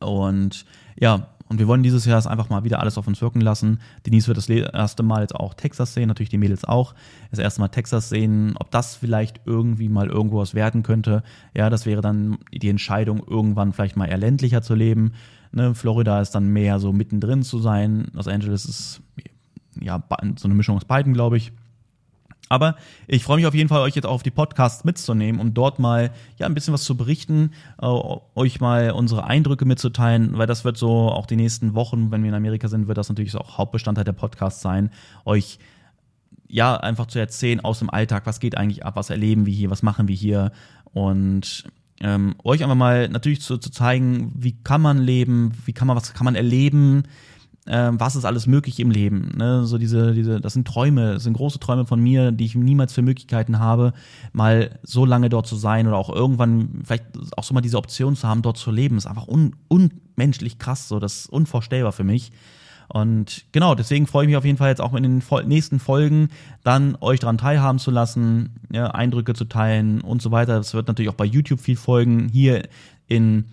Und 0.00 0.66
ja, 0.98 1.28
und 1.52 1.58
wir 1.58 1.68
wollen 1.68 1.82
dieses 1.82 2.06
Jahr 2.06 2.18
es 2.18 2.26
einfach 2.26 2.48
mal 2.48 2.64
wieder 2.64 2.80
alles 2.80 2.96
auf 2.96 3.06
uns 3.06 3.20
wirken 3.20 3.42
lassen. 3.42 3.78
Denise 4.06 4.26
wird 4.26 4.38
das 4.38 4.48
erste 4.48 5.02
Mal 5.02 5.20
jetzt 5.20 5.34
auch 5.34 5.52
Texas 5.52 5.92
sehen, 5.92 6.08
natürlich 6.08 6.30
die 6.30 6.38
Mädels 6.38 6.64
auch. 6.64 6.94
Das 7.28 7.38
erste 7.38 7.60
Mal 7.60 7.68
Texas 7.68 8.08
sehen, 8.08 8.54
ob 8.58 8.70
das 8.70 8.96
vielleicht 8.96 9.42
irgendwie 9.44 9.90
mal 9.90 10.08
irgendwo 10.08 10.38
was 10.38 10.54
werden 10.54 10.82
könnte. 10.82 11.22
Ja, 11.54 11.68
das 11.68 11.84
wäre 11.84 12.00
dann 12.00 12.38
die 12.54 12.70
Entscheidung, 12.70 13.22
irgendwann 13.26 13.74
vielleicht 13.74 13.98
mal 13.98 14.06
eher 14.06 14.16
ländlicher 14.16 14.62
zu 14.62 14.74
leben. 14.74 15.12
Ne, 15.52 15.74
Florida 15.74 16.22
ist 16.22 16.30
dann 16.30 16.48
mehr 16.48 16.80
so 16.80 16.90
mittendrin 16.90 17.42
zu 17.42 17.58
sein. 17.58 18.06
Los 18.14 18.28
Angeles 18.28 18.64
ist 18.64 19.02
ja 19.78 20.02
so 20.36 20.48
eine 20.48 20.54
Mischung 20.54 20.76
aus 20.76 20.86
beiden, 20.86 21.12
glaube 21.12 21.36
ich. 21.36 21.52
Aber 22.52 22.76
ich 23.06 23.24
freue 23.24 23.38
mich 23.38 23.46
auf 23.46 23.54
jeden 23.54 23.70
Fall, 23.70 23.80
euch 23.80 23.94
jetzt 23.94 24.04
auch 24.04 24.12
auf 24.12 24.22
die 24.22 24.30
Podcasts 24.30 24.84
mitzunehmen, 24.84 25.40
um 25.40 25.54
dort 25.54 25.78
mal 25.78 26.10
ja 26.36 26.44
ein 26.44 26.52
bisschen 26.52 26.74
was 26.74 26.84
zu 26.84 26.98
berichten, 26.98 27.52
äh, 27.80 27.86
euch 28.34 28.60
mal 28.60 28.90
unsere 28.90 29.24
Eindrücke 29.24 29.64
mitzuteilen, 29.64 30.36
weil 30.36 30.46
das 30.46 30.62
wird 30.62 30.76
so 30.76 31.08
auch 31.08 31.24
die 31.24 31.36
nächsten 31.36 31.72
Wochen, 31.72 32.10
wenn 32.10 32.22
wir 32.22 32.28
in 32.28 32.34
Amerika 32.34 32.68
sind, 32.68 32.88
wird 32.88 32.98
das 32.98 33.08
natürlich 33.08 33.34
auch 33.36 33.56
Hauptbestandteil 33.56 34.04
der 34.04 34.12
Podcasts 34.12 34.60
sein, 34.60 34.90
euch 35.24 35.60
ja 36.46 36.76
einfach 36.76 37.06
zu 37.06 37.18
erzählen 37.18 37.60
aus 37.60 37.78
dem 37.78 37.88
Alltag, 37.88 38.26
was 38.26 38.38
geht 38.38 38.58
eigentlich 38.58 38.84
ab, 38.84 38.96
was 38.96 39.08
erleben 39.08 39.46
wir 39.46 39.54
hier, 39.54 39.70
was 39.70 39.82
machen 39.82 40.06
wir 40.06 40.14
hier. 40.14 40.52
Und 40.92 41.64
ähm, 42.02 42.34
euch 42.44 42.62
einfach 42.62 42.76
mal 42.76 43.08
natürlich 43.08 43.40
zu, 43.40 43.56
zu 43.56 43.70
zeigen, 43.70 44.30
wie 44.36 44.62
kann 44.62 44.82
man 44.82 44.98
leben, 44.98 45.52
wie 45.64 45.72
kann 45.72 45.88
man 45.88 45.96
was 45.96 46.12
kann 46.12 46.26
man 46.26 46.34
erleben, 46.34 47.04
äh, 47.66 47.90
was 47.92 48.16
ist 48.16 48.24
alles 48.24 48.46
möglich 48.46 48.80
im 48.80 48.90
Leben. 48.90 49.32
Ne? 49.36 49.64
So 49.64 49.78
diese, 49.78 50.14
diese, 50.14 50.40
das 50.40 50.54
sind 50.54 50.66
Träume, 50.66 51.14
das 51.14 51.24
sind 51.24 51.34
große 51.34 51.60
Träume 51.60 51.86
von 51.86 52.00
mir, 52.00 52.32
die 52.32 52.44
ich 52.44 52.54
niemals 52.54 52.92
für 52.92 53.02
Möglichkeiten 53.02 53.58
habe, 53.58 53.92
mal 54.32 54.78
so 54.82 55.04
lange 55.04 55.28
dort 55.28 55.46
zu 55.46 55.56
sein 55.56 55.86
oder 55.86 55.96
auch 55.96 56.10
irgendwann 56.10 56.82
vielleicht 56.84 57.04
auch 57.36 57.44
so 57.44 57.54
mal 57.54 57.60
diese 57.60 57.78
Option 57.78 58.16
zu 58.16 58.26
haben, 58.26 58.42
dort 58.42 58.56
zu 58.56 58.70
leben. 58.70 58.96
ist 58.96 59.06
einfach 59.06 59.28
un, 59.28 59.54
unmenschlich 59.68 60.58
krass, 60.58 60.88
so 60.88 60.98
das 60.98 61.20
ist 61.20 61.30
unvorstellbar 61.30 61.92
für 61.92 62.04
mich. 62.04 62.32
Und 62.88 63.46
genau, 63.52 63.74
deswegen 63.74 64.06
freue 64.06 64.24
ich 64.24 64.28
mich 64.28 64.36
auf 64.36 64.44
jeden 64.44 64.58
Fall 64.58 64.68
jetzt 64.68 64.82
auch 64.82 64.92
in 64.92 65.02
den 65.02 65.22
nächsten 65.46 65.78
Folgen 65.78 66.28
dann 66.62 66.96
euch 67.00 67.20
daran 67.20 67.38
teilhaben 67.38 67.78
zu 67.78 67.90
lassen, 67.90 68.60
ja, 68.70 68.88
Eindrücke 68.88 69.32
zu 69.32 69.46
teilen 69.46 70.02
und 70.02 70.20
so 70.20 70.30
weiter. 70.30 70.58
Es 70.58 70.74
wird 70.74 70.88
natürlich 70.88 71.08
auch 71.08 71.14
bei 71.14 71.24
YouTube 71.24 71.60
viel 71.60 71.76
folgen. 71.76 72.28
Hier 72.28 72.68
in 73.06 73.46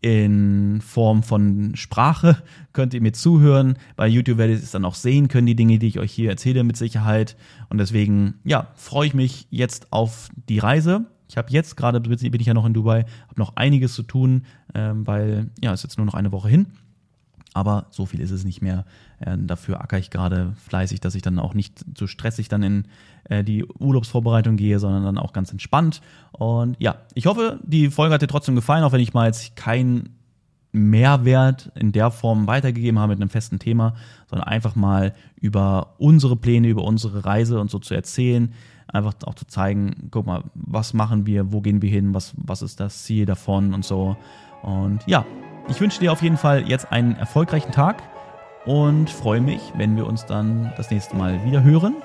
in 0.00 0.80
Form 0.80 1.22
von 1.22 1.74
Sprache 1.74 2.42
könnt 2.72 2.94
ihr 2.94 3.00
mir 3.00 3.12
zuhören. 3.12 3.78
Bei 3.96 4.06
YouTube 4.06 4.38
werdet 4.38 4.58
ihr 4.58 4.62
es 4.62 4.70
dann 4.70 4.84
auch 4.84 4.94
sehen 4.94 5.28
können, 5.28 5.46
die 5.46 5.56
Dinge, 5.56 5.78
die 5.78 5.88
ich 5.88 5.98
euch 5.98 6.12
hier 6.12 6.30
erzähle, 6.30 6.64
mit 6.64 6.76
Sicherheit. 6.76 7.36
Und 7.68 7.78
deswegen, 7.78 8.34
ja, 8.44 8.68
freue 8.74 9.08
ich 9.08 9.14
mich 9.14 9.46
jetzt 9.50 9.92
auf 9.92 10.28
die 10.48 10.58
Reise. 10.58 11.06
Ich 11.28 11.36
habe 11.36 11.50
jetzt 11.50 11.76
gerade, 11.76 12.00
bin 12.00 12.40
ich 12.40 12.46
ja 12.46 12.54
noch 12.54 12.64
in 12.64 12.74
Dubai, 12.74 13.04
habe 13.28 13.40
noch 13.40 13.56
einiges 13.56 13.94
zu 13.94 14.02
tun, 14.02 14.44
ähm, 14.74 15.06
weil, 15.06 15.50
ja, 15.62 15.72
es 15.72 15.80
ist 15.80 15.84
jetzt 15.84 15.98
nur 15.98 16.06
noch 16.06 16.14
eine 16.14 16.32
Woche 16.32 16.48
hin. 16.48 16.66
Aber 17.58 17.86
so 17.90 18.06
viel 18.06 18.20
ist 18.20 18.30
es 18.30 18.44
nicht 18.44 18.62
mehr. 18.62 18.84
Äh, 19.18 19.36
dafür 19.36 19.80
acker 19.80 19.98
ich 19.98 20.10
gerade 20.10 20.52
fleißig, 20.68 21.00
dass 21.00 21.16
ich 21.16 21.22
dann 21.22 21.40
auch 21.40 21.54
nicht 21.54 21.84
zu 21.94 22.06
stressig 22.06 22.48
dann 22.48 22.62
in 22.62 22.84
äh, 23.24 23.42
die 23.42 23.64
Urlaubsvorbereitung 23.64 24.56
gehe, 24.56 24.78
sondern 24.78 25.02
dann 25.02 25.18
auch 25.18 25.32
ganz 25.32 25.50
entspannt. 25.50 26.00
Und 26.30 26.76
ja, 26.78 26.98
ich 27.14 27.26
hoffe, 27.26 27.58
die 27.64 27.90
Folge 27.90 28.14
hat 28.14 28.22
dir 28.22 28.28
trotzdem 28.28 28.54
gefallen, 28.54 28.84
auch 28.84 28.92
wenn 28.92 29.00
ich 29.00 29.12
mal 29.12 29.26
jetzt 29.26 29.56
keinen 29.56 30.10
Mehrwert 30.70 31.72
in 31.74 31.90
der 31.90 32.12
Form 32.12 32.46
weitergegeben 32.46 33.00
habe 33.00 33.14
mit 33.14 33.20
einem 33.20 33.30
festen 33.30 33.58
Thema, 33.58 33.94
sondern 34.28 34.46
einfach 34.46 34.76
mal 34.76 35.14
über 35.34 35.94
unsere 35.98 36.36
Pläne, 36.36 36.68
über 36.68 36.84
unsere 36.84 37.24
Reise 37.24 37.58
und 37.58 37.72
so 37.72 37.80
zu 37.80 37.92
erzählen. 37.92 38.52
Einfach 38.86 39.14
auch 39.24 39.34
zu 39.34 39.48
zeigen, 39.48 40.08
guck 40.12 40.26
mal, 40.26 40.44
was 40.54 40.94
machen 40.94 41.26
wir, 41.26 41.50
wo 41.50 41.60
gehen 41.60 41.82
wir 41.82 41.90
hin, 41.90 42.14
was, 42.14 42.34
was 42.36 42.62
ist 42.62 42.78
das 42.78 43.02
Ziel 43.02 43.26
davon 43.26 43.74
und 43.74 43.84
so. 43.84 44.16
Und 44.62 45.00
ja, 45.06 45.26
ich 45.68 45.80
wünsche 45.80 46.00
dir 46.00 46.12
auf 46.12 46.22
jeden 46.22 46.36
Fall 46.36 46.68
jetzt 46.68 46.92
einen 46.92 47.16
erfolgreichen 47.16 47.72
Tag 47.72 48.02
und 48.64 49.10
freue 49.10 49.40
mich, 49.40 49.72
wenn 49.76 49.96
wir 49.96 50.06
uns 50.06 50.26
dann 50.26 50.72
das 50.76 50.90
nächste 50.90 51.16
Mal 51.16 51.44
wieder 51.44 51.62
hören. 51.62 51.96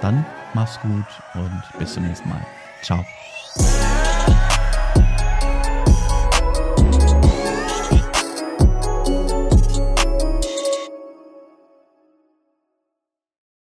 Dann 0.00 0.24
mach's 0.54 0.80
gut 0.80 1.06
und 1.34 1.62
bis 1.78 1.94
zum 1.94 2.06
nächsten 2.06 2.28
Mal. 2.28 2.40
Ciao. 2.82 3.04